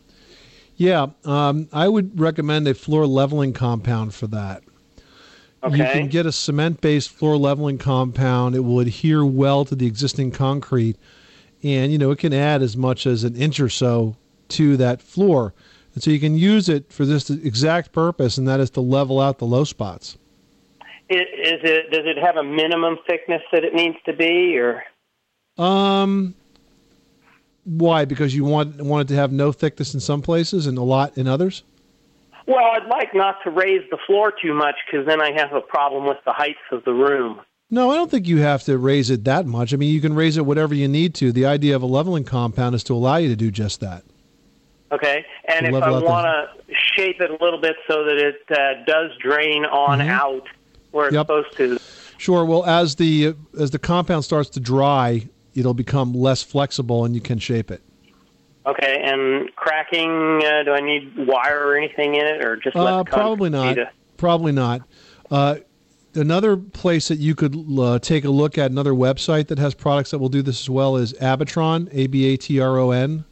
Yeah, 0.75 1.07
um, 1.23 1.67
I 1.71 1.87
would 1.87 2.19
recommend 2.19 2.67
a 2.67 2.73
floor 2.73 3.05
leveling 3.05 3.53
compound 3.53 4.13
for 4.13 4.27
that. 4.27 4.63
Okay. 5.63 5.77
You 5.77 5.83
can 5.83 6.07
get 6.09 6.25
a 6.25 6.31
cement 6.31 6.81
based 6.81 7.09
floor 7.09 7.37
leveling 7.37 7.77
compound. 7.77 8.55
It 8.55 8.61
will 8.61 8.79
adhere 8.79 9.23
well 9.23 9.63
to 9.65 9.75
the 9.75 9.85
existing 9.85 10.31
concrete. 10.31 10.97
And, 11.63 11.91
you 11.91 11.97
know, 11.97 12.11
it 12.11 12.19
can 12.19 12.33
add 12.33 12.61
as 12.61 12.75
much 12.75 13.07
as 13.07 13.23
an 13.23 13.37
inch 13.37 13.59
or 13.59 13.69
so 13.69 14.17
to 14.49 14.75
that 14.77 15.01
floor. 15.01 15.53
And 15.93 16.01
so 16.03 16.09
you 16.11 16.19
can 16.19 16.37
use 16.37 16.69
it 16.69 16.91
for 16.91 17.05
this 17.05 17.29
exact 17.29 17.91
purpose, 17.91 18.37
and 18.37 18.47
that 18.47 18.59
is 18.59 18.69
to 18.71 18.81
level 18.81 19.19
out 19.19 19.37
the 19.37 19.45
low 19.45 19.63
spots. 19.63 20.17
I- 21.11 21.15
Is 21.15 21.59
it 21.63 21.91
does 21.91 22.05
it 22.05 22.17
have 22.17 22.37
a 22.37 22.43
minimum 22.43 22.97
thickness 23.07 23.41
that 23.51 23.63
it 23.63 23.73
needs 23.75 23.97
to 24.05 24.13
be, 24.13 24.57
or 24.57 24.83
Um, 25.57 26.33
why? 27.65 28.05
Because 28.05 28.33
you 28.35 28.43
want 28.45 28.81
want 28.81 29.07
it 29.09 29.13
to 29.13 29.19
have 29.19 29.31
no 29.31 29.51
thickness 29.51 29.93
in 29.93 29.99
some 29.99 30.21
places 30.21 30.65
and 30.67 30.77
a 30.77 30.81
lot 30.83 31.17
in 31.17 31.27
others. 31.27 31.63
well, 32.47 32.71
I'd 32.75 32.87
like 32.87 33.13
not 33.15 33.35
to 33.43 33.49
raise 33.51 33.89
the 33.89 33.97
floor 34.05 34.31
too 34.41 34.53
much 34.53 34.75
because 34.85 35.05
then 35.07 35.21
I 35.21 35.31
have 35.31 35.53
a 35.53 35.61
problem 35.61 36.05
with 36.05 36.17
the 36.25 36.33
heights 36.33 36.59
of 36.71 36.83
the 36.83 36.91
room. 36.93 37.39
No, 37.69 37.89
I 37.91 37.95
don't 37.95 38.11
think 38.11 38.27
you 38.27 38.39
have 38.39 38.63
to 38.63 38.77
raise 38.77 39.09
it 39.09 39.23
that 39.25 39.45
much. 39.45 39.73
I 39.73 39.77
mean, 39.77 39.93
you 39.93 40.01
can 40.01 40.13
raise 40.13 40.35
it 40.37 40.45
whatever 40.45 40.73
you 40.75 40.87
need 40.89 41.13
to. 41.15 41.31
The 41.31 41.45
idea 41.45 41.73
of 41.75 41.81
a 41.83 41.85
leveling 41.85 42.23
compound 42.25 42.75
is 42.75 42.83
to 42.85 42.93
allow 42.93 43.15
you 43.17 43.29
to 43.29 43.35
do 43.35 43.49
just 43.49 43.79
that. 43.79 44.03
Okay, 44.91 45.25
and 45.45 45.65
if 45.67 45.73
I 45.75 45.91
want 45.91 46.25
to 46.25 46.73
shape 46.95 47.19
it 47.21 47.29
a 47.29 47.43
little 47.43 47.59
bit 47.59 47.75
so 47.87 48.03
that 48.05 48.17
it 48.17 48.41
uh, 48.51 48.83
does 48.85 49.11
drain 49.19 49.65
on 49.65 50.01
out 50.01 50.47
where 50.91 51.07
it's 51.07 51.15
Mm-hmm. 51.15 51.31
Yep. 51.31 51.45
supposed 51.53 51.57
to. 51.57 51.79
Sure. 52.17 52.45
Well, 52.45 52.65
as 52.65 52.95
the 52.95 53.35
as 53.59 53.71
the 53.71 53.79
compound 53.79 54.23
starts 54.23 54.49
to 54.51 54.59
dry, 54.59 55.27
it'll 55.55 55.73
become 55.73 56.13
less 56.13 56.41
flexible, 56.43 57.03
and 57.05 57.13
you 57.15 57.21
can 57.21 57.39
shape 57.39 57.69
it. 57.71 57.81
Okay, 58.65 59.01
and 59.03 59.53
cracking, 59.57 60.41
uh, 60.45 60.63
do 60.63 60.71
I 60.71 60.79
need 60.79 61.27
wire 61.27 61.67
or 61.67 61.75
anything 61.75 62.15
in 62.15 62.25
it, 62.25 62.45
or 62.45 62.55
just 62.55 62.75
let 62.77 62.93
Uh, 62.93 63.03
probably 63.03 63.49
not. 63.49 63.75
the- 63.75 63.89
Probably 64.15 64.53
not. 64.53 64.83
Uh, 65.29 65.55
another 66.15 66.55
place 66.55 67.09
that 67.09 67.17
you 67.19 67.35
could 67.35 67.57
uh, 67.77 67.99
take 67.99 68.23
a 68.23 68.29
look 68.29 68.57
at, 68.57 68.71
another 68.71 68.93
website 68.93 69.47
that 69.47 69.57
has 69.59 69.73
products 69.73 70.11
that 70.11 70.19
will 70.19 70.29
do 70.29 70.41
this 70.41 70.61
as 70.61 70.69
well, 70.69 70.95
is 70.95 71.11
Abatron. 71.13 71.89
A 71.91 72.07
B 72.07 72.25
A 72.33 72.37
T 72.37 72.61
R 72.61 72.77
O 72.77 72.91
N. 72.91 73.25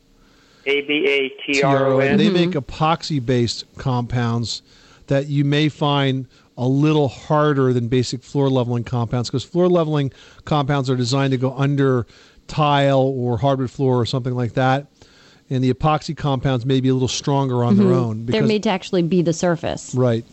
A 0.65 0.81
B 0.81 1.05
A 1.07 1.29
T 1.53 1.63
R 1.63 1.87
O 1.87 1.99
N. 1.99 2.17
They 2.17 2.29
make 2.29 2.51
epoxy 2.51 3.23
based 3.23 3.65
compounds 3.77 4.61
that 5.07 5.27
you 5.27 5.43
may 5.43 5.69
find 5.69 6.27
a 6.57 6.67
little 6.67 7.07
harder 7.07 7.73
than 7.73 7.87
basic 7.87 8.21
floor 8.23 8.49
leveling 8.49 8.83
compounds 8.83 9.29
because 9.29 9.43
floor 9.43 9.67
leveling 9.67 10.11
compounds 10.45 10.89
are 10.89 10.95
designed 10.95 11.31
to 11.31 11.37
go 11.37 11.53
under 11.55 12.05
tile 12.47 12.99
or 12.99 13.37
hardwood 13.37 13.71
floor 13.71 13.99
or 13.99 14.05
something 14.05 14.35
like 14.35 14.53
that. 14.53 14.87
And 15.49 15.63
the 15.63 15.73
epoxy 15.73 16.15
compounds 16.15 16.65
may 16.65 16.79
be 16.79 16.89
a 16.89 16.93
little 16.93 17.07
stronger 17.09 17.63
on 17.63 17.77
their 17.77 17.87
Mhm. 17.87 17.95
own. 17.95 18.25
They're 18.25 18.43
made 18.45 18.63
to 18.63 18.69
actually 18.69 19.01
be 19.01 19.21
the 19.21 19.33
surface. 19.33 19.93
right. 19.95 20.23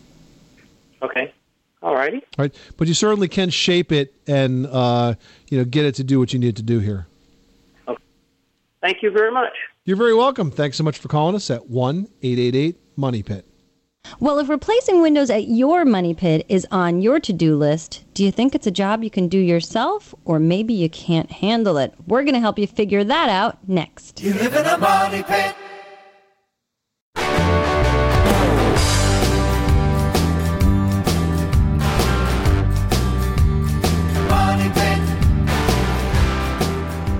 Okay, 1.01 1.33
all 1.81 1.95
righty. 1.95 2.21
Right. 2.37 2.53
But 2.77 2.87
you 2.89 2.93
certainly 2.93 3.27
can 3.29 3.49
shape 3.49 3.91
it 3.91 4.13
and 4.27 4.67
uh, 4.67 5.15
you 5.49 5.57
know 5.57 5.63
get 5.65 5.85
it 5.85 5.95
to 5.95 6.03
do 6.03 6.19
what 6.19 6.33
you 6.33 6.39
need 6.39 6.55
to 6.57 6.61
do 6.61 6.79
here. 6.79 7.07
Thank 8.81 9.03
you 9.03 9.11
very 9.11 9.31
much. 9.31 9.53
You're 9.85 9.97
very 9.97 10.15
welcome. 10.15 10.51
Thanks 10.51 10.77
so 10.77 10.83
much 10.83 10.97
for 10.97 11.07
calling 11.07 11.35
us 11.35 11.49
at 11.49 11.69
one 11.69 12.07
eight 12.21 12.39
eight 12.39 12.55
eight 12.55 12.77
Money 12.95 13.23
Pit. 13.23 13.45
Well, 14.19 14.39
if 14.39 14.49
replacing 14.49 15.01
windows 15.01 15.29
at 15.29 15.49
your 15.49 15.83
money 15.85 16.13
pit 16.13 16.45
is 16.47 16.65
on 16.71 17.01
your 17.01 17.19
to 17.19 17.33
do 17.33 17.57
list, 17.57 18.05
do 18.13 18.23
you 18.23 18.31
think 18.31 18.55
it's 18.55 18.65
a 18.65 18.71
job 18.71 19.03
you 19.03 19.09
can 19.09 19.27
do 19.27 19.37
yourself, 19.37 20.15
or 20.25 20.39
maybe 20.39 20.73
you 20.73 20.89
can't 20.89 21.29
handle 21.29 21.77
it? 21.77 21.93
We're 22.07 22.23
going 22.23 22.33
to 22.33 22.39
help 22.39 22.57
you 22.57 22.65
figure 22.65 23.03
that 23.03 23.29
out 23.29 23.67
next. 23.67 24.21
You 24.21 24.33
live 24.33 24.55
in 24.55 24.65
a 24.65 24.77
money 24.77 25.23
pit. 25.23 25.53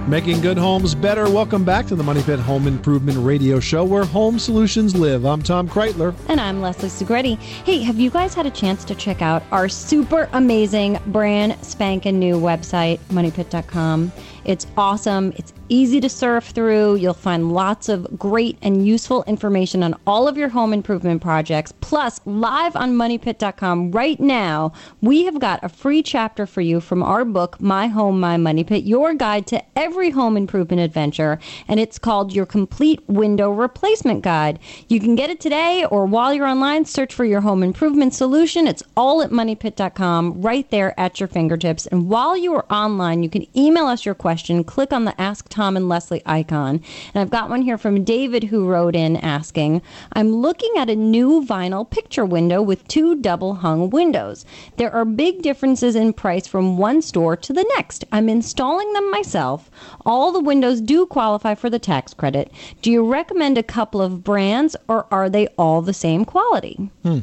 Making 0.10 0.42
good 0.42 0.58
homes 0.58 0.96
better. 0.96 1.30
Welcome 1.30 1.64
back 1.64 1.86
to 1.86 1.96
the 1.96 2.02
Money 2.02 2.24
Pit 2.24 2.40
Home 2.40 2.66
Improvement 2.66 3.20
Radio 3.20 3.60
Show 3.60 3.86
where 3.86 4.06
home 4.06 4.40
solutions 4.40 4.96
live. 4.96 5.24
I'm 5.24 5.44
Tom 5.44 5.70
Kraeutler. 5.70 6.16
And 6.28 6.42
I'm 6.42 6.62
Leslie 6.62 6.90
Segrete. 6.90 7.38
Hey, 7.38 7.84
have 7.84 8.00
you 8.00 8.10
guys 8.10 8.34
had 8.34 8.48
a 8.48 8.50
chance 8.50 8.84
to 8.86 8.96
check 8.96 9.22
out 9.22 9.44
our 9.52 9.70
super 9.70 10.28
amazing 10.34 10.98
brand 11.06 11.64
spanking 11.64 12.18
new 12.18 12.40
website, 12.40 12.98
moneypit.com? 13.12 14.12
It's 14.50 14.66
awesome. 14.76 15.32
It's 15.38 15.54
easy 15.70 16.02
to 16.02 16.10
surf 16.10 16.46
through. 16.46 16.96
You'll 16.96 17.14
find 17.14 17.54
lots 17.54 17.88
of 17.88 18.18
great 18.18 18.58
and 18.64 18.84
useful 18.84 19.24
information 19.26 19.84
on 19.84 19.94
all 20.08 20.28
of 20.28 20.38
your 20.38 20.50
home 20.50 20.74
improvement 20.74 21.22
projects. 21.22 21.72
Plus, 21.82 22.20
live 22.26 22.76
on 22.76 22.96
moneypit.com 22.96 23.92
right 23.92 24.20
now, 24.20 24.74
we 25.02 25.24
have 25.26 25.40
got 25.40 25.64
a 25.64 25.70
free 25.70 26.02
chapter 26.02 26.48
for 26.48 26.62
you 26.62 26.80
from 26.80 27.04
our 27.04 27.24
book, 27.26 27.62
My 27.62 27.86
Home, 27.86 28.20
My 28.20 28.38
Money 28.38 28.64
Pit, 28.64 28.86
your 28.86 29.14
guide 29.14 29.46
to 29.48 29.64
every 29.78 30.10
home 30.10 30.36
improvement 30.36 30.82
adventure. 30.82 31.38
And 31.68 31.80
it's 31.80 32.00
called 32.00 32.34
Your 32.34 32.48
Complete 32.48 33.08
Window 33.08 33.52
Replacement 33.52 34.24
Guide. 34.24 34.58
You 34.88 35.00
can 35.00 35.14
get 35.14 35.30
it 35.30 35.40
today 35.40 35.86
or 35.92 36.08
while 36.08 36.34
you're 36.34 36.48
online, 36.48 36.86
search 36.86 37.14
for 37.14 37.24
your 37.24 37.42
home 37.42 37.62
improvement 37.62 38.16
solution. 38.16 38.66
It's 38.66 38.82
all 38.98 39.22
at 39.22 39.30
moneypit.com 39.30 40.42
right 40.42 40.68
there 40.72 41.00
at 41.00 41.20
your 41.20 41.28
fingertips. 41.28 41.86
And 41.86 42.10
while 42.10 42.36
you 42.36 42.56
are 42.56 42.66
online, 42.72 43.22
you 43.22 43.30
can 43.30 43.46
email 43.56 43.86
us 43.86 44.08
your 44.08 44.16
question. 44.40 44.64
Click 44.64 44.94
on 44.94 45.04
the 45.04 45.20
Ask 45.20 45.50
Tom 45.50 45.76
and 45.76 45.90
Leslie 45.90 46.22
icon. 46.26 46.82
And 47.14 47.22
I've 47.22 47.30
got 47.30 47.50
one 47.50 47.62
here 47.62 47.78
from 47.78 48.06
David 48.06 48.46
who 48.46 48.70
wrote 48.70 48.96
in 48.96 49.18
asking, 49.18 49.82
I'm 50.14 50.32
looking 50.34 50.72
at 50.78 50.90
a 50.90 50.96
new 50.96 51.44
vinyl 51.46 51.90
picture 51.90 52.24
window 52.26 52.62
with 52.62 52.88
two 52.88 53.16
double 53.16 53.56
hung 53.56 53.90
windows. 53.90 54.46
There 54.78 54.94
are 54.94 55.04
big 55.04 55.42
differences 55.42 55.94
in 55.94 56.14
price 56.14 56.48
from 56.48 56.78
one 56.78 57.02
store 57.02 57.36
to 57.36 57.52
the 57.52 57.66
next. 57.76 58.06
I'm 58.14 58.30
installing 58.30 58.94
them 58.94 59.12
myself. 59.12 59.70
All 60.06 60.32
the 60.32 60.40
windows 60.40 60.80
do 60.80 61.06
qualify 61.06 61.54
for 61.56 61.70
the 61.70 61.78
tax 61.80 62.14
credit. 62.14 62.50
Do 62.82 62.90
you 62.92 63.06
recommend 63.06 63.58
a 63.58 63.64
couple 63.64 64.02
of 64.02 64.24
brands 64.24 64.74
or 64.88 65.06
are 65.12 65.30
they 65.30 65.48
all 65.58 65.82
the 65.82 65.94
same 65.94 66.24
quality? 66.24 66.90
Hmm. 67.04 67.20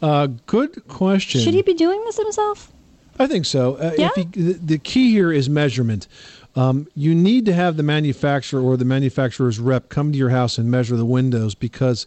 Uh, 0.00 0.28
good 0.46 0.86
question. 0.86 1.40
Should 1.40 1.54
he 1.54 1.62
be 1.62 1.74
doing 1.74 2.00
this 2.04 2.16
himself? 2.16 2.70
I 3.18 3.26
think 3.26 3.44
so. 3.44 3.74
Uh, 3.74 3.92
Yeah? 3.96 4.10
if 4.16 4.34
he, 4.34 4.42
the, 4.42 4.52
the 4.54 4.78
key 4.78 5.10
here 5.12 5.32
is 5.32 5.48
measurement. 5.48 6.08
Um, 6.56 6.86
you 6.94 7.14
need 7.14 7.46
to 7.46 7.52
have 7.52 7.76
the 7.76 7.82
manufacturer 7.82 8.60
or 8.60 8.76
the 8.76 8.84
manufacturer's 8.84 9.58
rep 9.58 9.88
come 9.88 10.12
to 10.12 10.18
your 10.18 10.30
house 10.30 10.56
and 10.56 10.70
measure 10.70 10.96
the 10.96 11.04
windows 11.04 11.54
because 11.54 12.06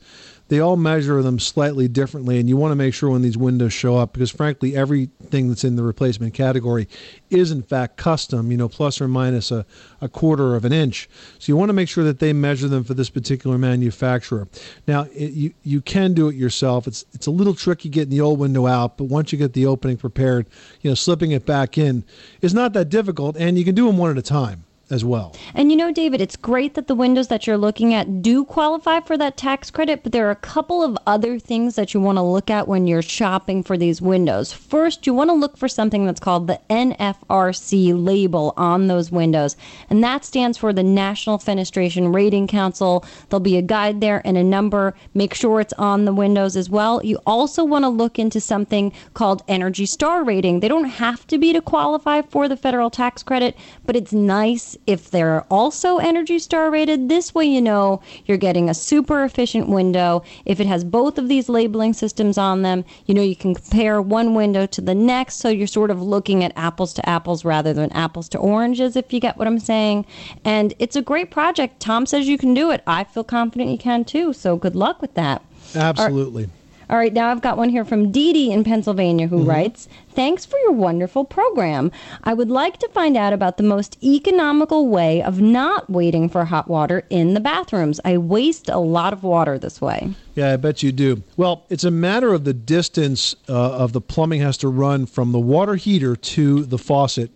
they 0.49 0.59
all 0.59 0.77
measure 0.77 1.21
them 1.21 1.39
slightly 1.39 1.87
differently, 1.87 2.39
and 2.39 2.47
you 2.47 2.57
want 2.57 2.71
to 2.71 2.75
make 2.75 2.93
sure 2.93 3.09
when 3.09 3.21
these 3.21 3.37
windows 3.37 3.73
show 3.73 3.97
up, 3.97 4.13
because 4.13 4.31
frankly, 4.31 4.75
everything 4.75 5.49
that's 5.49 5.63
in 5.63 5.75
the 5.75 5.83
replacement 5.83 6.33
category 6.33 6.87
is 7.29 7.51
in 7.51 7.63
fact 7.63 7.97
custom, 7.97 8.51
you 8.51 8.57
know, 8.57 8.69
plus 8.69 9.01
or 9.01 9.07
minus 9.07 9.51
a, 9.51 9.65
a 10.01 10.07
quarter 10.07 10.55
of 10.55 10.65
an 10.65 10.71
inch. 10.71 11.09
So 11.39 11.51
you 11.51 11.57
want 11.57 11.69
to 11.69 11.73
make 11.73 11.89
sure 11.89 12.03
that 12.03 12.19
they 12.19 12.33
measure 12.33 12.67
them 12.67 12.83
for 12.83 12.93
this 12.93 13.09
particular 13.09 13.57
manufacturer. 13.57 14.47
Now, 14.87 15.07
it, 15.13 15.31
you 15.31 15.53
you 15.63 15.81
can 15.81 16.13
do 16.13 16.29
it 16.29 16.35
yourself. 16.35 16.87
It's 16.87 17.05
it's 17.13 17.27
a 17.27 17.31
little 17.31 17.55
tricky 17.55 17.89
getting 17.89 18.11
the 18.11 18.21
old 18.21 18.39
window 18.39 18.67
out, 18.67 18.97
but 18.97 19.05
once 19.05 19.31
you 19.31 19.37
get 19.37 19.53
the 19.53 19.65
opening 19.65 19.97
prepared, 19.97 20.47
you 20.81 20.91
know, 20.91 20.95
slipping 20.95 21.31
it 21.31 21.45
back 21.45 21.77
in 21.77 22.03
is 22.41 22.53
not 22.53 22.73
that 22.73 22.89
difficult, 22.89 23.35
and 23.37 23.57
you 23.57 23.65
can 23.65 23.75
do 23.75 23.87
them 23.87 23.97
one 23.97 24.11
at 24.11 24.17
a 24.17 24.21
time 24.21 24.63
as 24.89 25.03
well. 25.03 25.35
And 25.53 25.69
you 25.69 25.77
know, 25.77 25.91
David, 25.91 26.21
it's 26.21 26.35
great 26.35 26.75
that 26.75 26.87
the 26.87 26.95
windows 26.95 27.27
that 27.27 27.45
you're 27.45 27.57
looking 27.57 27.93
at 27.93 28.21
do 28.21 28.45
qualify 28.45 29.01
for 29.01 29.17
that 29.17 29.35
tax 29.35 29.69
credit, 29.69 30.03
but 30.03 30.11
there 30.11 30.27
are 30.27 30.31
a 30.31 30.35
couple 30.35 30.81
of 30.81 30.97
other 31.05 31.39
things 31.39 31.75
that 31.75 31.93
you 31.93 31.99
want 31.99 32.17
to 32.17 32.21
look 32.21 32.49
at 32.49 32.67
when 32.67 32.87
you're 32.87 33.01
shopping 33.01 33.63
for 33.63 33.77
these 33.77 34.01
windows. 34.01 34.53
First, 34.53 35.05
you 35.05 35.13
want 35.13 35.29
to 35.29 35.33
look 35.33 35.57
for 35.57 35.67
something 35.67 36.05
that's 36.05 36.19
called 36.19 36.47
the 36.47 36.59
NFRC 36.69 37.93
label 37.93 38.53
on 38.55 38.87
those 38.87 39.11
windows, 39.11 39.57
and 39.89 40.03
that 40.03 40.23
stands 40.23 40.57
for 40.57 40.71
the 40.71 40.83
National 40.83 41.37
Fenestration 41.37 42.13
Rating 42.13 42.47
Council. 42.47 43.05
There'll 43.29 43.41
be 43.41 43.57
a 43.57 43.61
guide 43.61 43.99
there 43.99 44.21
and 44.23 44.37
a 44.37 44.43
number. 44.43 44.95
Make 45.13 45.33
sure 45.33 45.59
it's 45.59 45.73
on 45.73 46.05
the 46.05 46.13
windows 46.13 46.55
as 46.55 46.69
well. 46.69 47.03
You 47.03 47.19
also 47.25 47.63
want 47.65 47.83
to 47.83 47.89
look 47.89 48.17
into 48.17 48.39
something 48.39 48.93
called 49.13 49.43
Energy 49.47 49.85
Star 49.85 50.23
Rating. 50.23 50.61
They 50.61 50.67
don't 50.69 50.85
have 50.85 51.27
to 51.27 51.37
be 51.37 51.51
to 51.51 51.61
qualify 51.61 52.21
for 52.21 52.47
the 52.47 52.57
federal 52.57 52.89
tax 52.89 53.21
credit, 53.21 53.57
but 53.85 53.95
it's 53.95 54.13
nice 54.13 54.76
if 54.85 55.11
they're 55.11 55.41
also 55.49 55.97
Energy 55.97 56.39
Star 56.39 56.69
rated. 56.69 57.09
This 57.09 57.33
way, 57.33 57.45
you 57.45 57.61
know 57.61 58.01
you're 58.25 58.37
getting 58.37 58.69
a 58.69 58.73
super 58.73 59.23
efficient 59.23 59.69
window. 59.69 60.23
If 60.45 60.59
it 60.59 60.67
has 60.67 60.83
both 60.83 61.17
of 61.17 61.27
these 61.27 61.49
labeling 61.49 61.93
systems 61.93 62.37
on 62.37 62.61
them, 62.61 62.85
you 63.05 63.13
know 63.13 63.21
you 63.21 63.35
can 63.35 63.55
compare 63.55 64.01
one 64.01 64.33
window 64.35 64.65
to 64.67 64.81
the 64.81 64.95
next. 64.95 65.35
So 65.35 65.49
you're 65.49 65.67
sort 65.67 65.91
of 65.91 66.01
looking 66.01 66.43
at 66.43 66.53
apples 66.55 66.93
to 66.93 67.09
apples 67.09 67.43
rather 67.43 67.73
than 67.73 67.91
apples 67.93 68.29
to 68.29 68.37
oranges, 68.37 68.95
if 68.95 69.11
you 69.13 69.19
get 69.19 69.37
what 69.37 69.47
I'm 69.47 69.59
saying. 69.59 70.05
And 70.45 70.73
it's 70.79 70.95
a 70.95 71.01
great 71.01 71.31
project. 71.31 71.79
Tom 71.79 72.05
says 72.05 72.27
you 72.27 72.37
can 72.37 72.53
do 72.53 72.71
it. 72.71 72.83
I 72.85 73.03
feel 73.03 73.23
confident 73.23 73.69
you 73.69 73.77
can 73.77 74.05
too. 74.05 74.33
So 74.33 74.57
good 74.57 74.75
luck 74.75 75.01
with 75.01 75.13
that. 75.15 75.41
Absolutely. 75.75 76.49
All 76.89 76.97
right, 76.97 77.11
now 77.11 77.29
I've 77.29 77.41
got 77.41 77.57
one 77.57 77.67
here 77.67 77.83
from 77.83 78.11
Dee 78.11 78.31
Dee 78.31 78.51
in 78.51 78.63
Pennsylvania 78.63 79.27
who 79.27 79.43
writes 79.43 79.89
Thanks 80.11 80.45
for 80.45 80.57
your 80.59 80.71
wonderful 80.71 81.25
program. 81.25 81.91
I 82.23 82.33
would 82.33 82.49
like 82.49 82.77
to 82.77 82.87
find 82.89 83.17
out 83.17 83.33
about 83.33 83.57
the 83.57 83.63
most 83.63 84.01
economical 84.01 84.87
way 84.87 85.21
of 85.21 85.41
not 85.41 85.89
waiting 85.89 86.29
for 86.29 86.45
hot 86.45 86.69
water 86.69 87.03
in 87.09 87.33
the 87.33 87.41
bathrooms. 87.41 87.99
I 88.05 88.17
waste 88.17 88.69
a 88.69 88.77
lot 88.77 89.11
of 89.11 89.23
water 89.23 89.59
this 89.59 89.81
way. 89.81 90.13
Yeah, 90.35 90.53
I 90.53 90.55
bet 90.55 90.81
you 90.81 90.93
do. 90.93 91.23
Well, 91.35 91.65
it's 91.69 91.83
a 91.83 91.91
matter 91.91 92.33
of 92.33 92.45
the 92.45 92.53
distance 92.53 93.35
uh, 93.49 93.53
of 93.53 93.91
the 93.91 94.01
plumbing 94.01 94.39
has 94.39 94.57
to 94.59 94.69
run 94.69 95.07
from 95.07 95.33
the 95.33 95.39
water 95.39 95.75
heater 95.75 96.15
to 96.15 96.63
the 96.63 96.77
faucet. 96.77 97.31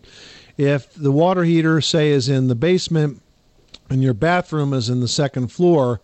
If 0.57 0.93
the 0.93 1.11
water 1.11 1.43
heater, 1.43 1.81
say, 1.81 2.11
is 2.11 2.29
in 2.29 2.47
the 2.47 2.55
basement 2.55 3.21
and 3.89 4.01
your 4.01 4.13
bathroom 4.13 4.73
is 4.73 4.87
in 4.87 5.01
the 5.01 5.09
second 5.09 5.51
floor, 5.51 5.99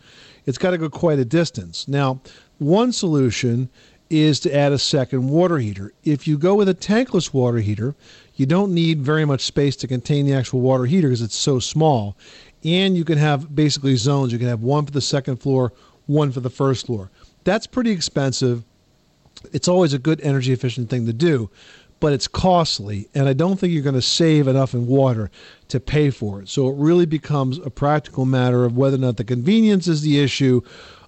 it's 0.45 0.57
got 0.57 0.71
to 0.71 0.77
go 0.77 0.89
quite 0.89 1.19
a 1.19 1.25
distance. 1.25 1.87
Now, 1.87 2.21
one 2.59 2.91
solution 2.91 3.69
is 4.09 4.39
to 4.39 4.55
add 4.55 4.71
a 4.71 4.79
second 4.79 5.27
water 5.27 5.57
heater. 5.57 5.91
If 6.03 6.27
you 6.27 6.37
go 6.37 6.55
with 6.55 6.69
a 6.69 6.73
tankless 6.73 7.33
water 7.33 7.57
heater, 7.57 7.95
you 8.35 8.45
don't 8.45 8.73
need 8.73 9.01
very 9.01 9.25
much 9.25 9.41
space 9.41 9.75
to 9.77 9.87
contain 9.87 10.25
the 10.25 10.33
actual 10.33 10.61
water 10.61 10.85
heater 10.85 11.07
because 11.07 11.21
it's 11.21 11.35
so 11.35 11.59
small. 11.59 12.15
And 12.63 12.95
you 12.95 13.03
can 13.03 13.17
have 13.17 13.55
basically 13.55 13.95
zones. 13.95 14.31
You 14.31 14.39
can 14.39 14.47
have 14.47 14.61
one 14.61 14.85
for 14.85 14.91
the 14.91 15.01
second 15.01 15.37
floor, 15.37 15.73
one 16.05 16.31
for 16.31 16.39
the 16.39 16.49
first 16.49 16.85
floor. 16.85 17.09
That's 17.43 17.67
pretty 17.67 17.91
expensive. 17.91 18.63
It's 19.51 19.67
always 19.67 19.93
a 19.93 19.99
good 19.99 20.21
energy 20.21 20.51
efficient 20.51 20.89
thing 20.89 21.05
to 21.05 21.13
do, 21.13 21.49
but 21.99 22.13
it's 22.13 22.27
costly. 22.27 23.07
And 23.13 23.27
I 23.27 23.33
don't 23.33 23.59
think 23.59 23.73
you're 23.73 23.83
going 23.83 23.95
to 23.95 24.01
save 24.01 24.47
enough 24.47 24.73
in 24.73 24.87
water 24.87 25.29
to 25.67 25.79
pay 25.79 26.09
for 26.09 26.41
it. 26.41 26.49
So 26.49 26.69
it 26.69 26.75
really 26.77 27.05
becomes 27.05 27.59
a 27.59 27.69
practical 27.69 28.25
matter 28.25 28.65
of 28.65 28.77
whether 28.77 28.95
or 28.95 28.99
not 28.99 29.17
the 29.17 29.23
convenience 29.23 29.87
is 29.87 30.01
the 30.01 30.19
issue 30.19 30.61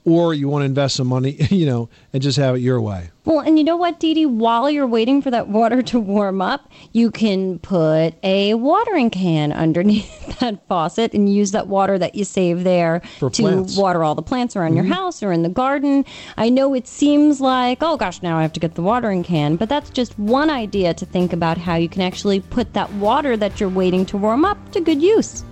or 0.05 0.33
you 0.33 0.47
want 0.47 0.61
to 0.61 0.65
invest 0.65 0.95
some 0.95 1.07
money, 1.07 1.31
you 1.49 1.65
know, 1.65 1.89
and 2.13 2.21
just 2.23 2.37
have 2.37 2.55
it 2.55 2.59
your 2.59 2.79
way. 2.81 3.09
Well, 3.25 3.41
and 3.41 3.59
you 3.59 3.63
know 3.63 3.77
what, 3.77 3.99
Dee 3.99 4.15
Dee? 4.15 4.25
While 4.25 4.71
you're 4.71 4.87
waiting 4.87 5.21
for 5.21 5.29
that 5.29 5.49
water 5.49 5.83
to 5.83 5.99
warm 5.99 6.41
up, 6.41 6.71
you 6.93 7.11
can 7.11 7.59
put 7.59 8.15
a 8.23 8.55
watering 8.55 9.11
can 9.11 9.51
underneath 9.51 10.39
that 10.39 10.65
faucet 10.67 11.13
and 11.13 11.31
use 11.31 11.51
that 11.51 11.67
water 11.67 11.99
that 11.99 12.15
you 12.15 12.23
save 12.23 12.63
there 12.63 13.01
For 13.19 13.29
to 13.29 13.41
plants. 13.43 13.77
water 13.77 14.03
all 14.03 14.15
the 14.15 14.23
plants 14.23 14.55
around 14.55 14.71
Mhm. 14.71 14.75
your 14.77 14.85
house 14.85 15.21
or 15.21 15.31
in 15.31 15.43
the 15.43 15.49
garden. 15.49 16.05
I 16.37 16.49
know 16.49 16.73
it 16.73 16.87
seems 16.87 17.39
like, 17.39 17.79
oh 17.81 17.97
gosh, 17.97 18.23
now 18.23 18.37
I 18.37 18.41
have 18.41 18.53
to 18.53 18.59
get 18.59 18.73
the 18.75 18.81
watering 18.81 19.21
can, 19.23 19.57
but 19.57 19.69
that's 19.69 19.91
just 19.91 20.17
one 20.17 20.49
idea 20.49 20.93
to 20.95 21.05
think 21.05 21.31
about 21.31 21.57
how 21.59 21.75
you 21.75 21.89
can 21.89 22.01
actually 22.01 22.39
put 22.39 22.73
that 22.73 22.91
water 22.93 23.37
that 23.37 23.59
you're 23.59 23.69
waiting 23.69 24.05
to 24.07 24.17
warm 24.17 24.43
up 24.43 24.57
to 24.71 24.81
good 24.81 25.01
use. 25.03 25.43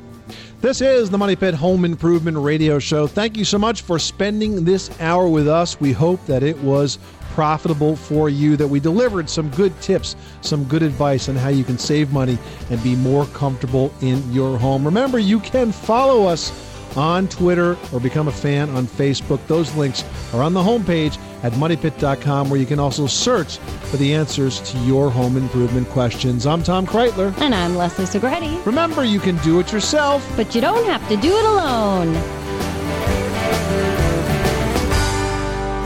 This 0.59 0.81
is 0.81 1.11
the 1.11 1.19
Money 1.19 1.35
Pit 1.35 1.53
Home 1.53 1.85
Improvement 1.85 2.35
Radio 2.35 2.79
Show. 2.79 3.05
Thank 3.05 3.37
you 3.37 3.45
so 3.45 3.59
much 3.59 3.83
for 3.83 3.99
spending 3.99 4.65
this 4.65 4.89
hour 4.99 5.27
with 5.27 5.47
us. 5.47 5.79
We 5.79 5.91
hope 5.91 6.25
that 6.25 6.41
it 6.41 6.57
was 6.57 6.97
profitable 7.33 7.95
for 7.95 8.27
you, 8.27 8.57
that 8.57 8.67
we 8.67 8.79
delivered 8.79 9.29
some 9.29 9.51
good 9.51 9.79
tips, 9.81 10.15
some 10.41 10.63
good 10.63 10.81
advice 10.81 11.29
on 11.29 11.35
how 11.35 11.49
you 11.49 11.63
can 11.63 11.77
save 11.77 12.11
money 12.11 12.39
and 12.71 12.81
be 12.81 12.95
more 12.95 13.27
comfortable 13.27 13.93
in 14.01 14.33
your 14.33 14.57
home. 14.57 14.83
Remember, 14.83 15.19
you 15.19 15.39
can 15.39 15.71
follow 15.71 16.25
us 16.25 16.49
on 16.97 17.27
Twitter 17.27 17.77
or 17.93 17.99
become 17.99 18.27
a 18.27 18.31
fan 18.31 18.69
on 18.71 18.87
Facebook. 18.87 19.45
Those 19.47 19.73
links 19.75 20.03
are 20.33 20.41
on 20.41 20.53
the 20.53 20.61
homepage 20.61 21.17
at 21.43 21.53
moneypit.com 21.53 22.49
where 22.49 22.59
you 22.59 22.65
can 22.65 22.79
also 22.79 23.05
search 23.05 23.57
for 23.57 23.97
the 23.97 24.13
answers 24.13 24.59
to 24.71 24.77
your 24.79 25.11
home 25.11 25.37
improvement 25.37 25.87
questions. 25.89 26.45
I'm 26.45 26.63
Tom 26.63 26.87
Kraeutler. 26.87 27.37
And 27.39 27.53
I'm 27.53 27.75
Leslie 27.75 28.05
Segrete. 28.05 28.65
Remember, 28.65 29.05
you 29.05 29.19
can 29.19 29.37
do 29.37 29.59
it 29.59 29.71
yourself, 29.71 30.27
but 30.35 30.55
you 30.55 30.61
don't 30.61 30.85
have 30.85 31.07
to 31.09 31.17
do 31.17 31.37
it 31.37 31.45
alone. 31.45 32.07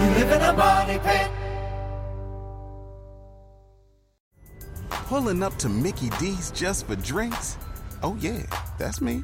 You 0.02 0.08
live 0.18 0.32
in 0.32 0.42
a 0.42 0.54
money 0.54 1.00
pit. 1.00 1.30
Pulling 4.90 5.44
up 5.44 5.58
to 5.58 5.68
Mickey 5.68 6.10
D's 6.12 6.52
just 6.52 6.88
for 6.88 6.96
drinks? 6.96 7.58
Oh, 8.02 8.16
yeah, 8.22 8.44
that's 8.78 9.02
me. 9.02 9.24